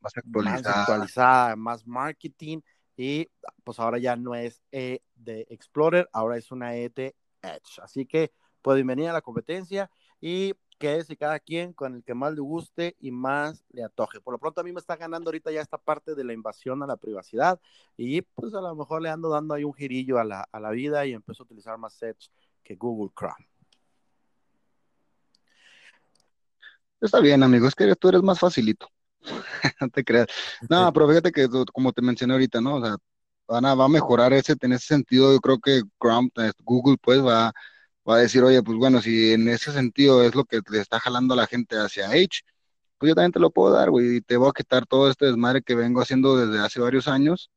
más 0.00 0.16
actualizada. 0.16 0.62
más 0.62 0.78
actualizada, 0.78 1.56
más 1.56 1.86
marketing, 1.86 2.60
y 2.96 3.28
pues 3.64 3.78
ahora 3.78 3.98
ya 3.98 4.16
no 4.16 4.34
es 4.34 4.62
E 4.70 5.02
de 5.16 5.46
Explorer, 5.50 6.08
ahora 6.12 6.36
es 6.36 6.50
una 6.50 6.76
E 6.76 6.88
de 6.88 7.14
Edge. 7.42 7.80
Así 7.82 8.06
que, 8.06 8.32
pues 8.62 8.76
bienvenida 8.76 9.10
a 9.10 9.14
la 9.14 9.22
competencia 9.22 9.90
y 10.20 10.54
quédese 10.78 11.16
cada 11.16 11.38
quien 11.38 11.72
con 11.72 11.96
el 11.96 12.04
que 12.04 12.14
más 12.14 12.34
le 12.34 12.40
guste 12.40 12.96
y 13.00 13.10
más 13.10 13.64
le 13.70 13.82
atoje. 13.84 14.20
Por 14.20 14.32
lo 14.32 14.38
pronto 14.38 14.60
a 14.60 14.64
mí 14.64 14.72
me 14.72 14.80
está 14.80 14.96
ganando 14.96 15.28
ahorita 15.28 15.50
ya 15.50 15.60
esta 15.60 15.78
parte 15.78 16.14
de 16.14 16.24
la 16.24 16.32
invasión 16.32 16.82
a 16.82 16.86
la 16.86 16.96
privacidad 16.96 17.60
y 17.96 18.22
pues 18.22 18.54
a 18.54 18.60
lo 18.60 18.74
mejor 18.74 19.02
le 19.02 19.10
ando 19.10 19.28
dando 19.28 19.54
ahí 19.54 19.64
un 19.64 19.74
girillo 19.74 20.18
a 20.18 20.24
la, 20.24 20.48
a 20.50 20.60
la 20.60 20.70
vida 20.70 21.06
y 21.06 21.12
empiezo 21.12 21.42
a 21.42 21.46
utilizar 21.46 21.78
más 21.78 21.94
sets 21.94 22.30
que 22.62 22.74
Google 22.76 23.12
Chrome. 23.16 23.48
Está 27.00 27.20
bien, 27.20 27.42
amigo, 27.42 27.68
es 27.68 27.74
que 27.74 27.94
tú 27.96 28.08
eres 28.08 28.22
más 28.22 28.38
facilito. 28.38 28.88
no 29.80 29.88
te 29.92 30.04
creas. 30.04 30.26
No, 30.68 30.92
pero 30.92 31.08
fíjate 31.08 31.32
que 31.32 31.48
como 31.72 31.92
te 31.92 32.02
mencioné 32.02 32.32
ahorita, 32.32 32.60
¿no? 32.60 32.76
O 32.76 32.84
sea, 32.84 32.96
van 33.46 33.64
a, 33.64 33.74
va 33.74 33.84
a 33.84 33.88
mejorar 33.88 34.32
ese, 34.32 34.54
en 34.60 34.72
ese 34.72 34.86
sentido, 34.86 35.32
yo 35.32 35.40
creo 35.40 35.58
que 35.58 35.82
Chrome, 36.00 36.30
eh, 36.36 36.52
Google 36.64 36.96
pues 37.00 37.24
va 37.24 37.48
a 37.48 37.52
va 38.08 38.16
a 38.16 38.18
decir, 38.18 38.42
oye, 38.42 38.62
pues 38.62 38.78
bueno, 38.78 39.00
si 39.02 39.32
en 39.32 39.48
ese 39.48 39.72
sentido 39.72 40.22
es 40.22 40.34
lo 40.34 40.44
que 40.44 40.60
le 40.70 40.80
está 40.80 41.00
jalando 41.00 41.34
a 41.34 41.36
la 41.36 41.46
gente 41.46 41.76
hacia 41.76 42.14
Edge, 42.14 42.42
pues 42.98 43.10
yo 43.10 43.14
también 43.14 43.32
te 43.32 43.40
lo 43.40 43.50
puedo 43.50 43.74
dar, 43.74 43.90
güey, 43.90 44.16
y 44.16 44.20
te 44.20 44.36
voy 44.36 44.48
a 44.48 44.52
quitar 44.52 44.86
todo 44.86 45.10
este 45.10 45.26
desmadre 45.26 45.62
que 45.62 45.74
vengo 45.74 46.00
haciendo 46.00 46.36
desde 46.36 46.64
hace 46.64 46.80
varios 46.80 47.08
años, 47.08 47.50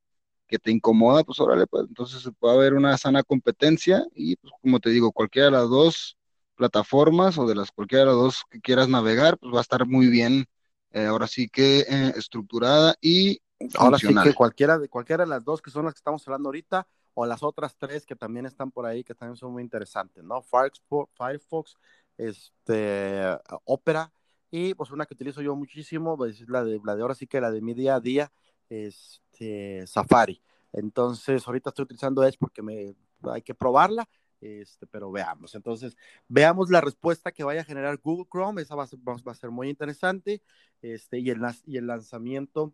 que 0.48 0.58
te 0.58 0.72
incomoda, 0.72 1.24
pues 1.24 1.40
órale, 1.40 1.68
pues 1.68 1.86
entonces 1.88 2.28
puede 2.40 2.56
haber 2.56 2.74
una 2.74 2.98
sana 2.98 3.24
competencia 3.24 4.06
y, 4.16 4.36
pues 4.38 4.54
como 4.62 4.80
te 4.80 4.90
digo, 4.90 5.12
cualquiera 5.12 5.48
de 5.48 5.52
las 5.52 5.70
dos 5.70 6.18
plataformas 6.56 7.38
o 7.38 7.48
de 7.48 7.56
las 7.56 7.72
cualquiera 7.72 8.06
de 8.06 8.08
las 8.08 8.16
dos 8.16 8.44
que 8.50 8.60
quieras 8.60 8.90
navegar, 8.90 9.38
pues 9.38 9.54
va 9.54 9.60
a 9.60 9.62
estar 9.62 9.86
muy 9.86 10.08
bien, 10.08 10.46
eh, 10.92 11.06
ahora 11.06 11.28
sí 11.28 11.48
que 11.48 11.82
eh, 11.82 12.14
estructurada 12.18 12.96
y 13.00 13.42
Ahora 13.76 14.00
sí 14.00 14.08
que 14.24 14.34
cualquiera 14.34 14.80
de 14.80 14.88
cualquiera 14.88 15.26
de 15.26 15.30
las 15.30 15.44
dos 15.44 15.62
que 15.62 15.70
son 15.70 15.86
las 15.86 15.94
que 15.94 16.00
estamos 16.00 16.26
hablando 16.26 16.48
ahorita, 16.48 16.88
o 17.22 17.26
las 17.26 17.44
otras 17.44 17.76
tres 17.76 18.06
que 18.06 18.16
también 18.16 18.46
están 18.46 18.72
por 18.72 18.86
ahí, 18.86 19.04
que 19.04 19.14
también 19.14 19.36
son 19.36 19.52
muy 19.52 19.62
interesantes, 19.62 20.24
¿no? 20.24 20.42
Firefox, 20.42 21.78
este, 22.18 23.22
Opera, 23.66 24.10
y 24.50 24.74
pues 24.74 24.90
una 24.92 25.06
que 25.06 25.16
utilizo 25.16 25.42
yo 25.42 25.54
muchísimo, 25.54 26.16
pues 26.16 26.48
la 26.48 26.64
de, 26.64 26.80
la 26.82 26.96
de 26.96 27.02
ahora 27.02 27.16
sí 27.16 27.28
que 27.28 27.42
la 27.42 27.52
de 27.52 27.60
mi 27.60 27.74
día 27.74 27.96
a 27.96 28.00
día, 28.00 28.32
este, 28.70 29.86
Safari. 29.86 30.42
Entonces, 30.72 31.46
ahorita 31.46 31.72
estoy 31.72 31.84
utilizando 31.84 32.24
Edge 32.24 32.38
porque 32.40 32.62
me, 32.62 32.96
hay 33.24 33.42
que 33.42 33.54
probarla, 33.54 34.08
este, 34.40 34.88
pero 34.88 35.12
veamos. 35.12 35.56
Entonces, 35.56 35.98
veamos 36.30 36.70
la 36.70 36.80
respuesta 36.80 37.34
que 37.34 37.44
vaya 37.44 37.62
a 37.62 37.66
generar 37.66 37.98
Google 38.02 38.30
Chrome, 38.32 38.62
esa 38.62 38.76
va 38.76 38.84
a 38.84 38.88
ser, 38.88 39.00
va 39.00 39.32
a 39.34 39.36
ser 39.36 39.52
muy 39.52 39.68
interesante, 39.68 40.42
este, 40.82 41.20
y, 41.20 41.32
el, 41.32 41.42
y 41.66 41.76
el 41.76 41.88
lanzamiento 41.88 42.74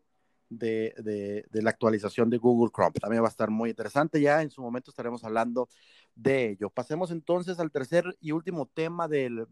de, 0.58 1.46
la 1.52 1.70
actualización 1.70 2.30
de 2.30 2.38
Google 2.38 2.72
Chrome. 2.74 3.00
También 3.00 3.24
va 3.24 3.28
a 3.28 3.30
estar 3.30 3.50
muy 3.50 3.70
interesante. 3.70 4.22
Ya 4.22 4.42
en 4.42 4.50
su 4.50 4.62
momento 4.62 4.92
estaremos 4.92 5.24
hablando 5.24 5.70
de 6.16 6.52
ello. 6.52 6.70
Pasemos 6.70 7.12
entonces 7.12 7.60
al 7.60 7.72
tercer 7.72 8.06
y 8.20 8.32
último 8.32 8.68
tema 8.68 9.08
del, 9.08 9.48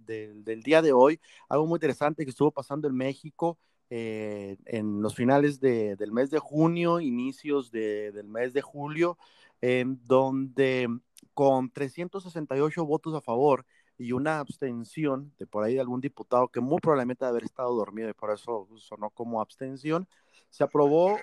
día 0.63 0.81
de 0.81 0.93
hoy. 0.93 1.19
Algo 1.49 1.67
muy 1.67 1.77
interesante 1.77 2.23
que 2.23 2.31
estuvo 2.31 2.51
pasando 2.51 2.87
en 2.87 2.95
México. 2.95 3.57
Eh, 3.89 4.57
en 4.65 5.01
los 5.01 5.13
finales 5.13 5.59
del 5.59 6.11
mes 6.11 6.31
de 6.31 6.39
junio, 6.39 6.99
inicios 6.99 7.69
del 7.69 8.27
mes 8.27 8.53
de 8.53 8.61
julio, 8.61 9.17
donde 9.61 10.87
con 11.33 11.69
368 11.71 12.85
votos 12.85 13.13
a 13.13 13.21
favor 13.21 13.65
y 13.97 14.11
una 14.11 14.39
abstención 14.39 15.33
de 15.37 15.47
por 15.47 15.63
ahí 15.63 15.75
de 15.75 15.81
algún 15.81 16.01
diputado 16.01 16.47
que 16.49 16.59
muy 16.59 16.79
probablemente 16.79 17.25
debe 17.25 17.31
haber 17.37 17.43
estado 17.43 17.73
dormido 17.75 18.09
y 18.09 18.13
por 18.13 18.31
eso 18.31 18.67
sonó 18.77 19.09
como 19.11 19.41
abstención, 19.41 20.07
se 20.53 20.63
aprobó, 20.63 21.17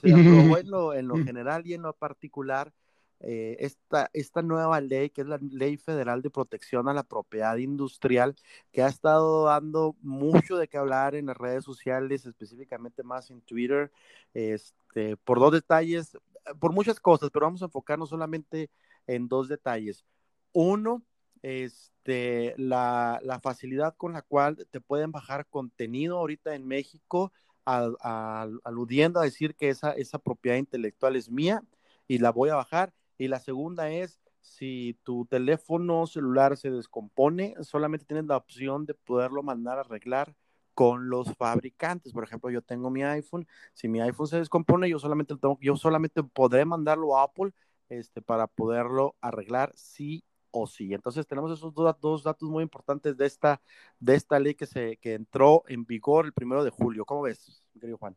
se 0.00 0.10
aprobó 0.10 0.56
en 0.56 0.70
lo, 0.70 0.94
en 0.94 1.06
lo 1.06 1.16
general 1.16 1.66
y 1.66 1.74
en 1.74 1.82
lo 1.82 1.92
particular 1.92 2.72
eh, 3.20 3.58
esta, 3.60 4.08
esta 4.14 4.40
nueva 4.40 4.80
ley, 4.80 5.10
que 5.10 5.20
es 5.20 5.26
la 5.26 5.38
Ley 5.42 5.76
Federal 5.76 6.22
de 6.22 6.30
Protección 6.30 6.88
a 6.88 6.94
la 6.94 7.02
Propiedad 7.02 7.58
Industrial, 7.58 8.34
que 8.72 8.82
ha 8.82 8.88
estado 8.88 9.44
dando 9.44 9.96
mucho 10.00 10.56
de 10.56 10.66
qué 10.66 10.78
hablar 10.78 11.14
en 11.14 11.26
las 11.26 11.36
redes 11.36 11.62
sociales, 11.62 12.24
específicamente 12.24 13.02
más 13.02 13.30
en 13.30 13.42
Twitter, 13.42 13.92
este, 14.32 15.18
por 15.18 15.40
dos 15.40 15.52
detalles, 15.52 16.16
por 16.58 16.72
muchas 16.72 17.00
cosas, 17.00 17.28
pero 17.30 17.44
vamos 17.44 17.60
a 17.60 17.66
enfocarnos 17.66 18.08
solamente 18.08 18.70
en 19.06 19.28
dos 19.28 19.46
detalles. 19.48 20.06
Uno, 20.52 21.02
este, 21.42 22.54
la, 22.56 23.20
facilidad 23.42 23.94
con 23.98 24.14
la 24.14 24.22
cual 24.22 24.66
te 24.70 24.80
pueden 24.80 25.12
bajar 25.12 25.46
contenido 25.46 26.16
ahorita 26.16 26.54
en 26.54 26.66
México, 26.66 27.32
aludiendo 27.70 29.20
a 29.20 29.24
decir 29.24 29.54
que 29.54 29.68
esa, 29.68 29.92
esa 29.92 30.18
propiedad 30.18 30.56
intelectual 30.56 31.16
es 31.16 31.30
mía 31.30 31.62
y 32.08 32.18
la 32.18 32.30
voy 32.30 32.50
a 32.50 32.56
bajar. 32.56 32.92
Y 33.18 33.28
la 33.28 33.40
segunda 33.40 33.90
es, 33.90 34.20
si 34.40 34.98
tu 35.02 35.26
teléfono 35.26 36.06
celular 36.06 36.56
se 36.56 36.70
descompone, 36.70 37.54
solamente 37.62 38.06
tienes 38.06 38.26
la 38.26 38.36
opción 38.36 38.86
de 38.86 38.94
poderlo 38.94 39.42
mandar 39.42 39.78
a 39.78 39.82
arreglar 39.82 40.34
con 40.74 41.10
los 41.10 41.34
fabricantes. 41.36 42.12
Por 42.12 42.24
ejemplo, 42.24 42.50
yo 42.50 42.62
tengo 42.62 42.90
mi 42.90 43.02
iPhone, 43.02 43.46
si 43.74 43.88
mi 43.88 44.00
iPhone 44.00 44.26
se 44.26 44.38
descompone, 44.38 44.88
yo 44.88 44.98
solamente, 44.98 45.34
yo 45.60 45.76
solamente 45.76 46.22
podré 46.22 46.64
mandarlo 46.64 47.18
a 47.18 47.24
Apple 47.24 47.52
este, 47.88 48.22
para 48.22 48.46
poderlo 48.46 49.16
arreglar 49.20 49.72
sí 49.74 50.24
o 50.50 50.66
sí. 50.66 50.92
Entonces 50.94 51.26
tenemos 51.26 51.52
esos 51.52 51.74
dos, 51.74 52.22
datos 52.22 52.48
muy 52.48 52.62
importantes 52.62 53.16
de 53.16 53.26
esta, 53.26 53.60
de 53.98 54.14
esta 54.14 54.38
ley 54.38 54.54
que, 54.54 54.66
se, 54.66 54.96
que 54.98 55.14
entró 55.14 55.64
en 55.68 55.84
vigor 55.84 56.26
el 56.26 56.32
primero 56.32 56.64
de 56.64 56.70
julio. 56.70 57.04
¿Cómo 57.04 57.22
ves, 57.22 57.62
querido 57.78 57.98
Juan? 57.98 58.16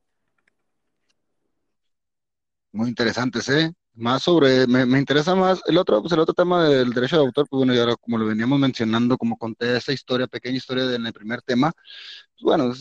Muy 2.71 2.89
interesantes, 2.89 3.47
¿eh? 3.49 3.71
Más 3.95 4.23
sobre, 4.23 4.65
me, 4.65 4.85
me, 4.87 4.97
interesa 4.97 5.35
más, 5.35 5.61
el 5.67 5.77
otro, 5.77 6.01
pues 6.01 6.11
el 6.13 6.19
otro 6.19 6.33
tema 6.33 6.67
del 6.67 6.89
derecho 6.91 7.17
de 7.17 7.25
autor, 7.25 7.47
pues 7.47 7.59
bueno, 7.59 7.75
ya 7.75 7.95
como 7.97 8.17
lo 8.17 8.25
veníamos 8.25 8.59
mencionando, 8.59 9.17
como 9.19 9.37
conté 9.37 9.77
esa 9.77 9.93
historia, 9.93 10.25
pequeña 10.25 10.57
historia 10.57 10.95
en 10.95 11.05
el 11.05 11.13
primer 11.13 11.43
tema, 11.43 11.71
pues 11.71 12.43
bueno, 12.43 12.73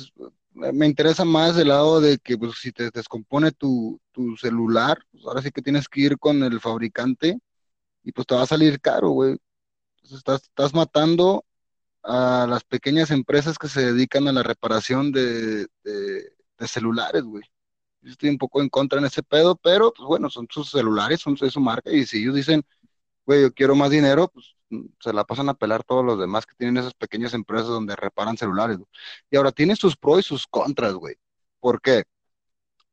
me 0.55 0.87
interesa 0.87 1.25
más 1.25 1.57
el 1.59 1.69
lado 1.69 2.01
de 2.01 2.19
que 2.19 2.39
pues 2.39 2.53
si 2.59 2.73
te 2.73 2.91
descompone 2.91 3.53
tu, 3.53 4.01
tu 4.13 4.37
celular, 4.37 4.99
pues 5.11 5.25
ahora 5.27 5.43
sí 5.43 5.51
que 5.51 5.63
tienes 5.63 5.89
que 5.89 6.01
ir 6.01 6.19
con 6.19 6.43
el 6.43 6.61
fabricante 6.61 7.39
y 8.05 8.13
pues 8.13 8.27
te 8.27 8.35
va 8.35 8.43
a 8.43 8.47
salir 8.47 8.81
caro, 8.81 9.11
güey. 9.11 9.37
estás, 10.05 10.43
estás 10.43 10.75
matando 10.75 11.45
a 12.03 12.47
las 12.49 12.65
pequeñas 12.65 13.11
empresas 13.11 13.59
que 13.59 13.69
se 13.69 13.93
dedican 13.93 14.29
a 14.29 14.33
la 14.33 14.43
reparación 14.43 15.13
de, 15.13 15.67
de, 15.85 16.33
celulares, 16.67 17.25
güey 17.25 17.43
estoy 18.05 18.31
un 18.31 18.39
poco 18.39 18.61
en 18.63 18.69
contra 18.69 18.99
en 18.99 19.07
ese 19.07 19.23
pedo, 19.23 19.57
pero 19.57 19.93
pues 19.93 20.07
bueno, 20.07 20.31
son 20.31 20.47
sus 20.51 20.71
celulares, 20.71 21.21
son 21.21 21.37
es 21.41 21.53
su 21.53 21.61
marca, 21.61 21.91
y 21.93 22.07
si 22.07 22.19
ellos 22.23 22.35
dicen, 22.35 22.65
güey, 23.27 23.43
yo 23.43 23.53
quiero 23.55 23.75
más 23.75 23.91
dinero, 23.91 24.29
pues 24.29 24.57
se 25.01 25.13
la 25.13 25.25
pasan 25.25 25.49
a 25.49 25.55
pelar 25.55 25.85
todos 25.85 26.05
los 26.05 26.19
demás 26.19 26.47
que 26.47 26.55
tienen 26.57 26.79
esas 26.79 26.95
pequeñas 26.95 27.35
empresas 27.35 27.69
donde 27.69 27.97
reparan 27.97 28.39
celulares. 28.39 28.79
Y 29.31 29.37
ahora 29.37 29.53
tiene 29.53 29.77
sus 29.77 29.97
pros 29.97 30.21
y 30.21 30.23
sus 30.23 30.47
contras, 30.47 30.95
güey. 30.95 31.17
¿Por 31.61 31.81
qué? 31.81 32.05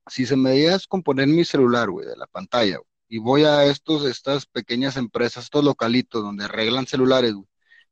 Si 0.07 0.25
se 0.25 0.35
me 0.35 0.55
llega 0.55 0.71
a 0.71 0.73
descomponer 0.73 1.27
mi 1.27 1.45
celular, 1.45 1.89
güey, 1.89 2.07
de 2.07 2.17
la 2.17 2.27
pantalla, 2.27 2.79
y 3.09 3.17
voy 3.19 3.43
a 3.45 3.65
estos, 3.65 4.05
estas 4.05 4.45
pequeñas 4.45 4.97
empresas, 4.97 5.45
estos 5.45 5.63
localitos 5.65 6.23
donde 6.23 6.45
arreglan 6.45 6.87
celulares, 6.87 7.33
güey, 7.33 7.47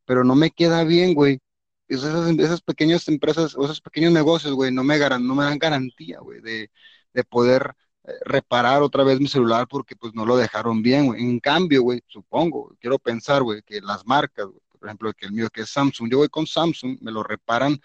pero 0.06 0.24
no 0.24 0.36
me 0.36 0.52
queda 0.52 0.84
bien, 0.84 1.14
güey. 1.16 1.40
Esas, 1.88 2.30
esas 2.40 2.62
pequeñas 2.62 3.08
empresas 3.08 3.52
esos 3.54 3.82
pequeños 3.82 4.12
negocios, 4.14 4.54
güey, 4.54 4.72
no 4.72 4.84
me, 4.84 4.98
no 5.00 5.36
me 5.36 5.44
dan 5.46 5.60
garantía, 5.60 6.20
güey, 6.20 6.42
de, 6.42 6.72
de 7.14 7.24
poder 7.24 7.74
eh, 8.04 8.12
reparar 8.26 8.82
otra 8.84 9.04
vez 9.04 9.20
mi 9.20 9.28
celular 9.28 9.68
porque 9.70 9.96
pues 9.96 10.14
no 10.14 10.26
lo 10.26 10.38
dejaron 10.38 10.82
bien, 10.82 11.08
güey. 11.08 11.22
En 11.24 11.40
cambio, 11.40 11.82
güey, 11.84 12.02
supongo, 12.08 12.76
quiero 12.80 13.00
pensar, 13.00 13.44
güey, 13.44 13.62
que 13.64 13.82
las 13.82 14.06
marcas, 14.06 14.48
por 14.80 14.88
ejemplo, 14.88 15.14
que 15.14 15.26
el 15.28 15.32
mío 15.34 15.50
que 15.50 15.62
es 15.62 15.70
Samsung, 15.72 16.10
yo 16.12 16.20
voy 16.20 16.30
con 16.30 16.46
Samsung, 16.48 16.98
me 17.02 17.12
lo 17.12 17.24
reparan 17.24 17.80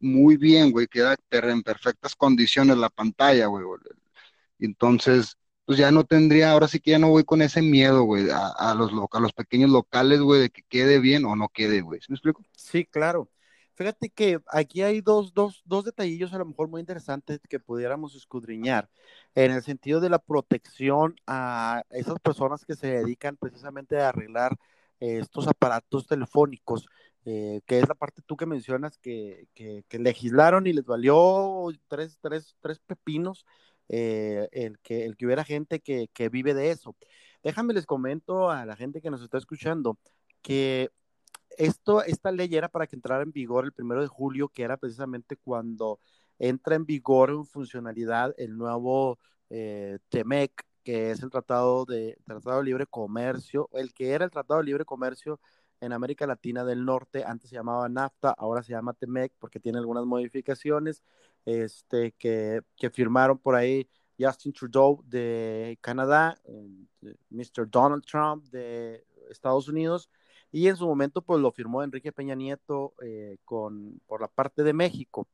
muy 0.00 0.36
bien, 0.36 0.72
güey, 0.72 0.86
queda 0.88 1.16
en 1.30 1.62
perfectas 1.62 2.16
condiciones 2.16 2.76
la 2.78 2.90
pantalla, 2.90 3.46
güey. 3.46 3.64
Entonces, 4.58 5.36
pues 5.70 5.78
ya 5.78 5.92
no 5.92 6.02
tendría, 6.02 6.50
ahora 6.50 6.66
sí 6.66 6.80
que 6.80 6.90
ya 6.90 6.98
no 6.98 7.10
voy 7.10 7.22
con 7.22 7.42
ese 7.42 7.62
miedo, 7.62 8.02
güey, 8.02 8.26
a, 8.28 8.74
los, 8.74 8.90
a 9.12 9.20
los 9.20 9.32
pequeños 9.32 9.70
locales, 9.70 10.18
güey, 10.18 10.40
de 10.40 10.50
que 10.50 10.64
quede 10.64 10.98
bien 10.98 11.24
o 11.24 11.36
no 11.36 11.48
quede, 11.48 11.80
güey. 11.80 12.00
¿Sí 12.00 12.06
me 12.08 12.16
explico? 12.16 12.42
Sí, 12.56 12.84
claro. 12.84 13.30
Fíjate 13.74 14.10
que 14.10 14.40
aquí 14.48 14.82
hay 14.82 15.00
dos, 15.00 15.32
dos, 15.32 15.62
dos 15.66 15.84
detallillos 15.84 16.34
a 16.34 16.38
lo 16.38 16.46
mejor 16.46 16.66
muy 16.66 16.80
interesantes 16.80 17.38
que 17.48 17.60
pudiéramos 17.60 18.16
escudriñar 18.16 18.90
en 19.36 19.52
el 19.52 19.62
sentido 19.62 20.00
de 20.00 20.10
la 20.10 20.18
protección 20.18 21.14
a 21.28 21.84
esas 21.90 22.18
personas 22.18 22.64
que 22.64 22.74
se 22.74 22.88
dedican 22.88 23.36
precisamente 23.36 24.00
a 24.00 24.08
arreglar 24.08 24.56
estos 24.98 25.46
aparatos 25.46 26.04
telefónicos, 26.08 26.88
eh, 27.24 27.60
que 27.64 27.78
es 27.78 27.88
la 27.88 27.94
parte 27.94 28.22
tú 28.26 28.36
que 28.36 28.44
mencionas 28.44 28.98
que, 28.98 29.46
que, 29.54 29.84
legislaron 30.00 30.66
y 30.66 30.72
les 30.72 30.84
valió 30.84 31.68
tres, 31.86 32.18
tres, 32.20 32.56
tres 32.60 32.80
pepinos 32.80 33.46
eh, 33.92 34.48
el, 34.52 34.78
que, 34.78 35.04
el 35.04 35.16
que 35.16 35.26
hubiera 35.26 35.44
gente 35.44 35.80
que, 35.80 36.08
que 36.12 36.28
vive 36.28 36.54
de 36.54 36.70
eso. 36.70 36.94
Déjame 37.42 37.74
les 37.74 37.86
comento 37.86 38.48
a 38.50 38.64
la 38.64 38.76
gente 38.76 39.00
que 39.00 39.10
nos 39.10 39.20
está 39.20 39.36
escuchando 39.36 39.98
que 40.42 40.90
esto, 41.58 42.04
esta 42.04 42.30
ley 42.30 42.54
era 42.54 42.68
para 42.68 42.86
que 42.86 42.94
entrara 42.94 43.24
en 43.24 43.32
vigor 43.32 43.64
el 43.64 43.72
primero 43.72 44.00
de 44.00 44.06
julio, 44.06 44.48
que 44.48 44.62
era 44.62 44.76
precisamente 44.76 45.36
cuando 45.36 45.98
entra 46.38 46.76
en 46.76 46.86
vigor 46.86 47.30
en 47.30 47.44
funcionalidad 47.44 48.32
el 48.38 48.56
nuevo 48.56 49.18
eh, 49.50 49.98
TEMEC, 50.08 50.52
que 50.84 51.10
es 51.10 51.22
el 51.22 51.30
Tratado 51.30 51.84
de, 51.84 52.16
Tratado 52.24 52.58
de 52.58 52.64
Libre 52.64 52.86
Comercio, 52.86 53.68
el 53.72 53.92
que 53.92 54.10
era 54.12 54.24
el 54.24 54.30
Tratado 54.30 54.60
de 54.60 54.66
Libre 54.66 54.84
Comercio 54.84 55.40
en 55.80 55.92
América 55.92 56.26
Latina 56.26 56.64
del 56.64 56.84
Norte, 56.84 57.24
antes 57.24 57.50
se 57.50 57.56
llamaba 57.56 57.88
NAFTA, 57.88 58.30
ahora 58.38 58.62
se 58.62 58.72
llama 58.72 58.92
TEMEC 58.92 59.32
porque 59.38 59.58
tiene 59.58 59.78
algunas 59.78 60.04
modificaciones 60.04 61.02
este, 61.50 62.12
que, 62.12 62.60
que 62.76 62.90
firmaron 62.90 63.38
por 63.38 63.54
ahí 63.54 63.88
Justin 64.18 64.52
Trudeau 64.52 65.02
de 65.06 65.78
Canadá, 65.80 66.38
eh, 66.44 67.16
Mr. 67.30 67.68
Donald 67.68 68.04
Trump 68.04 68.44
de 68.50 69.04
Estados 69.30 69.68
Unidos 69.68 70.10
y 70.52 70.68
en 70.68 70.76
su 70.76 70.86
momento 70.86 71.22
pues 71.22 71.40
lo 71.40 71.52
firmó 71.52 71.82
Enrique 71.82 72.12
Peña 72.12 72.34
Nieto 72.34 72.94
eh, 73.02 73.38
con, 73.44 74.00
por 74.06 74.20
la 74.20 74.28
parte 74.28 74.62
de 74.62 74.72
México. 74.72 75.28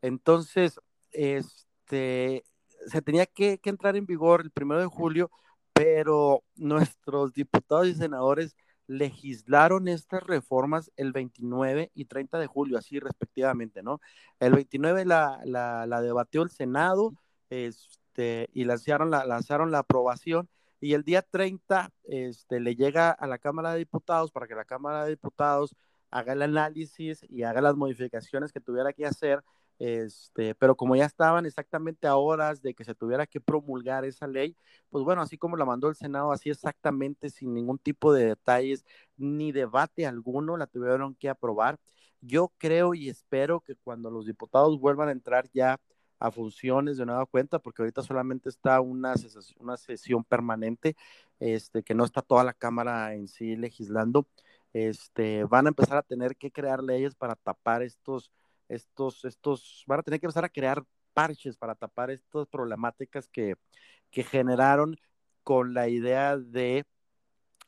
Entonces, 0.00 0.80
este, 1.12 2.44
se 2.86 3.02
tenía 3.02 3.26
que, 3.26 3.60
entrar 3.64 3.96
en 3.96 4.06
vigor 4.06 4.42
el 4.42 4.50
primero 4.50 4.80
de 4.80 4.86
julio, 4.86 5.30
pero 5.72 6.42
nuestros 6.56 7.32
diputados 7.34 7.88
y 7.88 7.94
senadores 7.94 8.56
legislaron 8.86 9.88
estas 9.88 10.22
reformas 10.22 10.90
el 10.96 11.12
29 11.12 11.90
y 11.94 12.04
30 12.06 12.38
de 12.38 12.46
julio, 12.46 12.78
así 12.78 12.98
respectivamente, 12.98 13.82
¿no? 13.82 14.00
El 14.40 14.54
29 14.54 15.04
la, 15.04 15.40
la, 15.44 16.00
debatió 16.02 16.42
el 16.42 16.50
Senado 16.50 17.14
este, 17.50 18.48
y 18.52 18.64
lanzaron 18.64 19.10
la, 19.10 19.24
lanzaron 19.24 19.70
la 19.70 19.78
aprobación 19.78 20.48
y 20.82 20.94
el 20.94 21.04
día 21.04 21.22
30 21.22 21.90
este, 22.04 22.58
le 22.58 22.74
llega 22.74 23.12
a 23.12 23.26
la 23.28 23.38
Cámara 23.38 23.72
de 23.72 23.78
Diputados 23.78 24.32
para 24.32 24.48
que 24.48 24.56
la 24.56 24.64
Cámara 24.64 25.04
de 25.04 25.10
Diputados 25.10 25.76
haga 26.10 26.32
el 26.32 26.42
análisis 26.42 27.24
y 27.28 27.44
haga 27.44 27.60
las 27.60 27.76
modificaciones 27.76 28.52
que 28.52 28.60
tuviera 28.60 28.92
que 28.92 29.06
hacer, 29.06 29.42
este, 29.78 30.54
pero 30.54 30.76
como 30.76 30.96
ya 30.96 31.06
estaban 31.06 31.46
exactamente 31.46 32.06
a 32.06 32.16
horas 32.16 32.62
de 32.62 32.74
que 32.74 32.84
se 32.84 32.94
tuviera 32.94 33.26
que 33.26 33.40
promulgar 33.40 34.04
esa 34.04 34.26
ley, 34.26 34.56
pues 34.90 35.04
bueno, 35.04 35.22
así 35.22 35.38
como 35.38 35.56
la 35.56 35.64
mandó 35.64 35.88
el 35.88 35.96
Senado, 35.96 36.32
así 36.32 36.50
exactamente, 36.50 37.30
sin 37.30 37.54
ningún 37.54 37.78
tipo 37.78 38.12
de 38.12 38.26
detalles 38.26 38.84
ni 39.16 39.52
debate 39.52 40.06
alguno, 40.06 40.56
la 40.56 40.66
tuvieron 40.66 41.14
que 41.14 41.28
aprobar. 41.28 41.78
Yo 42.20 42.52
creo 42.58 42.94
y 42.94 43.08
espero 43.08 43.60
que 43.60 43.74
cuando 43.76 44.10
los 44.10 44.26
diputados 44.26 44.78
vuelvan 44.78 45.08
a 45.08 45.12
entrar 45.12 45.48
ya 45.52 45.80
a 46.22 46.30
funciones 46.30 46.96
de 46.96 47.04
nueva 47.06 47.26
cuenta, 47.26 47.58
porque 47.58 47.82
ahorita 47.82 48.02
solamente 48.02 48.48
está 48.48 48.80
una, 48.80 49.14
una 49.58 49.76
sesión 49.76 50.22
permanente, 50.22 50.96
este, 51.40 51.82
que 51.82 51.94
no 51.94 52.04
está 52.04 52.22
toda 52.22 52.44
la 52.44 52.52
Cámara 52.52 53.14
en 53.14 53.26
sí 53.26 53.56
legislando, 53.56 54.28
este, 54.72 55.42
van 55.44 55.66
a 55.66 55.70
empezar 55.70 55.98
a 55.98 56.02
tener 56.02 56.36
que 56.36 56.52
crear 56.52 56.82
leyes 56.82 57.16
para 57.16 57.34
tapar 57.34 57.82
estos, 57.82 58.30
estos, 58.74 59.24
estos, 59.24 59.84
van 59.86 60.00
a 60.00 60.02
tener 60.02 60.20
que 60.20 60.26
empezar 60.26 60.44
a 60.44 60.48
crear 60.48 60.84
parches 61.12 61.56
para 61.56 61.74
tapar 61.74 62.10
estas 62.10 62.46
problemáticas 62.46 63.28
que, 63.28 63.54
que 64.10 64.24
generaron 64.24 64.96
con 65.42 65.74
la 65.74 65.88
idea 65.88 66.36
de, 66.36 66.84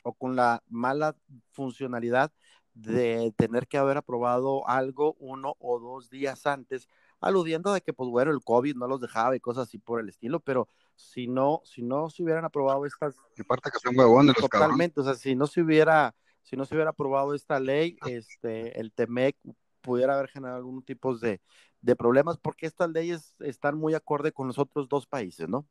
o 0.03 0.15
con 0.15 0.37
la 0.37 0.63
mala 0.69 1.17
funcionalidad 1.53 2.33
de 2.75 3.33
tener 3.37 3.69
que 3.69 3.79
haber 3.79 3.97
aprobado 3.97 4.67
algo 4.69 5.15
uno 5.21 5.55
o 5.59 5.79
dos 5.79 6.11
días 6.11 6.47
antes 6.47 6.89
aludiendo 7.21 7.73
de 7.73 7.81
que, 7.81 7.93
pues 7.93 8.11
bueno, 8.11 8.31
el 8.31 8.43
COVID 8.45 8.77
no 8.77 8.87
los 8.87 9.01
dejaba 9.01 9.35
y 9.35 9.41
cosas 9.41 9.69
así 9.69 9.79
por 9.79 10.01
el 10.01 10.09
estilo, 10.09 10.41
pero 10.41 10.69
si 10.95 11.27
no, 11.27 11.63
si 11.65 11.83
no 11.83 12.11
se 12.11 12.23
hubieran 12.23 12.45
aprobado 12.45 12.85
estas... 12.85 13.17
Parte 13.49 13.71
que 13.71 13.79
son 13.79 13.97
los 13.97 14.37
Totalmente, 14.37 15.01
o 15.01 15.05
sea, 15.05 15.15
si 15.15 15.35
no 15.35 15.47
se 15.47 15.63
hubiera, 15.63 16.15
si 16.43 16.57
no 16.57 16.67
se 16.67 16.75
hubiera 16.75 16.91
aprobado 16.91 17.35
esta 17.35 17.59
ley, 17.61 17.97
este, 18.07 18.79
el 18.79 18.93
TEMEC 18.93 19.37
pudiera 19.85 20.15
haber 20.15 20.29
generado 20.31 20.59
algún 20.59 20.83
tipo 20.83 21.17
de, 21.17 21.41
de 21.83 21.97
problemas, 21.97 22.39
porque 22.39 22.67
estas 22.67 22.91
leyes 22.91 23.35
están 23.41 23.79
muy 23.79 23.95
acorde 23.95 24.33
con 24.33 24.49
los 24.49 24.59
otros 24.59 24.89
dos 24.89 25.07
países, 25.07 25.49
¿no? 25.49 25.67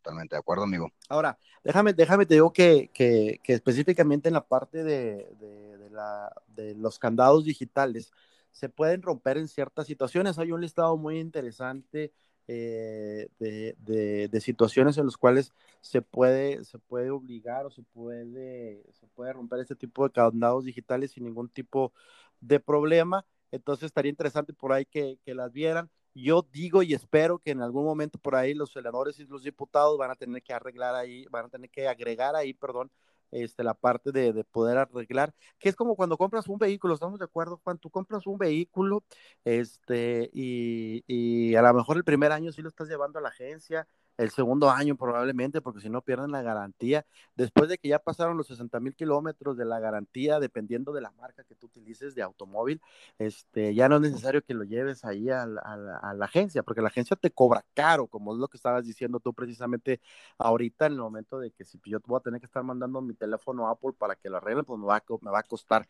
totalmente 0.00 0.34
de 0.34 0.40
acuerdo, 0.40 0.64
amigo. 0.64 0.90
Ahora, 1.08 1.38
déjame, 1.62 1.92
déjame 1.92 2.26
te 2.26 2.34
digo 2.34 2.52
que, 2.52 2.90
que, 2.92 3.40
que 3.42 3.52
específicamente 3.52 4.28
en 4.28 4.34
la 4.34 4.46
parte 4.46 4.82
de, 4.82 5.28
de, 5.38 5.78
de, 5.78 5.90
la, 5.90 6.32
de, 6.48 6.74
los 6.74 6.98
candados 6.98 7.44
digitales, 7.44 8.10
se 8.50 8.68
pueden 8.68 9.02
romper 9.02 9.36
en 9.36 9.48
ciertas 9.48 9.86
situaciones. 9.86 10.38
Hay 10.38 10.52
un 10.52 10.60
listado 10.60 10.96
muy 10.96 11.18
interesante 11.20 12.12
eh, 12.52 13.28
de, 13.38 14.40
situaciones 14.40 14.98
en 14.98 15.06
las 15.06 15.16
cuales 15.16 15.52
se 15.80 16.02
puede, 16.02 16.64
se 16.64 16.78
puede 16.78 17.10
obligar 17.10 17.64
o 17.64 17.70
se 17.70 17.82
puede, 17.82 18.82
se 18.92 19.06
puede 19.14 19.32
romper 19.32 19.60
este 19.60 19.76
tipo 19.76 20.02
de 20.02 20.10
candados 20.12 20.64
digitales 20.64 21.12
sin 21.12 21.24
ningún 21.24 21.48
tipo 21.48 21.92
de 22.40 22.58
problema. 22.58 23.24
Entonces 23.52 23.86
estaría 23.86 24.10
interesante 24.10 24.52
por 24.52 24.72
ahí 24.72 24.84
que, 24.84 25.18
que 25.24 25.34
las 25.34 25.52
vieran. 25.52 25.90
Yo 26.12 26.44
digo 26.50 26.82
y 26.82 26.92
espero 26.92 27.38
que 27.38 27.52
en 27.52 27.62
algún 27.62 27.84
momento 27.84 28.18
por 28.18 28.34
ahí 28.34 28.52
los 28.52 28.72
senadores 28.72 29.20
y 29.20 29.26
los 29.26 29.44
diputados 29.44 29.96
van 29.96 30.10
a 30.10 30.16
tener 30.16 30.42
que 30.42 30.52
arreglar 30.52 30.96
ahí, 30.96 31.26
van 31.30 31.46
a 31.46 31.48
tener 31.50 31.70
que 31.70 31.86
agregar 31.86 32.34
ahí, 32.34 32.52
perdón, 32.52 32.90
este, 33.30 33.64
la 33.64 33.74
parte 33.74 34.12
de, 34.12 34.32
de, 34.32 34.44
poder 34.44 34.78
arreglar, 34.78 35.34
que 35.58 35.68
es 35.68 35.76
como 35.76 35.96
cuando 35.96 36.16
compras 36.16 36.48
un 36.48 36.58
vehículo, 36.58 36.94
estamos 36.94 37.18
de 37.18 37.24
acuerdo, 37.24 37.60
cuando 37.62 37.80
tú 37.80 37.90
compras 37.90 38.26
un 38.26 38.38
vehículo, 38.38 39.04
este, 39.44 40.30
y, 40.32 41.04
y 41.06 41.54
a 41.54 41.62
lo 41.62 41.74
mejor 41.74 41.96
el 41.96 42.04
primer 42.04 42.32
año 42.32 42.52
sí 42.52 42.62
lo 42.62 42.68
estás 42.68 42.88
llevando 42.88 43.18
a 43.18 43.22
la 43.22 43.28
agencia, 43.28 43.86
el 44.20 44.30
segundo 44.30 44.70
año 44.70 44.96
probablemente, 44.96 45.62
porque 45.62 45.80
si 45.80 45.88
no 45.88 46.02
pierden 46.02 46.30
la 46.30 46.42
garantía. 46.42 47.06
Después 47.36 47.70
de 47.70 47.78
que 47.78 47.88
ya 47.88 47.98
pasaron 47.98 48.36
los 48.36 48.48
60 48.48 48.78
mil 48.78 48.94
kilómetros 48.94 49.56
de 49.56 49.64
la 49.64 49.80
garantía, 49.80 50.38
dependiendo 50.38 50.92
de 50.92 51.00
la 51.00 51.10
marca 51.12 51.42
que 51.44 51.54
tú 51.54 51.66
utilices 51.66 52.14
de 52.14 52.22
automóvil, 52.22 52.82
este, 53.18 53.74
ya 53.74 53.88
no 53.88 53.96
es 53.96 54.02
necesario 54.02 54.42
que 54.42 54.52
lo 54.52 54.64
lleves 54.64 55.06
ahí 55.06 55.30
a 55.30 55.46
la, 55.46 55.60
a, 55.62 56.12
la, 56.12 56.24
agencia, 56.26 56.62
porque 56.62 56.82
la 56.82 56.88
agencia 56.88 57.16
te 57.16 57.30
cobra 57.30 57.64
caro, 57.72 58.08
como 58.08 58.34
es 58.34 58.38
lo 58.38 58.48
que 58.48 58.58
estabas 58.58 58.84
diciendo 58.84 59.20
tú 59.20 59.32
precisamente 59.32 60.02
ahorita, 60.36 60.86
en 60.86 60.92
el 60.92 60.98
momento 60.98 61.38
de 61.38 61.50
que 61.52 61.64
si 61.64 61.80
yo 61.86 61.98
voy 62.06 62.18
a 62.18 62.20
tener 62.20 62.40
que 62.40 62.46
estar 62.46 62.62
mandando 62.62 63.00
mi 63.00 63.14
teléfono 63.14 63.68
a 63.68 63.72
Apple 63.72 63.92
para 63.98 64.16
que 64.16 64.28
lo 64.28 64.36
arreglen, 64.36 64.66
pues 64.66 64.78
me 64.78 64.86
va 64.86 64.96
a, 64.96 65.04
me 65.22 65.30
va 65.30 65.38
a 65.38 65.44
costar 65.44 65.88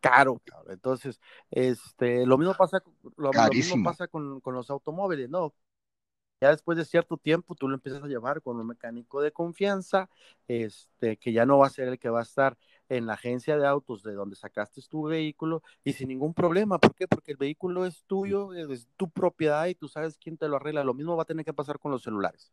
caro, 0.00 0.40
Entonces, 0.68 1.20
este, 1.50 2.26
lo 2.26 2.38
mismo 2.38 2.54
pasa, 2.54 2.82
lo, 3.16 3.32
lo 3.32 3.48
mismo 3.50 3.84
pasa 3.84 4.08
con, 4.08 4.40
con, 4.40 4.54
los 4.54 4.70
automóviles, 4.70 5.28
¿no? 5.28 5.54
Ya 6.40 6.50
después 6.50 6.78
de 6.78 6.84
cierto 6.84 7.16
tiempo 7.16 7.54
tú 7.54 7.68
lo 7.68 7.74
empiezas 7.74 8.02
a 8.02 8.06
llevar 8.06 8.40
con 8.42 8.58
un 8.58 8.66
mecánico 8.66 9.20
de 9.20 9.30
confianza, 9.32 10.08
este, 10.48 11.16
que 11.18 11.32
ya 11.32 11.44
no 11.44 11.58
va 11.58 11.66
a 11.66 11.70
ser 11.70 11.88
el 11.88 11.98
que 11.98 12.08
va 12.08 12.20
a 12.20 12.22
estar 12.22 12.56
en 12.88 13.06
la 13.06 13.14
agencia 13.14 13.56
de 13.56 13.66
autos 13.66 14.02
de 14.02 14.14
donde 14.14 14.36
sacaste 14.36 14.80
tu 14.88 15.04
vehículo 15.04 15.62
y 15.84 15.92
sin 15.92 16.08
ningún 16.08 16.34
problema. 16.34 16.78
¿Por 16.78 16.94
qué? 16.94 17.06
Porque 17.06 17.32
el 17.32 17.36
vehículo 17.36 17.86
es 17.86 18.04
tuyo, 18.06 18.52
es 18.54 18.88
tu 18.96 19.10
propiedad 19.10 19.66
y 19.66 19.74
tú 19.74 19.88
sabes 19.88 20.18
quién 20.18 20.36
te 20.36 20.48
lo 20.48 20.56
arregla. 20.56 20.82
Lo 20.82 20.94
mismo 20.94 21.16
va 21.16 21.22
a 21.22 21.26
tener 21.26 21.44
que 21.44 21.52
pasar 21.52 21.78
con 21.78 21.92
los 21.92 22.02
celulares. 22.02 22.50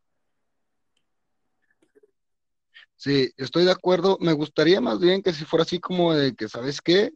Sí, 2.96 3.30
estoy 3.36 3.64
de 3.64 3.72
acuerdo. 3.72 4.18
Me 4.20 4.32
gustaría 4.32 4.80
más 4.80 5.00
bien 5.00 5.22
que 5.22 5.32
si 5.32 5.44
fuera 5.44 5.62
así 5.62 5.78
como 5.80 6.14
de 6.14 6.34
que, 6.34 6.48
¿sabes 6.48 6.80
qué? 6.80 7.12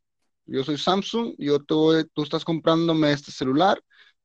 Yo 0.47 0.64
soy 0.64 0.79
Samsung, 0.79 1.35
yo 1.39 1.59
te 1.61 2.05
tú 2.12 2.23
estás 2.23 2.45
comprándome 2.45 3.12
este 3.12 3.31
celular, 3.31 3.83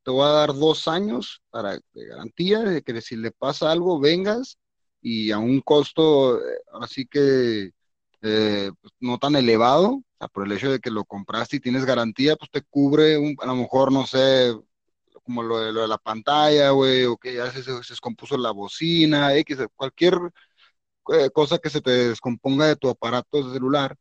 te 0.08 0.12
voy 0.12 0.24
a 0.24 0.32
dar 0.32 0.53
dos 0.53 0.88
años 0.88 1.41
para 1.49 1.74
de 1.74 2.05
garantía 2.05 2.60
de 2.60 2.82
que 2.82 3.01
si 3.01 3.18
le 3.18 3.32
pasa 3.32 3.70
algo 3.70 3.99
vengas 3.99 4.58
y 5.01 5.32
a 5.32 5.38
un 5.38 5.60
costo 5.60 6.39
eh, 6.39 6.60
así 6.80 7.05
que 7.05 7.74
eh, 8.22 8.72
pues, 8.82 8.93
no 9.01 9.18
tan 9.18 9.36
elevado, 9.36 10.01
por 10.32 10.45
el 10.45 10.53
hecho 10.53 10.72
de 10.72 10.80
que 10.80 10.91
lo 10.91 11.03
compraste 11.03 11.58
y 11.58 11.60
tienes 11.60 11.84
garantía, 11.84 12.38
pues 12.38 12.49
te 12.51 12.62
cubre 12.62 13.18
un, 13.18 13.36
a 13.39 13.47
lo 13.47 13.55
mejor, 13.58 13.91
no 13.91 14.08
sé, 14.08 14.55
como 15.26 15.43
lo 15.43 15.60
de, 15.60 15.74
lo 15.74 15.82
de 15.82 15.89
la 15.89 15.97
pantalla, 15.97 16.70
güey, 16.70 17.03
o 17.03 17.18
que 17.18 17.34
ya 17.36 17.51
se, 17.51 17.62
se, 17.62 17.74
descompuso 17.74 18.38
la 18.38 18.51
bocina, 18.51 19.36
X, 19.36 19.58
cualquier 19.76 20.18
eh, 21.14 21.30
cosa 21.32 21.58
que 21.58 21.70
se 21.70 21.82
te 21.82 21.91
descomponga 21.91 22.68
de 22.68 22.78
tu 22.78 22.89
aparato 22.89 23.51
celular, 23.53 23.97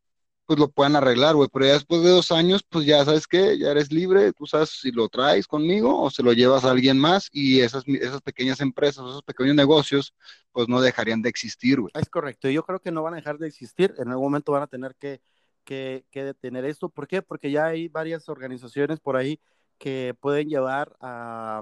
pues 0.46 0.60
lo 0.60 0.68
puedan 0.68 0.96
arreglar, 0.96 1.34
güey. 1.34 1.48
Pero 1.52 1.66
ya 1.66 1.72
después 1.72 2.02
de 2.02 2.10
dos 2.10 2.30
años, 2.30 2.62
pues 2.62 2.86
ya 2.86 3.04
sabes 3.04 3.26
que 3.26 3.58
ya 3.58 3.72
eres 3.72 3.92
libre, 3.92 4.32
tú 4.32 4.46
sabes 4.46 4.70
si 4.70 4.92
lo 4.92 5.08
traes 5.08 5.46
conmigo 5.46 6.00
o 6.00 6.10
se 6.10 6.22
lo 6.22 6.32
llevas 6.32 6.64
a 6.64 6.70
alguien 6.70 6.98
más 6.98 7.28
y 7.32 7.60
esas, 7.60 7.86
esas 7.88 8.22
pequeñas 8.22 8.60
empresas, 8.60 9.04
esos 9.04 9.22
pequeños 9.22 9.56
negocios, 9.56 10.14
pues 10.52 10.68
no 10.68 10.80
dejarían 10.80 11.20
de 11.20 11.28
existir, 11.28 11.80
güey. 11.80 11.90
Es 11.94 12.08
correcto, 12.08 12.48
yo 12.48 12.62
creo 12.64 12.78
que 12.78 12.92
no 12.92 13.02
van 13.02 13.14
a 13.14 13.16
dejar 13.16 13.38
de 13.38 13.48
existir, 13.48 13.94
en 13.98 14.08
algún 14.08 14.26
momento 14.26 14.52
van 14.52 14.62
a 14.62 14.68
tener 14.68 14.94
que, 14.94 15.20
que, 15.64 16.04
detener 16.12 16.64
esto. 16.64 16.88
¿Por 16.88 17.08
qué? 17.08 17.22
Porque 17.22 17.50
ya 17.50 17.66
hay 17.66 17.88
varias 17.88 18.28
organizaciones 18.28 19.00
por 19.00 19.16
ahí 19.16 19.40
que 19.78 20.14
pueden 20.20 20.48
llevar 20.48 20.96
a, 21.00 21.60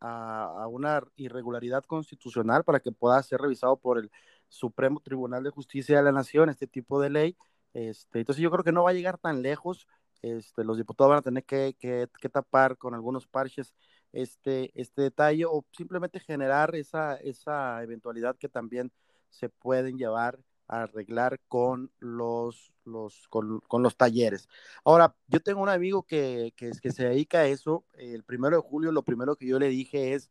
a 0.00 0.66
una 0.68 1.02
irregularidad 1.16 1.84
constitucional 1.84 2.64
para 2.64 2.80
que 2.80 2.90
pueda 2.90 3.22
ser 3.22 3.40
revisado 3.40 3.76
por 3.76 3.98
el 3.98 4.10
Supremo 4.48 5.00
Tribunal 5.00 5.44
de 5.44 5.50
Justicia 5.50 5.96
de 5.96 6.02
la 6.02 6.12
Nación, 6.12 6.50
este 6.50 6.66
tipo 6.66 7.00
de 7.00 7.10
ley 7.10 7.36
este, 7.74 8.20
entonces 8.20 8.42
yo 8.42 8.50
creo 8.50 8.64
que 8.64 8.72
no 8.72 8.84
va 8.84 8.90
a 8.90 8.94
llegar 8.94 9.18
tan 9.18 9.42
lejos. 9.42 9.86
Este, 10.22 10.64
los 10.64 10.78
diputados 10.78 11.10
van 11.10 11.18
a 11.18 11.22
tener 11.22 11.44
que, 11.44 12.08
tapar 12.32 12.78
con 12.78 12.94
algunos 12.94 13.26
parches 13.26 13.74
este, 14.12 14.70
este 14.80 15.02
detalle 15.02 15.44
o 15.44 15.66
simplemente 15.72 16.18
generar 16.18 16.74
esa, 16.76 17.16
esa 17.16 17.82
eventualidad 17.82 18.36
que 18.36 18.48
también 18.48 18.90
se 19.28 19.50
pueden 19.50 19.98
llevar 19.98 20.38
a 20.66 20.84
arreglar 20.84 21.40
con 21.48 21.90
los, 21.98 22.72
los, 22.84 23.28
con, 23.28 23.60
con 23.68 23.82
los 23.82 23.96
talleres. 23.96 24.48
Ahora, 24.84 25.14
yo 25.26 25.40
tengo 25.40 25.60
un 25.60 25.68
amigo 25.68 26.04
que, 26.04 26.54
que, 26.56 26.70
que 26.80 26.90
se 26.90 27.08
dedica 27.08 27.40
a 27.40 27.46
eso. 27.46 27.84
El 27.94 28.22
primero 28.22 28.56
de 28.56 28.62
julio, 28.62 28.92
lo 28.92 29.02
primero 29.02 29.36
que 29.36 29.46
yo 29.46 29.58
le 29.58 29.68
dije 29.68 30.14
es, 30.14 30.30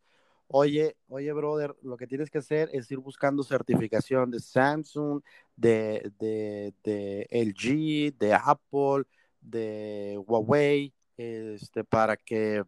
oye, 0.56 0.96
oye, 1.08 1.34
brother, 1.34 1.76
lo 1.82 1.98
que 1.98 2.06
tienes 2.06 2.30
que 2.30 2.38
hacer 2.38 2.70
es 2.74 2.90
ir 2.92 3.00
buscando 3.00 3.42
certificación 3.44 4.30
de 4.30 4.40
Samsung, 4.40 5.24
de, 5.56 6.12
de, 6.20 6.76
de 6.84 7.28
LG, 7.32 8.16
de 8.20 8.34
Apple, 8.36 9.06
de 9.42 10.22
Huawei, 10.28 10.94
este, 11.18 11.84
para 11.84 12.18
que, 12.18 12.64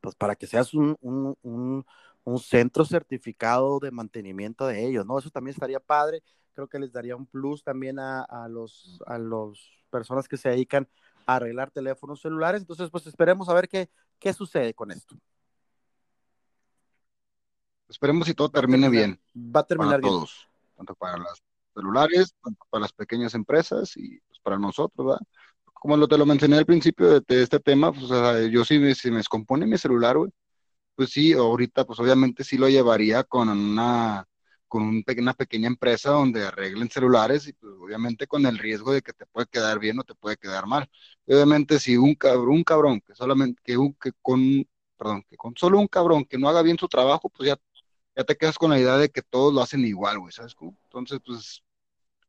pues 0.00 0.16
para 0.16 0.34
que 0.36 0.48
seas 0.48 0.74
un, 0.74 0.96
un, 1.00 1.36
un, 1.42 1.86
un 2.24 2.38
centro 2.40 2.84
certificado 2.84 3.78
de 3.80 3.92
mantenimiento 3.92 4.66
de 4.66 4.84
ellos, 4.84 5.06
¿no? 5.06 5.18
Eso 5.20 5.30
también 5.30 5.54
estaría 5.54 5.80
padre. 5.80 6.22
Creo 6.54 6.68
que 6.68 6.80
les 6.80 6.92
daría 6.92 7.14
un 7.16 7.26
plus 7.26 7.62
también 7.62 8.00
a, 8.00 8.22
a 8.22 8.48
los, 8.48 9.00
a 9.06 9.18
los 9.18 9.70
personas 9.90 10.26
que 10.28 10.36
se 10.36 10.48
dedican 10.48 10.88
a 11.26 11.36
arreglar 11.36 11.70
teléfonos 11.70 12.20
celulares. 12.22 12.62
Entonces, 12.62 12.90
pues 12.90 13.06
esperemos 13.06 13.48
a 13.48 13.54
ver 13.54 13.68
qué, 13.68 13.88
qué 14.18 14.32
sucede 14.32 14.74
con 14.74 14.90
esto. 14.90 15.16
Esperemos 17.88 18.26
si 18.26 18.34
todo 18.34 18.50
termine 18.50 18.88
bien. 18.88 19.20
Va 19.36 19.60
a 19.60 19.66
terminar 19.66 20.00
para 20.00 20.12
todos, 20.12 20.48
tanto 20.76 20.94
para 20.94 21.16
los 21.16 21.42
celulares, 21.74 22.34
tanto 22.42 22.64
para 22.70 22.82
las 22.82 22.92
pequeñas 22.92 23.34
empresas 23.34 23.96
y 23.96 24.20
pues, 24.28 24.40
para 24.42 24.58
nosotros, 24.58 25.06
¿verdad? 25.06 25.20
Como 25.72 25.96
lo, 25.96 26.08
te 26.08 26.18
lo 26.18 26.26
mencioné 26.26 26.58
al 26.58 26.66
principio 26.66 27.20
de, 27.20 27.42
este 27.42 27.60
tema, 27.60 27.92
pues, 27.92 28.08
yo 28.50 28.64
si 28.64 28.78
me, 28.78 28.94
si 28.94 29.10
me 29.10 29.18
descompone 29.18 29.64
mi 29.64 29.78
celular, 29.78 30.18
güey, 30.18 30.30
pues 30.98 31.10
sí, 31.10 31.32
ahorita 31.32 31.84
pues 31.84 32.00
obviamente 32.00 32.42
sí 32.42 32.58
lo 32.58 32.68
llevaría 32.68 33.22
con 33.22 33.48
una 33.48 34.26
con 34.66 34.82
una 34.82 35.32
pequeña 35.32 35.68
empresa 35.68 36.10
donde 36.10 36.44
arreglen 36.46 36.90
celulares 36.90 37.46
y 37.46 37.52
pues 37.54 37.72
obviamente 37.80 38.26
con 38.26 38.44
el 38.46 38.58
riesgo 38.58 38.92
de 38.92 39.00
que 39.00 39.12
te 39.12 39.24
puede 39.26 39.46
quedar 39.46 39.78
bien 39.78 39.98
o 40.00 40.04
te 40.04 40.14
puede 40.14 40.36
quedar 40.36 40.66
mal. 40.66 40.90
Obviamente 41.26 41.78
si 41.78 41.96
un 41.96 42.14
cabrón, 42.16 42.48
un 42.48 42.64
cabrón 42.64 43.00
que 43.00 43.14
solamente 43.14 43.62
que, 43.64 43.78
un, 43.78 43.94
que 43.94 44.10
con 44.20 44.66
perdón, 44.96 45.24
que 45.28 45.36
con 45.36 45.56
solo 45.56 45.78
un 45.78 45.86
cabrón 45.86 46.24
que 46.24 46.36
no 46.36 46.48
haga 46.48 46.62
bien 46.62 46.76
su 46.76 46.88
trabajo, 46.88 47.30
pues 47.30 47.48
ya 47.48 47.56
ya 48.18 48.24
te 48.24 48.36
quedas 48.36 48.58
con 48.58 48.70
la 48.70 48.80
idea 48.80 48.96
de 48.96 49.10
que 49.10 49.22
todos 49.22 49.54
lo 49.54 49.62
hacen 49.62 49.84
igual, 49.84 50.18
güey, 50.18 50.32
¿sabes 50.32 50.52
cómo? 50.52 50.76
Entonces, 50.82 51.20
pues, 51.24 51.62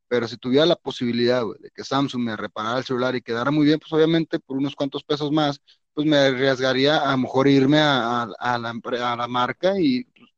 pero 0.07 0.27
si 0.27 0.37
tuviera 0.37 0.67
la 0.67 0.75
posibilidad, 0.75 1.43
güey, 1.43 1.59
de 1.59 1.71
que 1.71 1.83
Samsung 1.83 2.21
me 2.21 2.37
reparara 2.37 2.77
el 2.77 2.83
celular 2.83 3.15
y 3.15 3.23
quedara 3.23 3.49
muy 3.49 3.65
bien, 3.65 3.79
pues 3.79 3.91
obviamente 3.91 4.39
por 4.39 4.57
unos 4.57 4.75
cuantos 4.75 5.03
pesos 5.03 5.31
más, 5.31 5.59
pues 5.95 6.05
me 6.05 6.15
arriesgaría 6.15 6.97
a 6.97 7.11
lo 7.13 7.17
mejor 7.17 7.47
irme 7.47 7.79
a, 7.79 8.21
a, 8.21 8.57
la, 8.59 8.69
a 8.69 9.15
la 9.15 9.27
marca 9.27 9.79
y 9.79 10.03
pues, 10.03 10.29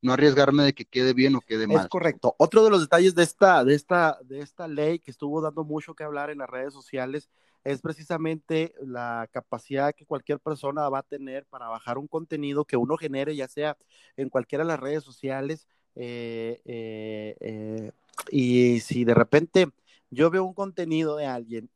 no 0.00 0.12
arriesgarme 0.12 0.62
de 0.62 0.74
que 0.74 0.84
quede 0.84 1.12
bien 1.12 1.34
o 1.34 1.40
quede 1.40 1.66
mal. 1.66 1.78
Es 1.82 1.88
correcto. 1.88 2.36
Otro 2.38 2.62
de 2.62 2.70
los 2.70 2.80
detalles 2.80 3.16
de 3.16 3.24
esta, 3.24 3.64
de 3.64 3.74
esta, 3.74 4.16
de 4.22 4.40
esta 4.40 4.68
ley 4.68 5.00
que 5.00 5.10
estuvo 5.10 5.40
dando 5.40 5.64
mucho 5.64 5.94
que 5.94 6.04
hablar 6.04 6.30
en 6.30 6.38
las 6.38 6.48
redes 6.48 6.72
sociales 6.72 7.28
es 7.64 7.80
precisamente 7.82 8.74
la 8.80 9.28
capacidad 9.32 9.94
que 9.94 10.06
cualquier 10.06 10.40
persona 10.40 10.88
va 10.88 11.00
a 11.00 11.02
tener 11.02 11.44
para 11.46 11.68
bajar 11.68 11.98
un 11.98 12.08
contenido 12.08 12.64
que 12.64 12.76
uno 12.76 12.96
genere, 12.96 13.36
ya 13.36 13.48
sea 13.48 13.76
en 14.16 14.30
cualquiera 14.30 14.64
de 14.64 14.68
las 14.68 14.80
redes 14.80 15.04
sociales. 15.04 15.66
Eh, 15.96 16.60
eh, 16.64 17.36
eh, 17.40 17.92
y 18.30 18.80
si 18.80 19.04
de 19.04 19.14
repente 19.14 19.68
yo 20.10 20.30
veo 20.30 20.44
un 20.44 20.54
contenido 20.54 21.16
de 21.16 21.26
alguien 21.26 21.68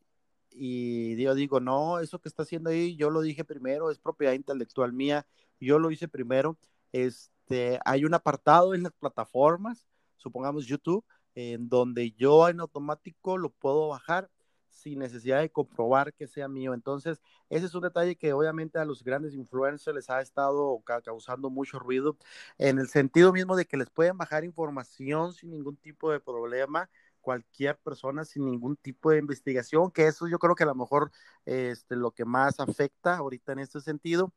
y 0.51 1.21
yo 1.23 1.35
digo, 1.35 1.61
no, 1.61 1.99
eso 1.99 2.21
que 2.21 2.29
está 2.29 2.45
haciendo 2.45 2.71
ahí, 2.71 2.97
yo 2.97 3.11
lo 3.11 3.21
dije 3.21 3.45
primero, 3.45 3.91
es 3.91 3.99
propiedad 3.99 4.35
intelectual 4.35 4.93
mía, 4.93 5.27
yo 5.61 5.79
lo 5.79 5.91
hice 5.91 6.09
primero. 6.09 6.57
Este, 6.93 7.81
hay 7.85 8.05
un 8.05 8.15
apartado 8.15 8.75
en 8.75 8.85
las 8.85 8.93
plataformas, 8.93 9.87
supongamos 10.17 10.67
YouTube, 10.67 11.05
en 11.35 11.69
donde 11.69 12.13
yo 12.13 12.49
en 12.49 12.61
automático 12.61 13.37
lo 13.37 13.51
puedo 13.51 13.89
bajar 13.89 14.31
sin 14.75 14.99
necesidad 14.99 15.41
de 15.41 15.51
comprobar 15.51 16.13
que 16.13 16.27
sea 16.27 16.49
mío. 16.49 16.75
Entonces, 16.75 17.21
ese 17.49 17.67
es 17.67 17.75
un 17.75 17.83
detalle 17.83 18.17
que 18.17 18.33
obviamente 18.33 18.79
a 18.79 18.85
los 18.85 19.03
grandes 19.03 19.35
influencers 19.35 19.95
les 19.95 20.11
ha 20.11 20.21
estado 20.21 20.83
causando 21.05 21.49
mucho 21.51 21.79
ruido, 21.79 22.17
en 22.59 22.79
el 22.79 22.89
sentido 22.89 23.33
mismo 23.33 23.57
de 23.57 23.67
que 23.67 23.77
les 23.77 23.91
pueden 23.91 24.19
bajar 24.19 24.45
información 24.45 25.33
sin 25.33 25.51
ningún 25.51 25.77
tipo 25.77 26.11
de 26.11 26.21
problema 26.21 26.91
cualquier 27.25 27.79
persona 27.79 28.25
sin 28.25 28.45
ningún 28.45 28.77
tipo 28.77 29.11
de 29.11 29.19
investigación, 29.19 29.91
que 29.91 30.07
eso 30.07 30.29
yo 30.29 30.39
creo 30.39 30.55
que 30.55 30.65
a 30.65 30.67
lo 30.67 30.75
mejor 30.75 31.11
este, 31.47 31.97
lo 31.97 32.13
que 32.13 32.25
más 32.25 32.61
afecta 32.61 33.17
ahorita 33.17 33.53
en 33.53 33.61
este 33.61 33.81
sentido. 33.81 34.33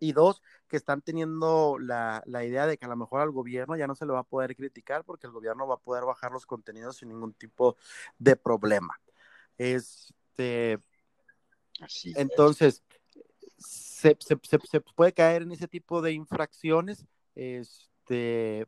Y 0.00 0.12
dos, 0.12 0.42
que 0.68 0.76
están 0.76 1.00
teniendo 1.00 1.78
la, 1.78 2.22
la, 2.26 2.44
idea 2.44 2.66
de 2.66 2.76
que 2.76 2.86
a 2.86 2.88
lo 2.88 2.96
mejor 2.96 3.20
al 3.20 3.30
gobierno 3.30 3.76
ya 3.76 3.86
no 3.86 3.94
se 3.94 4.04
le 4.04 4.12
va 4.12 4.20
a 4.20 4.24
poder 4.24 4.56
criticar 4.56 5.04
porque 5.04 5.28
el 5.28 5.32
gobierno 5.32 5.66
va 5.68 5.76
a 5.76 5.78
poder 5.78 6.04
bajar 6.04 6.32
los 6.32 6.44
contenidos 6.44 6.96
sin 6.96 7.10
ningún 7.10 7.34
tipo 7.34 7.76
de 8.18 8.34
problema. 8.34 8.98
Este, 9.58 10.78
Así 11.80 12.12
entonces, 12.16 12.82
se, 13.58 14.16
se, 14.20 14.38
se, 14.42 14.58
se, 14.58 14.80
puede 14.80 15.12
caer 15.12 15.42
en 15.42 15.52
ese 15.52 15.68
tipo 15.68 16.02
de 16.02 16.12
infracciones, 16.12 17.06
este, 17.34 18.66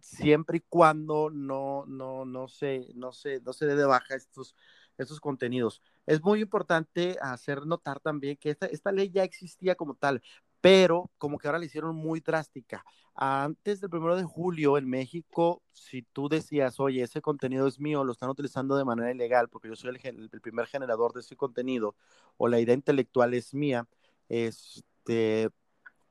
siempre 0.00 0.58
y 0.58 0.64
cuando 0.68 1.30
no, 1.30 1.84
no, 1.86 2.24
no, 2.24 2.48
se, 2.48 2.88
no, 2.94 3.12
se, 3.12 3.40
no 3.40 3.52
se 3.52 3.66
dé 3.66 3.74
de 3.74 3.84
baja 3.84 4.14
estos, 4.14 4.54
estos 4.98 5.20
contenidos. 5.20 5.82
Es 6.06 6.22
muy 6.22 6.40
importante 6.40 7.16
hacer 7.20 7.66
notar 7.66 8.00
también 8.00 8.36
que 8.36 8.50
esta, 8.50 8.66
esta 8.66 8.92
ley 8.92 9.10
ya 9.10 9.24
existía 9.24 9.74
como 9.74 9.94
tal, 9.94 10.22
pero 10.64 11.10
como 11.18 11.36
que 11.36 11.46
ahora 11.46 11.58
la 11.58 11.66
hicieron 11.66 11.94
muy 11.94 12.20
drástica. 12.20 12.86
Antes 13.14 13.82
del 13.82 13.90
primero 13.90 14.16
de 14.16 14.24
julio 14.24 14.78
en 14.78 14.88
México, 14.88 15.62
si 15.74 16.00
tú 16.00 16.30
decías, 16.30 16.80
oye, 16.80 17.02
ese 17.02 17.20
contenido 17.20 17.66
es 17.66 17.78
mío, 17.78 18.02
lo 18.02 18.12
están 18.12 18.30
utilizando 18.30 18.74
de 18.74 18.86
manera 18.86 19.12
ilegal 19.12 19.50
porque 19.50 19.68
yo 19.68 19.76
soy 19.76 19.90
el, 20.02 20.30
el 20.32 20.40
primer 20.40 20.66
generador 20.66 21.12
de 21.12 21.20
ese 21.20 21.36
contenido 21.36 21.96
o 22.38 22.48
la 22.48 22.60
idea 22.60 22.74
intelectual 22.74 23.34
es 23.34 23.52
mía, 23.52 23.86
este, 24.30 25.50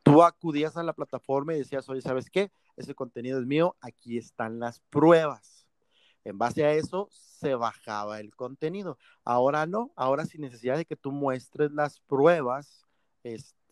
tú 0.03 0.21
acudías 0.21 0.77
a 0.77 0.83
la 0.83 0.93
plataforma 0.93 1.55
y 1.55 1.57
decías, 1.57 1.89
oye, 1.89 2.01
¿sabes 2.03 2.29
qué? 2.29 2.51
Ese 2.77 2.93
contenido 2.93 3.39
es 3.39 3.47
mío, 3.47 3.75
aquí 3.81 4.19
están 4.19 4.59
las 4.59 4.81
pruebas 4.91 5.65
en 6.25 6.37
base 6.37 6.63
a 6.63 6.73
eso 6.73 7.09
se 7.11 7.55
bajaba 7.55 8.19
el 8.19 8.35
contenido. 8.35 8.99
Ahora 9.25 9.65
no, 9.65 9.91
ahora 9.95 10.25
sin 10.25 10.41
necesidad 10.41 10.77
de 10.77 10.85
que 10.85 10.95
tú 10.95 11.11
muestres 11.11 11.71
las 11.71 11.99
pruebas, 12.01 12.85
este, 13.23 13.62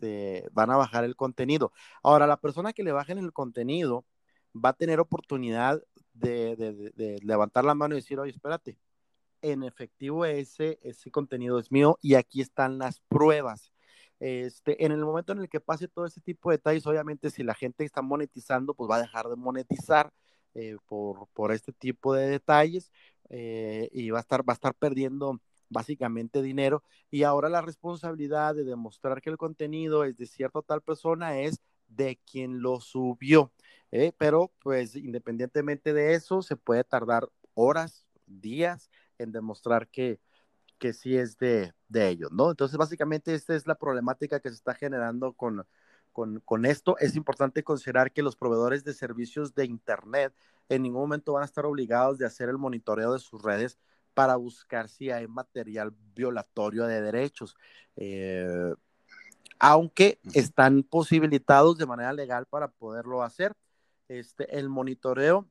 van 0.51 0.71
a 0.71 0.77
bajar 0.77 1.03
el 1.03 1.15
contenido. 1.15 1.71
Ahora, 2.03 2.27
la 2.27 2.37
persona 2.37 2.73
que 2.73 2.83
le 2.83 2.91
bajen 2.91 3.17
el 3.17 3.33
contenido 3.33 4.05
va 4.53 4.69
a 4.69 4.73
tener 4.73 4.99
oportunidad 4.99 5.81
de, 6.13 7.19
levantar 7.23 7.65
la 7.65 7.75
mano 7.75 7.95
y 7.95 7.99
decir, 7.99 8.19
oye, 8.19 8.31
espérate, 8.31 8.77
en 9.41 9.63
efectivo 9.63 10.25
ese, 10.25 10.79
ese 10.83 11.11
contenido 11.11 11.59
es 11.59 11.71
mío 11.71 11.97
y 12.01 12.15
aquí 12.15 12.41
están 12.41 12.77
las 12.77 12.99
pruebas. 13.07 13.71
Este, 14.19 14.85
en 14.85 14.91
el 14.91 15.03
momento 15.03 15.31
en 15.33 15.39
el 15.39 15.49
que 15.49 15.59
pase 15.59 15.87
todo 15.87 16.05
ese 16.05 16.21
tipo 16.21 16.51
de 16.51 16.57
detalles, 16.57 16.85
obviamente 16.85 17.31
si 17.31 17.43
la 17.43 17.55
gente 17.55 17.83
está 17.83 18.03
monetizando, 18.03 18.75
pues 18.75 18.89
va 18.89 18.97
a 18.97 19.01
dejar 19.01 19.27
de 19.27 19.35
monetizar 19.35 20.13
eh, 20.53 20.77
por, 20.85 21.27
por, 21.33 21.51
este 21.51 21.73
tipo 21.73 22.13
de 22.13 22.27
detalles 22.29 22.91
eh, 23.29 23.89
y 23.91 24.11
va 24.11 24.19
a, 24.19 24.21
estar, 24.21 24.47
va 24.47 24.53
a 24.53 24.55
estar 24.55 24.75
perdiendo 24.75 25.41
básicamente 25.71 26.41
dinero 26.41 26.83
y 27.09 27.23
ahora 27.23 27.49
la 27.49 27.61
responsabilidad 27.61 28.53
de 28.53 28.63
demostrar 28.63 29.21
que 29.21 29.29
el 29.29 29.37
contenido 29.37 30.03
es 30.03 30.17
de 30.17 30.27
cierta 30.27 30.61
tal 30.61 30.81
persona 30.81 31.39
es 31.39 31.61
de 31.87 32.19
quien 32.29 32.61
lo 32.61 32.79
subió, 32.79 33.51
¿eh? 33.91 34.13
pero 34.17 34.51
pues 34.61 34.95
independientemente 34.95 35.93
de 35.93 36.13
eso 36.13 36.41
se 36.41 36.55
puede 36.55 36.83
tardar 36.83 37.29
horas, 37.53 38.05
días 38.25 38.89
en 39.17 39.31
demostrar 39.31 39.87
que, 39.89 40.19
que 40.77 40.93
sí 40.93 41.17
es 41.17 41.37
de, 41.37 41.73
de 41.89 42.09
ellos, 42.09 42.31
¿no? 42.31 42.49
Entonces 42.49 42.77
básicamente 42.77 43.33
esta 43.33 43.55
es 43.55 43.67
la 43.67 43.75
problemática 43.75 44.39
que 44.39 44.49
se 44.49 44.55
está 44.55 44.73
generando 44.73 45.33
con, 45.33 45.65
con, 46.11 46.65
esto, 46.65 46.97
es 46.99 47.15
importante 47.15 47.63
considerar 47.63 48.11
que 48.11 48.23
los 48.23 48.35
proveedores 48.35 48.83
de 48.83 48.93
servicios 48.93 49.55
de 49.55 49.65
Internet 49.65 50.33
en 50.69 50.83
ningún 50.83 51.01
momento 51.01 51.33
van 51.33 51.43
a 51.43 51.45
estar 51.45 51.65
obligados 51.65 52.17
de 52.17 52.25
hacer 52.25 52.49
el 52.49 52.57
monitoreo 52.57 53.13
de 53.13 53.19
sus 53.19 53.41
redes 53.41 53.79
para 54.13 54.35
buscar 54.35 54.89
si 54.89 55.11
hay 55.11 55.27
material 55.27 55.93
violatorio 56.13 56.85
de 56.85 57.01
derechos, 57.01 57.55
eh, 57.95 58.73
aunque 59.59 60.19
están 60.33 60.83
posibilitados 60.83 61.77
de 61.77 61.85
manera 61.85 62.13
legal 62.13 62.45
para 62.47 62.69
poderlo 62.69 63.23
hacer. 63.23 63.53
Este, 64.07 64.57
el 64.57 64.67
monitoreo, 64.67 65.47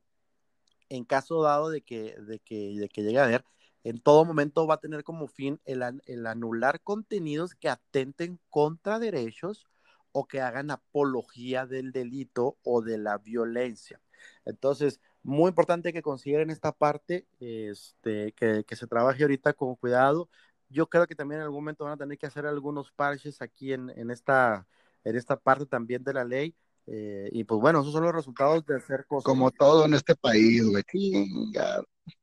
en 0.89 1.05
caso 1.05 1.41
dado 1.41 1.69
de 1.69 1.81
que, 1.81 2.15
de 2.19 2.39
que, 2.39 2.77
de 2.77 2.89
que 2.89 3.01
llegue 3.01 3.19
a 3.19 3.23
haber, 3.23 3.45
en 3.83 3.99
todo 3.99 4.25
momento 4.25 4.67
va 4.67 4.75
a 4.75 4.79
tener 4.79 5.03
como 5.03 5.27
fin 5.27 5.59
el, 5.65 5.81
el 6.05 6.27
anular 6.27 6.81
contenidos 6.81 7.55
que 7.55 7.69
atenten 7.69 8.39
contra 8.49 8.99
derechos 8.99 9.65
o 10.11 10.27
que 10.27 10.41
hagan 10.41 10.71
apología 10.71 11.65
del 11.65 11.91
delito 11.91 12.57
o 12.63 12.81
de 12.81 12.97
la 12.97 13.17
violencia. 13.17 14.01
Entonces, 14.45 14.99
muy 15.23 15.49
importante 15.49 15.93
que 15.93 16.01
consideren 16.01 16.49
esta 16.49 16.71
parte, 16.71 17.27
este, 17.39 18.33
que, 18.33 18.63
que, 18.65 18.75
se 18.75 18.87
trabaje 18.87 19.23
ahorita 19.23 19.53
con 19.53 19.75
cuidado. 19.75 20.29
Yo 20.69 20.87
creo 20.87 21.07
que 21.07 21.15
también 21.15 21.41
en 21.41 21.45
algún 21.45 21.63
momento 21.63 21.83
van 21.83 21.93
a 21.93 21.97
tener 21.97 22.17
que 22.17 22.25
hacer 22.25 22.45
algunos 22.45 22.91
parches 22.91 23.41
aquí 23.41 23.73
en, 23.73 23.89
en 23.91 24.09
esta, 24.11 24.67
en 25.03 25.15
esta 25.15 25.37
parte 25.37 25.65
también 25.65 26.03
de 26.03 26.13
la 26.13 26.23
ley. 26.23 26.55
Eh, 26.87 27.29
y 27.31 27.43
pues 27.43 27.61
bueno, 27.61 27.81
esos 27.81 27.93
son 27.93 28.03
los 28.03 28.13
resultados 28.13 28.65
de 28.65 28.75
hacer 28.75 29.05
cosas. 29.05 29.25
Como 29.25 29.51
todo 29.51 29.85
en 29.85 29.93
este 29.93 30.15
país, 30.15 30.63
güey 30.65 30.83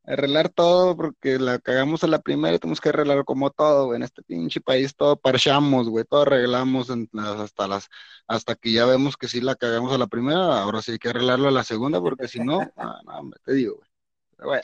arreglar 0.04 0.48
todo 0.48 0.96
porque 0.96 1.38
la 1.38 1.58
cagamos 1.58 2.02
a 2.04 2.06
la 2.06 2.20
primera 2.20 2.54
y 2.54 2.58
tenemos 2.58 2.80
que 2.80 2.88
arreglar 2.90 3.24
como 3.24 3.50
todo, 3.50 3.86
güey. 3.86 3.96
En 3.96 4.02
este 4.02 4.22
pinche 4.22 4.60
país 4.60 4.94
todo 4.96 5.16
parchamos, 5.16 5.88
güey, 5.88 6.04
todo 6.04 6.22
arreglamos 6.22 6.88
hasta 7.14 7.68
las, 7.68 7.88
hasta 8.26 8.54
que 8.54 8.72
ya 8.72 8.86
vemos 8.86 9.16
que 9.16 9.28
sí 9.28 9.40
la 9.40 9.56
cagamos 9.56 9.92
a 9.92 9.98
la 9.98 10.06
primera, 10.06 10.62
ahora 10.62 10.82
sí 10.82 10.92
hay 10.92 10.98
que 10.98 11.10
arreglarlo 11.10 11.48
a 11.48 11.52
la 11.52 11.64
segunda, 11.64 12.00
porque 12.00 12.28
si 12.28 12.40
no, 12.40 12.60
ah, 12.76 13.00
no, 13.04 13.30
te 13.44 13.54
digo, 13.54 13.76
güey. 13.76 13.88
Pero, 14.36 14.48
güey, 14.48 14.60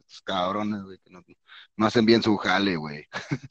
estos 0.00 0.22
cabrones, 0.22 0.82
güey, 0.82 0.98
que 0.98 1.10
no, 1.10 1.22
no 1.76 1.86
hacen 1.86 2.06
bien 2.06 2.22
su 2.22 2.36
jale, 2.36 2.76
güey. 2.76 3.06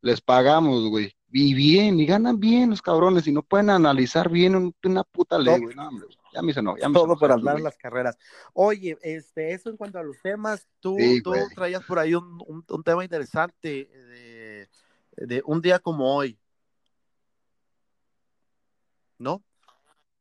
Les 0.00 0.20
pagamos, 0.20 0.88
güey. 0.90 1.16
Y 1.36 1.52
bien, 1.52 1.98
y 1.98 2.06
ganan 2.06 2.38
bien 2.38 2.70
los 2.70 2.80
cabrones, 2.80 3.26
y 3.26 3.32
no 3.32 3.42
pueden 3.42 3.68
analizar 3.68 4.30
bien 4.30 4.72
una 4.84 5.02
puta 5.02 5.36
ley, 5.36 5.58
güey. 5.60 5.74
No, 5.74 5.88
hombre, 5.88 6.06
ya 6.32 6.42
me 6.42 6.52
no, 6.52 6.76
ya 6.78 6.88
me 6.88 6.94
Todo 6.94 7.18
por 7.18 7.32
hablar 7.32 7.60
las 7.60 7.76
carreras. 7.76 8.16
Oye, 8.52 8.96
este, 9.02 9.52
eso 9.52 9.68
en 9.68 9.76
cuanto 9.76 9.98
a 9.98 10.04
los 10.04 10.16
temas, 10.22 10.68
tú, 10.78 10.96
tú 11.24 11.32
traías 11.52 11.82
por 11.82 11.98
ahí 11.98 12.14
un, 12.14 12.40
un, 12.46 12.84
tema 12.84 13.02
interesante 13.02 13.68
de, 13.68 14.68
de, 15.16 15.42
un 15.44 15.60
día 15.60 15.80
como 15.80 16.14
hoy. 16.14 16.38
¿No? 19.18 19.42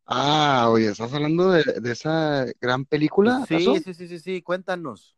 Ah, 0.07 0.67
oye, 0.71 0.87
¿estás 0.87 1.13
hablando 1.13 1.51
de, 1.51 1.63
de 1.79 1.91
esa 1.91 2.47
gran 2.59 2.85
película? 2.85 3.45
Sí, 3.47 3.59
sí, 3.83 3.93
sí, 3.93 4.07
sí, 4.07 4.17
sí, 4.17 4.41
cuéntanos. 4.41 5.15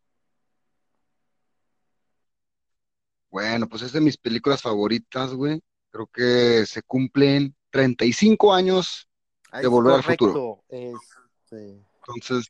Bueno, 3.30 3.66
pues 3.66 3.80
es 3.80 3.92
de 3.92 4.02
mis 4.02 4.18
películas 4.18 4.60
favoritas, 4.60 5.32
güey. 5.32 5.62
Creo 5.96 6.10
que 6.12 6.66
se 6.66 6.82
cumplen 6.82 7.56
35 7.70 8.52
años 8.52 9.08
de 9.50 9.66
volver 9.66 9.94
al 9.94 10.02
futuro. 10.02 10.62
Este. 10.68 11.82
Entonces, 12.08 12.48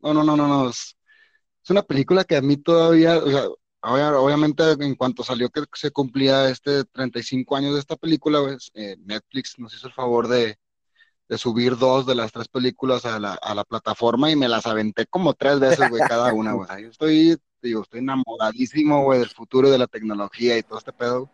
no, 0.00 0.12
no, 0.12 0.24
no, 0.24 0.36
no, 0.36 0.48
no. 0.48 0.68
Es, 0.68 0.96
una 1.68 1.82
película 1.82 2.24
que 2.24 2.34
a 2.34 2.42
mí 2.42 2.56
todavía, 2.56 3.18
o 3.18 3.30
sea, 3.30 3.46
obviamente 4.18 4.64
en 4.72 4.96
cuanto 4.96 5.22
salió 5.22 5.48
que 5.48 5.62
se 5.74 5.92
cumplía 5.92 6.48
este 6.48 6.82
35 6.86 7.54
años 7.54 7.74
de 7.74 7.80
esta 7.80 7.94
película, 7.94 8.40
pues, 8.40 8.72
eh, 8.74 8.96
Netflix 8.98 9.60
nos 9.60 9.72
hizo 9.74 9.86
el 9.86 9.92
favor 9.92 10.26
de, 10.26 10.58
subir 11.38 11.76
dos 11.78 12.04
de 12.04 12.16
las 12.16 12.32
tres 12.32 12.48
películas 12.48 13.06
a 13.06 13.20
la, 13.20 13.34
a 13.34 13.54
la 13.54 13.62
plataforma 13.62 14.28
y 14.28 14.34
me 14.34 14.48
las 14.48 14.66
aventé 14.66 15.06
como 15.06 15.34
tres 15.34 15.60
veces, 15.60 15.88
güey, 15.88 16.02
cada 16.08 16.34
una, 16.34 16.52
güey. 16.54 16.68
Yo 16.82 16.88
estoy, 16.88 17.38
digo, 17.62 17.82
estoy 17.82 18.00
enamoradísimo, 18.00 19.04
güey, 19.04 19.20
del 19.20 19.30
futuro 19.30 19.70
de 19.70 19.78
la 19.78 19.86
tecnología 19.86 20.58
y 20.58 20.64
todo 20.64 20.78
este 20.78 20.92
pedo. 20.92 21.30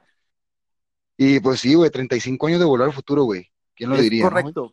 Y 1.19 1.41
pues 1.41 1.61
sí, 1.61 1.75
güey, 1.75 1.91
35 1.91 2.47
años 2.47 2.61
de 2.61 2.65
volver 2.65 2.87
al 2.87 2.95
futuro, 2.95 3.25
güey. 3.25 3.51
¿Quién 3.75 3.91
lo 3.91 3.97
diría? 3.97 4.25
Correcto 4.25 4.73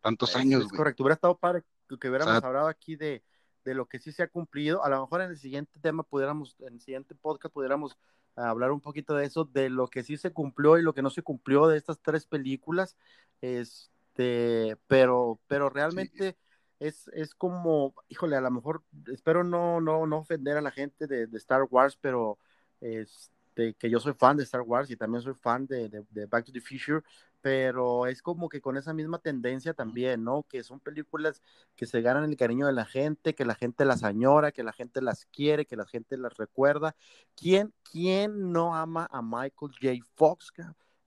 tantos 0.00 0.34
años. 0.36 0.64
Es 0.64 0.72
correcto, 0.72 1.02
hubiera 1.02 1.14
estado 1.14 1.36
padre 1.36 1.62
que 2.00 2.08
hubiéramos 2.08 2.42
hablado 2.44 2.68
aquí 2.68 2.94
de, 2.94 3.22
de, 3.64 3.74
lo 3.74 3.86
que 3.86 3.98
sí 3.98 4.12
se 4.12 4.22
ha 4.22 4.28
cumplido. 4.28 4.84
A 4.84 4.88
lo 4.88 5.00
mejor 5.00 5.22
en 5.22 5.30
el 5.30 5.38
siguiente 5.38 5.78
tema 5.80 6.04
pudiéramos, 6.04 6.56
en 6.60 6.74
el 6.74 6.80
siguiente 6.80 7.16
podcast 7.16 7.52
pudiéramos 7.52 7.98
hablar 8.36 8.70
un 8.70 8.80
poquito 8.80 9.14
de 9.14 9.26
eso, 9.26 9.44
de 9.44 9.70
lo 9.70 9.88
que 9.88 10.04
sí 10.04 10.16
se 10.16 10.32
cumplió 10.32 10.78
y 10.78 10.82
lo 10.82 10.94
que 10.94 11.02
no 11.02 11.10
se 11.10 11.22
cumplió 11.22 11.66
de 11.66 11.76
estas 11.76 11.98
tres 12.00 12.26
películas. 12.26 12.96
Este, 13.40 14.76
pero, 14.86 15.40
pero 15.48 15.68
realmente 15.68 16.36
es, 16.78 17.08
es 17.08 17.34
como, 17.34 17.94
híjole, 18.08 18.36
a 18.36 18.40
lo 18.40 18.52
mejor 18.52 18.84
espero 19.12 19.42
no, 19.42 19.80
no, 19.80 20.06
no 20.06 20.18
ofender 20.18 20.56
a 20.56 20.62
la 20.62 20.70
gente 20.70 21.08
de, 21.08 21.26
de 21.26 21.38
Star 21.38 21.66
Wars, 21.68 21.98
pero 22.00 22.38
este, 22.80 23.34
que 23.54 23.90
yo 23.90 24.00
soy 24.00 24.14
fan 24.14 24.36
de 24.36 24.44
Star 24.44 24.62
Wars 24.62 24.90
y 24.90 24.96
también 24.96 25.22
soy 25.22 25.34
fan 25.34 25.66
de, 25.66 25.88
de, 25.88 26.04
de 26.10 26.26
Back 26.26 26.46
to 26.46 26.52
the 26.52 26.60
Future, 26.60 27.02
pero 27.40 28.06
es 28.06 28.22
como 28.22 28.48
que 28.48 28.60
con 28.60 28.76
esa 28.76 28.92
misma 28.92 29.18
tendencia 29.18 29.74
también, 29.74 30.24
¿no? 30.24 30.44
Que 30.48 30.62
son 30.62 30.80
películas 30.80 31.42
que 31.76 31.86
se 31.86 32.02
ganan 32.02 32.24
el 32.24 32.36
cariño 32.36 32.66
de 32.66 32.72
la 32.72 32.84
gente, 32.84 33.34
que 33.34 33.44
la 33.44 33.54
gente 33.54 33.84
las 33.84 34.04
añora, 34.04 34.52
que 34.52 34.62
la 34.62 34.72
gente 34.72 35.00
las 35.00 35.26
quiere, 35.26 35.66
que 35.66 35.76
la 35.76 35.86
gente 35.86 36.16
las 36.16 36.36
recuerda. 36.36 36.94
¿Quién, 37.34 37.72
quién 37.90 38.52
no 38.52 38.76
ama 38.76 39.08
a 39.10 39.22
Michael 39.22 39.72
J. 39.80 40.06
Fox 40.14 40.52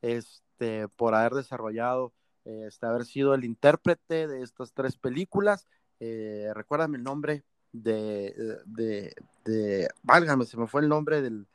este, 0.02 0.88
por 0.90 1.14
haber 1.14 1.34
desarrollado, 1.34 2.14
este, 2.46 2.86
haber 2.86 3.06
sido 3.06 3.34
el 3.34 3.46
intérprete 3.46 4.28
de 4.28 4.42
estas 4.42 4.74
tres 4.74 4.98
películas? 4.98 5.68
Eh, 6.00 6.52
recuérdame 6.54 6.98
el 6.98 7.04
nombre 7.04 7.44
de, 7.72 8.62
de, 8.66 9.16
de, 9.46 9.88
válgame, 10.04 10.46
se 10.46 10.58
me 10.58 10.68
fue 10.68 10.82
el 10.82 10.90
nombre 10.90 11.22
del, 11.22 11.48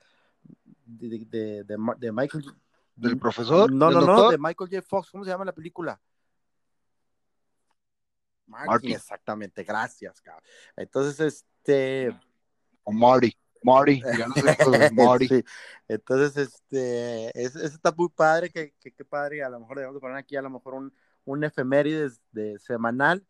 de, 0.89 1.65
de, 1.65 1.77
de 1.99 2.13
Michael 2.13 2.45
¿Del 2.99 3.17
profesor? 3.19 3.71
No, 3.73 3.87
¿Del 3.87 3.95
no, 4.01 4.07
no, 4.07 4.31
de 4.31 4.39
Michael 4.39 4.71
J. 4.71 4.83
Fox. 4.83 5.11
¿Cómo 5.11 5.25
se 5.25 5.31
llama 5.31 5.45
la 5.45 5.53
película? 5.53 6.01
Martin, 8.47 8.67
Martin. 8.71 8.93
exactamente, 8.93 9.63
gracias, 9.63 10.21
cabrón. 10.21 10.43
Entonces, 10.77 11.21
este. 11.21 12.19
O 12.83 12.93
Marty. 12.93 13.33
Marty. 13.63 14.01
Ya 14.19 14.27
no 14.27 14.35
sé, 14.35 14.91
Marty. 14.93 15.29
Sí. 15.29 15.45
Entonces, 15.87 16.37
este, 16.49 17.27
es, 17.41 17.55
es- 17.55 17.75
está 17.75 17.93
muy 17.93 18.09
padre, 18.09 18.51
que, 18.51 18.75
que, 18.81 18.91
que 18.91 19.05
padre, 19.05 19.45
a 19.45 19.49
lo 19.51 19.61
mejor 19.61 19.77
debemos 19.77 19.95
de 19.95 20.01
poner 20.01 20.17
aquí 20.17 20.35
a 20.37 20.43
lo 20.43 20.51
mejor 20.51 20.75
un, 20.75 20.93
un 21.25 21.45
efemérides 21.45 22.21
de 22.33 22.59
semanal 22.59 23.25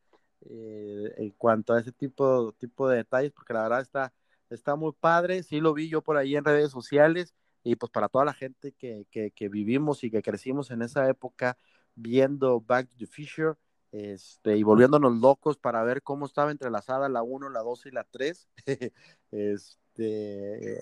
eh, 0.49 1.13
en 1.19 1.31
cuanto 1.33 1.75
a 1.75 1.81
ese 1.81 1.93
tipo, 1.93 2.53
tipo 2.59 2.89
de 2.89 2.99
detalles, 2.99 3.33
porque 3.33 3.53
la 3.53 3.63
verdad 3.65 3.81
está, 3.81 4.15
está 4.49 4.77
muy 4.77 4.93
padre, 4.93 5.43
sí 5.43 5.61
lo 5.61 5.75
vi 5.75 5.89
yo 5.89 6.01
por 6.01 6.17
ahí 6.17 6.37
en 6.37 6.45
redes 6.45 6.71
sociales, 6.71 7.35
y 7.65 7.77
pues 7.77 7.91
para 7.91 8.09
toda 8.09 8.25
la 8.25 8.33
gente 8.35 8.73
que, 8.73 9.07
que, 9.11 9.31
que 9.33 9.49
vivimos 9.49 10.05
y 10.05 10.11
que 10.11 10.23
crecimos 10.23 10.71
en 10.71 10.83
esa 10.83 11.09
época 11.09 11.57
viendo 11.95 12.61
Back 12.61 12.89
to 12.89 12.95
the 12.99 13.07
Future, 13.07 13.55
este, 13.91 14.57
y 14.57 14.63
volviéndonos 14.63 15.17
locos 15.19 15.57
para 15.57 15.83
ver 15.83 16.03
cómo 16.03 16.27
estaba 16.27 16.51
entrelazada 16.51 17.09
la 17.09 17.23
1, 17.23 17.49
la 17.51 17.61
2 17.61 17.87
y 17.87 17.91
la 17.91 18.05
3. 18.05 18.49
este, 19.31 20.79
eh, 20.79 20.81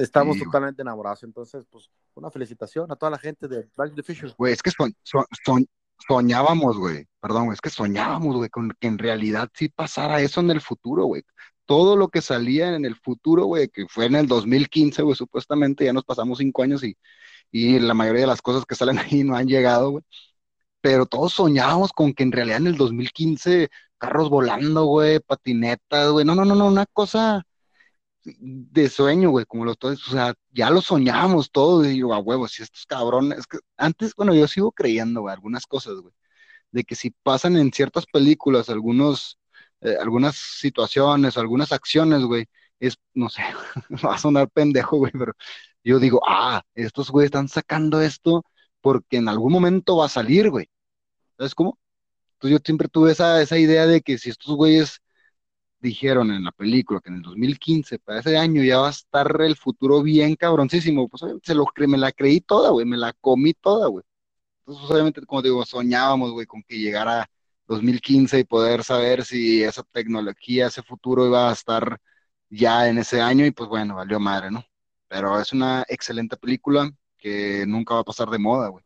estamos 0.00 0.34
Sí, 0.34 0.40
güey. 0.40 0.44
totalmente 0.50 0.82
enamorados. 0.82 1.22
Entonces, 1.24 1.64
pues, 1.70 1.90
una 2.14 2.30
felicitación 2.30 2.90
a 2.92 2.96
toda 2.96 3.10
la 3.10 3.18
gente 3.18 3.48
de 3.48 3.68
Back 3.76 3.90
to 3.90 3.96
the 3.96 4.02
Future. 4.02 4.34
Güey, 4.36 4.52
es 4.52 4.62
que 4.62 4.70
soñ- 4.70 4.94
so- 5.02 5.26
soñ- 5.46 5.66
soñábamos, 6.06 6.76
güey. 6.78 7.06
Perdón, 7.20 7.52
es 7.52 7.60
que 7.60 7.70
soñábamos, 7.70 8.36
güey, 8.36 8.50
con 8.50 8.70
que 8.78 8.86
en 8.88 8.98
realidad 8.98 9.48
sí 9.54 9.68
pasara 9.68 10.20
eso 10.20 10.40
en 10.40 10.50
el 10.50 10.60
futuro, 10.60 11.04
güey. 11.06 11.22
Todo 11.66 11.96
lo 11.96 12.08
que 12.08 12.20
salía 12.22 12.74
en 12.76 12.84
el 12.84 12.96
futuro, 12.96 13.46
güey, 13.46 13.68
que 13.68 13.86
fue 13.88 14.06
en 14.06 14.16
el 14.16 14.26
2015, 14.28 15.02
güey, 15.02 15.16
supuestamente, 15.16 15.84
ya 15.84 15.92
nos 15.94 16.04
pasamos 16.04 16.38
cinco 16.38 16.62
años 16.62 16.84
y, 16.84 16.96
y 17.52 17.78
la 17.80 17.94
mayoría 17.94 18.22
de 18.22 18.26
las 18.28 18.42
cosas 18.42 18.66
que 18.66 18.74
salen 18.76 18.98
ahí 19.00 19.24
no 19.24 19.36
han 19.36 19.48
llegado, 19.48 19.90
güey. 19.92 20.04
Pero 20.80 21.06
todos 21.06 21.32
soñábamos 21.34 21.92
con 21.92 22.12
que 22.14 22.22
en 22.24 22.32
realidad 22.32 22.58
en 22.58 22.66
el 22.68 22.76
2015 22.76 23.68
carros 23.98 24.30
volando, 24.30 24.84
güey, 24.86 25.20
patinetas, 25.20 26.10
güey. 26.12 26.24
No, 26.26 26.34
no, 26.34 26.44
no, 26.44 26.54
no, 26.54 26.66
una 26.66 26.86
cosa 26.86 27.44
de 28.24 28.88
sueño, 28.88 29.30
güey, 29.30 29.44
como 29.46 29.64
los 29.64 29.78
todos, 29.78 30.06
o 30.08 30.12
sea, 30.12 30.34
ya 30.50 30.70
lo 30.70 30.80
soñábamos 30.80 31.50
todos, 31.50 31.86
y 31.86 31.90
digo, 31.90 32.14
a 32.14 32.18
huevos, 32.18 32.52
si 32.52 32.62
estos 32.62 32.86
cabrones, 32.86 33.40
es 33.40 33.46
que 33.46 33.58
antes, 33.76 34.14
bueno, 34.14 34.34
yo 34.34 34.48
sigo 34.48 34.72
creyendo, 34.72 35.22
güey, 35.22 35.34
algunas 35.34 35.66
cosas, 35.66 35.94
güey, 36.00 36.14
de 36.72 36.84
que 36.84 36.96
si 36.96 37.10
pasan 37.22 37.56
en 37.56 37.72
ciertas 37.72 38.06
películas 38.06 38.68
algunos, 38.70 39.38
eh, 39.82 39.96
algunas 40.00 40.36
situaciones, 40.36 41.38
algunas 41.38 41.72
acciones, 41.72 42.22
güey, 42.24 42.46
es, 42.80 42.98
no 43.14 43.28
sé, 43.28 43.42
va 44.06 44.14
a 44.16 44.18
sonar 44.18 44.50
pendejo, 44.50 44.98
güey, 44.98 45.12
pero 45.12 45.32
yo 45.84 45.98
digo, 45.98 46.20
ah, 46.26 46.62
estos 46.74 47.10
güey 47.10 47.26
están 47.26 47.48
sacando 47.48 48.00
esto 48.00 48.44
porque 48.80 49.18
en 49.18 49.28
algún 49.28 49.52
momento 49.52 49.96
va 49.98 50.06
a 50.06 50.08
salir, 50.08 50.50
güey, 50.50 50.68
¿sabes 51.38 51.54
cómo? 51.54 51.78
Entonces 52.34 52.58
yo 52.58 52.62
siempre 52.64 52.88
tuve 52.88 53.12
esa, 53.12 53.42
esa 53.42 53.58
idea 53.58 53.86
de 53.86 54.02
que 54.02 54.18
si 54.18 54.30
estos 54.30 54.56
güeyes 54.56 55.00
dijeron 55.84 56.30
en 56.30 56.44
la 56.44 56.52
película 56.52 57.00
que 57.00 57.10
en 57.10 57.16
el 57.16 57.22
2015, 57.22 57.98
para 57.98 58.20
ese 58.20 58.36
año, 58.38 58.62
ya 58.62 58.78
va 58.78 58.88
a 58.88 58.90
estar 58.90 59.40
el 59.42 59.56
futuro 59.56 60.02
bien 60.02 60.34
cabroncísimo. 60.34 61.08
Pues 61.08 61.22
obviamente 61.22 61.46
se 61.46 61.54
lo 61.54 61.66
me 61.88 61.98
la 61.98 62.10
creí 62.12 62.40
toda, 62.40 62.70
güey, 62.70 62.86
me 62.86 62.96
la 62.96 63.12
comí 63.12 63.52
toda, 63.54 63.88
güey. 63.88 64.02
Entonces, 64.60 64.80
pues, 64.82 64.92
obviamente, 64.92 65.26
como 65.26 65.42
digo, 65.42 65.64
soñábamos, 65.66 66.32
güey, 66.32 66.46
con 66.46 66.62
que 66.62 66.78
llegara 66.78 67.28
2015 67.66 68.40
y 68.40 68.44
poder 68.44 68.82
saber 68.84 69.24
si 69.24 69.62
esa 69.62 69.82
tecnología, 69.84 70.68
ese 70.68 70.82
futuro 70.82 71.26
iba 71.26 71.50
a 71.50 71.52
estar 71.52 72.00
ya 72.48 72.88
en 72.88 72.98
ese 72.98 73.20
año 73.20 73.44
y 73.46 73.50
pues 73.50 73.68
bueno, 73.68 73.96
valió 73.96 74.18
madre, 74.20 74.50
¿no? 74.50 74.64
Pero 75.08 75.38
es 75.40 75.52
una 75.52 75.84
excelente 75.88 76.36
película 76.36 76.90
que 77.18 77.64
nunca 77.66 77.94
va 77.94 78.00
a 78.00 78.04
pasar 78.04 78.28
de 78.30 78.38
moda, 78.38 78.68
güey. 78.68 78.84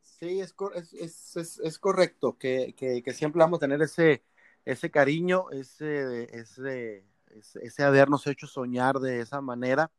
Sí, 0.00 0.40
es, 0.40 0.54
es, 0.94 1.36
es, 1.36 1.58
es, 1.58 1.78
correcto, 1.78 2.38
que, 2.38 2.74
que 2.76 3.12
siempre 3.12 3.40
vamos 3.40 3.58
a 3.58 3.60
tener 3.60 3.82
ese, 3.82 4.22
ese 4.64 4.90
cariño, 4.90 5.50
ese, 5.50 6.24
ese, 6.36 7.04
ese, 7.30 7.58
ese 7.62 7.82
habernos 7.82 8.26
hecho 8.26 8.46
soñar 8.46 8.98
de 8.98 9.20
esa 9.20 9.40
manera 9.40 9.90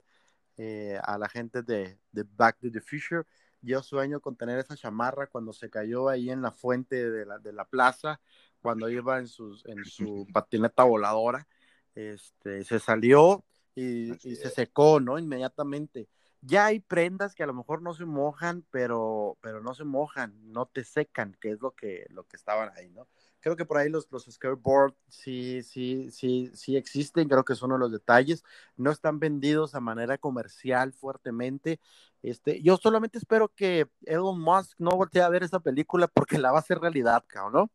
eh, 0.58 1.00
a 1.04 1.18
la 1.18 1.30
gente 1.30 1.62
de, 1.62 2.00
de 2.12 2.26
Back 2.36 2.60
to 2.60 2.72
the 2.72 2.82
Future. 2.82 3.24
Yo 3.62 3.82
sueño 3.82 4.20
con 4.20 4.36
tener 4.36 4.60
esa 4.60 4.76
chamarra 4.76 5.28
cuando 5.28 5.52
se 5.52 5.70
cayó 5.70 6.08
ahí 6.08 6.30
en 6.30 6.42
la 6.42 6.52
fuente 6.52 7.10
de 7.10 7.26
la, 7.26 7.40
de 7.40 7.52
la 7.52 7.66
plaza, 7.66 8.22
cuando 8.62 8.90
iba 8.90 9.20
en, 9.20 9.28
sus, 9.28 9.66
en 9.66 9.84
su 9.86 10.28
patineta 10.32 10.84
voladora, 10.84 11.48
este, 11.94 12.64
se 12.64 12.80
salió 12.80 13.44
y, 13.76 14.14
se 14.14 14.50
secó, 14.50 15.00
¿no? 15.00 15.20
Inmediatamente. 15.20 16.08
Ya 16.42 16.66
hay 16.68 16.80
prendas 16.80 17.34
que 17.34 17.44
a 17.44 17.48
lo 17.48 17.54
mejor 17.54 17.82
no 17.82 17.94
se 17.96 18.06
mojan, 18.06 18.64
pero, 18.70 19.38
pero 19.42 19.62
no 19.62 19.74
se 19.74 19.84
mojan, 19.84 20.52
no 20.52 20.68
te 20.68 20.84
secan, 20.84 21.36
que 21.40 21.52
es 21.52 21.60
lo 21.60 21.72
que, 21.72 22.06
lo 22.10 22.24
que 22.28 22.38
estaban 22.38 22.72
ahí, 22.78 22.90
¿no? 22.90 23.08
Creo 23.46 23.56
que 23.56 23.66
por 23.66 23.78
ahí 23.78 23.90
los, 23.90 24.08
los 24.10 24.26
skateboard 24.26 24.96
sí, 25.08 25.62
sí, 25.62 26.10
sí, 26.10 26.50
sí 26.56 26.78
existen, 26.78 27.30
creo 27.30 27.46
que 27.46 27.54
es 27.54 27.62
uno 27.62 27.76
de 27.76 27.80
los 27.80 27.92
detalles. 27.92 28.44
No 28.76 28.90
están 28.90 29.20
vendidos 29.20 29.76
a 29.76 29.80
manera 29.80 30.18
comercial 30.18 30.94
fuertemente. 30.94 31.80
Este, 32.24 32.60
yo 32.64 32.76
solamente 32.78 33.20
espero 33.20 33.50
que 33.50 33.88
Elon 34.02 34.42
Musk 34.42 34.80
no 34.80 34.90
voltee 34.98 35.22
a 35.22 35.30
ver 35.30 35.44
esa 35.44 35.60
película 35.60 36.08
porque 36.08 36.40
la 36.40 36.50
va 36.50 36.58
a 36.58 36.62
hacer 36.62 36.80
realidad, 36.80 37.24
cabrón, 37.28 37.54
¿no? 37.54 37.72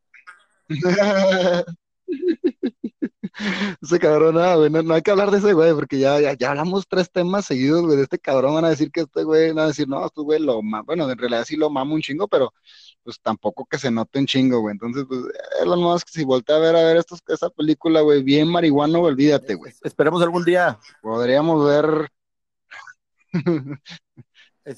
Ese 3.83 3.99
cabrón, 3.99 4.39
ah, 4.39 4.57
güey, 4.57 4.71
no, 4.71 4.83
no 4.83 4.95
hay 4.95 5.03
que 5.03 5.11
hablar 5.11 5.31
de 5.31 5.39
ese 5.39 5.53
güey, 5.53 5.73
porque 5.75 5.99
ya, 5.99 6.21
ya, 6.21 6.35
ya 6.35 6.51
hablamos 6.51 6.87
tres 6.89 7.11
temas 7.11 7.47
seguidos, 7.47 7.83
güey, 7.85 7.97
de 7.97 8.03
este 8.05 8.19
cabrón, 8.19 8.55
van 8.55 8.65
a 8.65 8.71
decir 8.71 8.91
que 8.91 9.01
este 9.03 9.25
güey, 9.25 9.49
van 9.53 9.61
a 9.65 9.67
decir, 9.69 9.89
no, 9.89 10.05
este 10.05 10.21
güey 10.21 10.41
lo 10.41 10.63
mama, 10.63 10.83
bueno, 10.83 11.11
en 11.11 11.17
realidad 11.19 11.45
sí 11.45 11.57
lo 11.57 11.71
mama 11.71 11.95
un 11.95 12.03
chingo, 12.03 12.29
pero 12.29 12.53
pues 13.03 13.19
tampoco 13.21 13.67
que 13.67 13.79
se 13.79 13.91
note 13.91 14.19
un 14.19 14.27
chingo, 14.27 14.61
güey, 14.61 14.73
entonces, 14.73 15.05
pues, 15.09 15.21
Elon 15.63 15.81
Musk, 15.81 16.09
si 16.09 16.25
voltea 16.25 16.57
a 16.57 16.59
ver, 16.61 16.77
a 16.77 16.85
ver 16.85 16.97
estos, 16.99 17.21
esa 17.29 17.49
película, 17.51 18.01
güey, 18.03 18.23
bien 18.23 18.49
marihuano, 18.49 19.01
olvídate, 19.01 19.55
güey, 19.55 19.73
Es- 19.73 19.81
esperemos 19.85 20.23
algún 20.23 20.45
día, 20.45 20.79
podríamos 21.03 21.65
ver, 21.67 22.09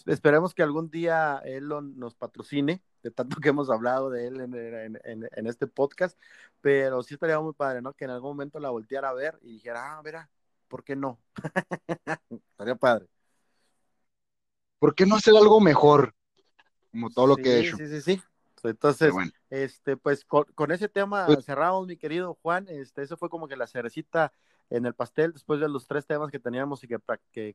esperemos 0.06 0.54
que 0.54 0.62
algún 0.62 0.90
día 0.90 1.40
Elon 1.44 1.98
nos 1.98 2.14
patrocine, 2.14 2.82
de 3.02 3.10
tanto 3.10 3.36
que 3.40 3.48
hemos 3.50 3.70
hablado 3.70 4.10
de 4.10 4.26
él 4.28 4.40
en, 4.40 4.54
en- 4.54 5.00
en- 5.04 5.28
en 5.30 5.46
este 5.46 5.66
podcast, 5.66 6.18
pero 6.60 7.02
sí 7.02 7.14
estaría 7.14 7.38
muy 7.40 7.52
padre, 7.52 7.82
¿no? 7.82 7.92
Que 7.92 8.04
en 8.04 8.10
algún 8.10 8.30
momento 8.30 8.58
la 8.60 8.70
volteara 8.70 9.08
a 9.10 9.14
ver 9.14 9.38
y 9.42 9.52
dijera, 9.52 9.96
ah, 9.98 10.02
verá, 10.02 10.30
¿por 10.68 10.84
qué 10.84 10.96
no? 10.96 11.18
estaría 12.30 12.74
padre. 12.76 13.06
¿por 14.78 14.94
qué 14.94 15.06
no 15.06 15.16
hacer 15.16 15.34
algo 15.36 15.60
mejor? 15.60 16.14
Como 16.90 17.08
todo 17.10 17.26
lo 17.28 17.36
que 17.36 17.50
he 17.54 17.60
hecho, 17.60 17.76
Sí, 17.76 17.86
sí, 17.86 18.00
sí. 18.00 18.22
Entonces, 18.64 19.12
bueno, 19.12 19.30
este, 19.50 19.96
pues 19.96 20.24
con, 20.24 20.44
con 20.54 20.70
ese 20.70 20.88
tema 20.88 21.26
Pues- 21.26 21.44
cerramos, 21.44 21.86
mi 21.86 21.96
querido 21.96 22.38
Juan. 22.42 22.66
Este, 22.68 23.02
eso 23.02 23.16
fue 23.16 23.28
como 23.28 23.48
que 23.48 23.56
la 23.56 23.66
cerecita 23.66 24.32
en 24.70 24.86
el 24.86 24.94
pastel 24.94 25.32
después 25.32 25.60
de 25.60 25.68
los 25.68 25.86
tres 25.86 26.06
temas 26.06 26.30
que 26.30 26.38
teníamos 26.38 26.82
y 26.84 26.88
que, 26.88 26.98
que, 27.32 27.54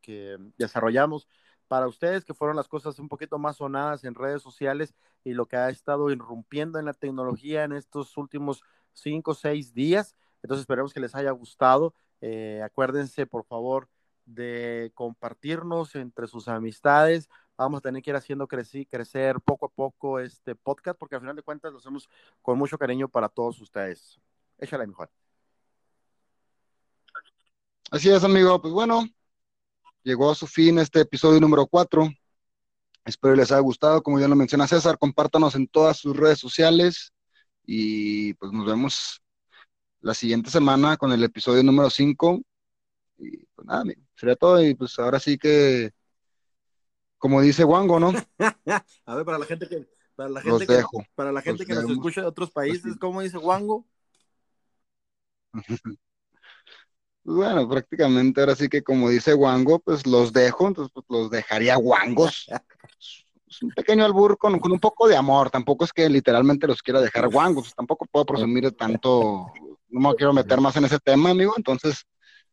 que 0.00 0.38
desarrollamos 0.58 1.26
para 1.68 1.86
ustedes, 1.86 2.24
que 2.24 2.34
fueron 2.34 2.56
las 2.56 2.68
cosas 2.68 2.98
un 2.98 3.08
poquito 3.08 3.38
más 3.38 3.56
sonadas 3.56 4.04
en 4.04 4.14
redes 4.14 4.42
sociales 4.42 4.94
y 5.24 5.32
lo 5.32 5.46
que 5.46 5.56
ha 5.56 5.70
estado 5.70 6.10
irrumpiendo 6.10 6.78
en 6.78 6.84
la 6.84 6.92
tecnología 6.92 7.64
en 7.64 7.72
estos 7.72 8.16
últimos 8.16 8.62
cinco 8.92 9.30
o 9.30 9.34
seis 9.34 9.72
días. 9.72 10.16
Entonces, 10.42 10.62
esperemos 10.62 10.92
que 10.92 11.00
les 11.00 11.14
haya 11.14 11.30
gustado. 11.30 11.94
Eh, 12.20 12.60
acuérdense, 12.62 13.26
por 13.26 13.44
favor, 13.44 13.88
de 14.24 14.92
compartirnos 14.94 15.94
entre 15.94 16.26
sus 16.26 16.48
amistades. 16.48 17.28
Vamos 17.56 17.78
a 17.78 17.80
tener 17.82 18.02
que 18.02 18.10
ir 18.10 18.16
haciendo 18.16 18.48
creci- 18.48 18.88
crecer 18.88 19.40
poco 19.40 19.66
a 19.66 19.68
poco 19.68 20.18
este 20.18 20.54
podcast, 20.54 20.98
porque 20.98 21.14
al 21.14 21.20
final 21.20 21.36
de 21.36 21.42
cuentas 21.42 21.72
lo 21.72 21.78
hacemos 21.78 22.08
con 22.40 22.58
mucho 22.58 22.78
cariño 22.78 23.08
para 23.08 23.28
todos 23.28 23.60
ustedes. 23.60 24.20
Échale, 24.58 24.86
mejor. 24.86 25.10
así 27.90 28.10
es, 28.10 28.24
amigo, 28.24 28.60
pues 28.60 28.72
bueno, 28.72 29.04
llegó 30.02 30.30
a 30.30 30.34
su 30.34 30.46
fin 30.46 30.78
este 30.78 31.00
episodio 31.00 31.40
número 31.40 31.66
4. 31.66 32.08
Espero 33.04 33.34
les 33.34 33.50
haya 33.52 33.60
gustado. 33.60 34.02
Como 34.02 34.20
ya 34.20 34.28
lo 34.28 34.36
menciona 34.36 34.66
César, 34.68 34.98
compártanos 34.98 35.54
en 35.54 35.66
todas 35.66 35.96
sus 35.96 36.16
redes 36.16 36.38
sociales 36.38 37.12
y 37.64 38.34
pues 38.34 38.52
nos 38.52 38.66
vemos 38.66 39.20
la 40.00 40.14
siguiente 40.14 40.50
semana 40.50 40.96
con 40.96 41.12
el 41.12 41.22
episodio 41.24 41.62
número 41.62 41.90
5. 41.90 42.40
Y 43.18 43.44
pues 43.54 43.66
nada, 43.66 43.84
sería 44.14 44.36
todo. 44.36 44.62
Y 44.64 44.74
pues 44.74 44.98
ahora 44.98 45.18
sí 45.20 45.38
que, 45.38 45.90
como 47.18 47.40
dice 47.40 47.64
Wango, 47.64 47.98
¿no? 48.00 48.12
A 49.06 49.14
ver, 49.14 49.24
para 49.24 49.38
la 49.38 49.46
gente 49.46 49.68
que, 49.68 49.88
para 50.14 50.28
la 50.28 50.40
Los 50.42 50.58
gente 50.60 50.66
que, 50.66 50.72
dejo. 50.78 51.04
para 51.14 51.32
la 51.32 51.42
gente 51.42 51.64
que 51.66 51.74
nos 51.74 51.90
escucha 51.90 52.20
de 52.20 52.26
otros 52.26 52.50
países, 52.50 52.84
Los- 52.84 52.98
¿cómo 52.98 53.20
dice 53.22 53.38
Wango? 53.38 53.86
Pues 57.24 57.36
bueno, 57.36 57.68
prácticamente 57.68 58.40
ahora 58.40 58.56
sí 58.56 58.68
que 58.68 58.82
como 58.82 59.08
dice 59.08 59.34
Wango, 59.34 59.78
pues 59.78 60.06
los 60.06 60.32
dejo, 60.32 60.68
entonces 60.68 60.92
pues 60.92 61.06
los 61.08 61.30
dejaría 61.30 61.78
Wangos. 61.78 62.48
Es 63.46 63.62
un 63.62 63.70
pequeño 63.70 64.04
albur 64.04 64.38
con, 64.38 64.58
con 64.58 64.72
un 64.72 64.80
poco 64.80 65.06
de 65.06 65.16
amor, 65.16 65.50
tampoco 65.50 65.84
es 65.84 65.92
que 65.92 66.08
literalmente 66.08 66.66
los 66.66 66.82
quiera 66.82 67.00
dejar 67.00 67.28
Wangos, 67.28 67.64
pues 67.64 67.74
tampoco 67.74 68.06
puedo 68.10 68.26
presumir 68.26 68.64
de 68.64 68.72
tanto, 68.72 69.52
no 69.88 70.08
me 70.08 70.14
quiero 70.16 70.32
meter 70.32 70.60
más 70.60 70.74
en 70.76 70.86
ese 70.86 70.98
tema, 70.98 71.30
amigo, 71.30 71.54
entonces, 71.56 72.04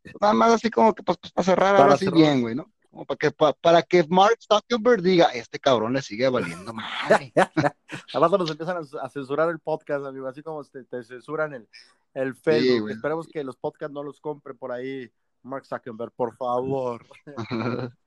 pues 0.04 0.16
nada 0.22 0.34
más 0.34 0.52
así 0.52 0.70
como 0.70 0.94
que 0.94 1.02
pues, 1.02 1.18
pues, 1.20 1.32
para 1.32 1.46
cerrar 1.46 1.72
Para 1.72 1.84
ahora 1.86 1.98
sí 1.98 2.10
bien, 2.12 2.42
güey, 2.42 2.54
¿no? 2.54 2.72
Como 2.90 3.06
para 3.06 3.18
que, 3.18 3.32
para 3.62 3.84
que 3.84 4.04
Mark 4.10 4.38
Zuckerberg 4.42 5.02
diga, 5.02 5.28
este 5.28 5.60
cabrón 5.60 5.94
le 5.94 6.02
sigue 6.02 6.28
valiendo 6.28 6.74
madre. 6.74 7.32
Además 8.14 8.32
nos 8.32 8.50
empiezan 8.50 8.78
a, 9.02 9.10
censurar 9.10 9.50
el 9.50 9.60
podcast, 9.60 10.06
amigo, 10.06 10.28
así 10.28 10.42
como 10.42 10.64
te, 10.64 11.04
censuran 11.04 11.54
el, 11.54 11.70
el 12.16 12.36
Facebook. 12.36 12.90
Esperemos 12.90 13.28
que 13.28 13.44
los 13.44 13.58
podcasts 13.58 13.94
no 13.94 14.04
los 14.04 14.20
compre 14.20 14.56
por 14.56 14.72
ahí 14.72 15.12
Mark 15.44 15.66
Zuckerberg, 15.66 16.12
por 16.14 16.36
favor. 16.36 17.06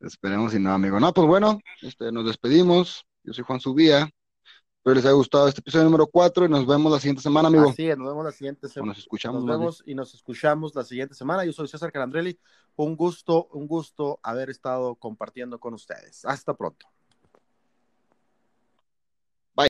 Esperemos 0.00 0.54
y 0.54 0.60
no, 0.60 0.72
amigo. 0.72 1.00
No, 1.00 1.12
pues 1.12 1.26
bueno, 1.26 1.58
este, 1.82 2.12
nos 2.12 2.26
despedimos. 2.26 3.04
Yo 3.24 3.32
soy 3.32 3.44
Juan 3.44 3.60
Subía. 3.60 4.08
Espero 4.86 4.94
les 4.94 5.04
haya 5.04 5.14
gustado 5.14 5.48
este 5.48 5.60
episodio 5.60 5.84
número 5.86 6.06
4 6.06 6.46
y 6.46 6.48
nos 6.48 6.64
vemos 6.64 6.92
la 6.92 7.00
siguiente 7.00 7.20
semana, 7.20 7.48
amigo. 7.48 7.70
Así 7.70 7.90
es, 7.90 7.98
nos 7.98 8.06
vemos 8.06 8.24
la 8.24 8.30
siguiente 8.30 8.68
semana. 8.68 8.90
Nos 8.92 8.98
escuchamos. 8.98 9.44
Nos 9.44 9.58
vemos 9.58 9.82
y 9.84 9.96
nos 9.96 10.14
escuchamos 10.14 10.76
la 10.76 10.84
siguiente 10.84 11.16
semana. 11.16 11.44
Yo 11.44 11.52
soy 11.52 11.66
César 11.66 11.90
Calandrelli. 11.90 12.38
Un 12.76 12.94
gusto, 12.94 13.48
un 13.50 13.66
gusto 13.66 14.20
haber 14.22 14.48
estado 14.48 14.94
compartiendo 14.94 15.58
con 15.58 15.74
ustedes. 15.74 16.24
Hasta 16.24 16.54
pronto. 16.54 16.86
Bye. 19.56 19.66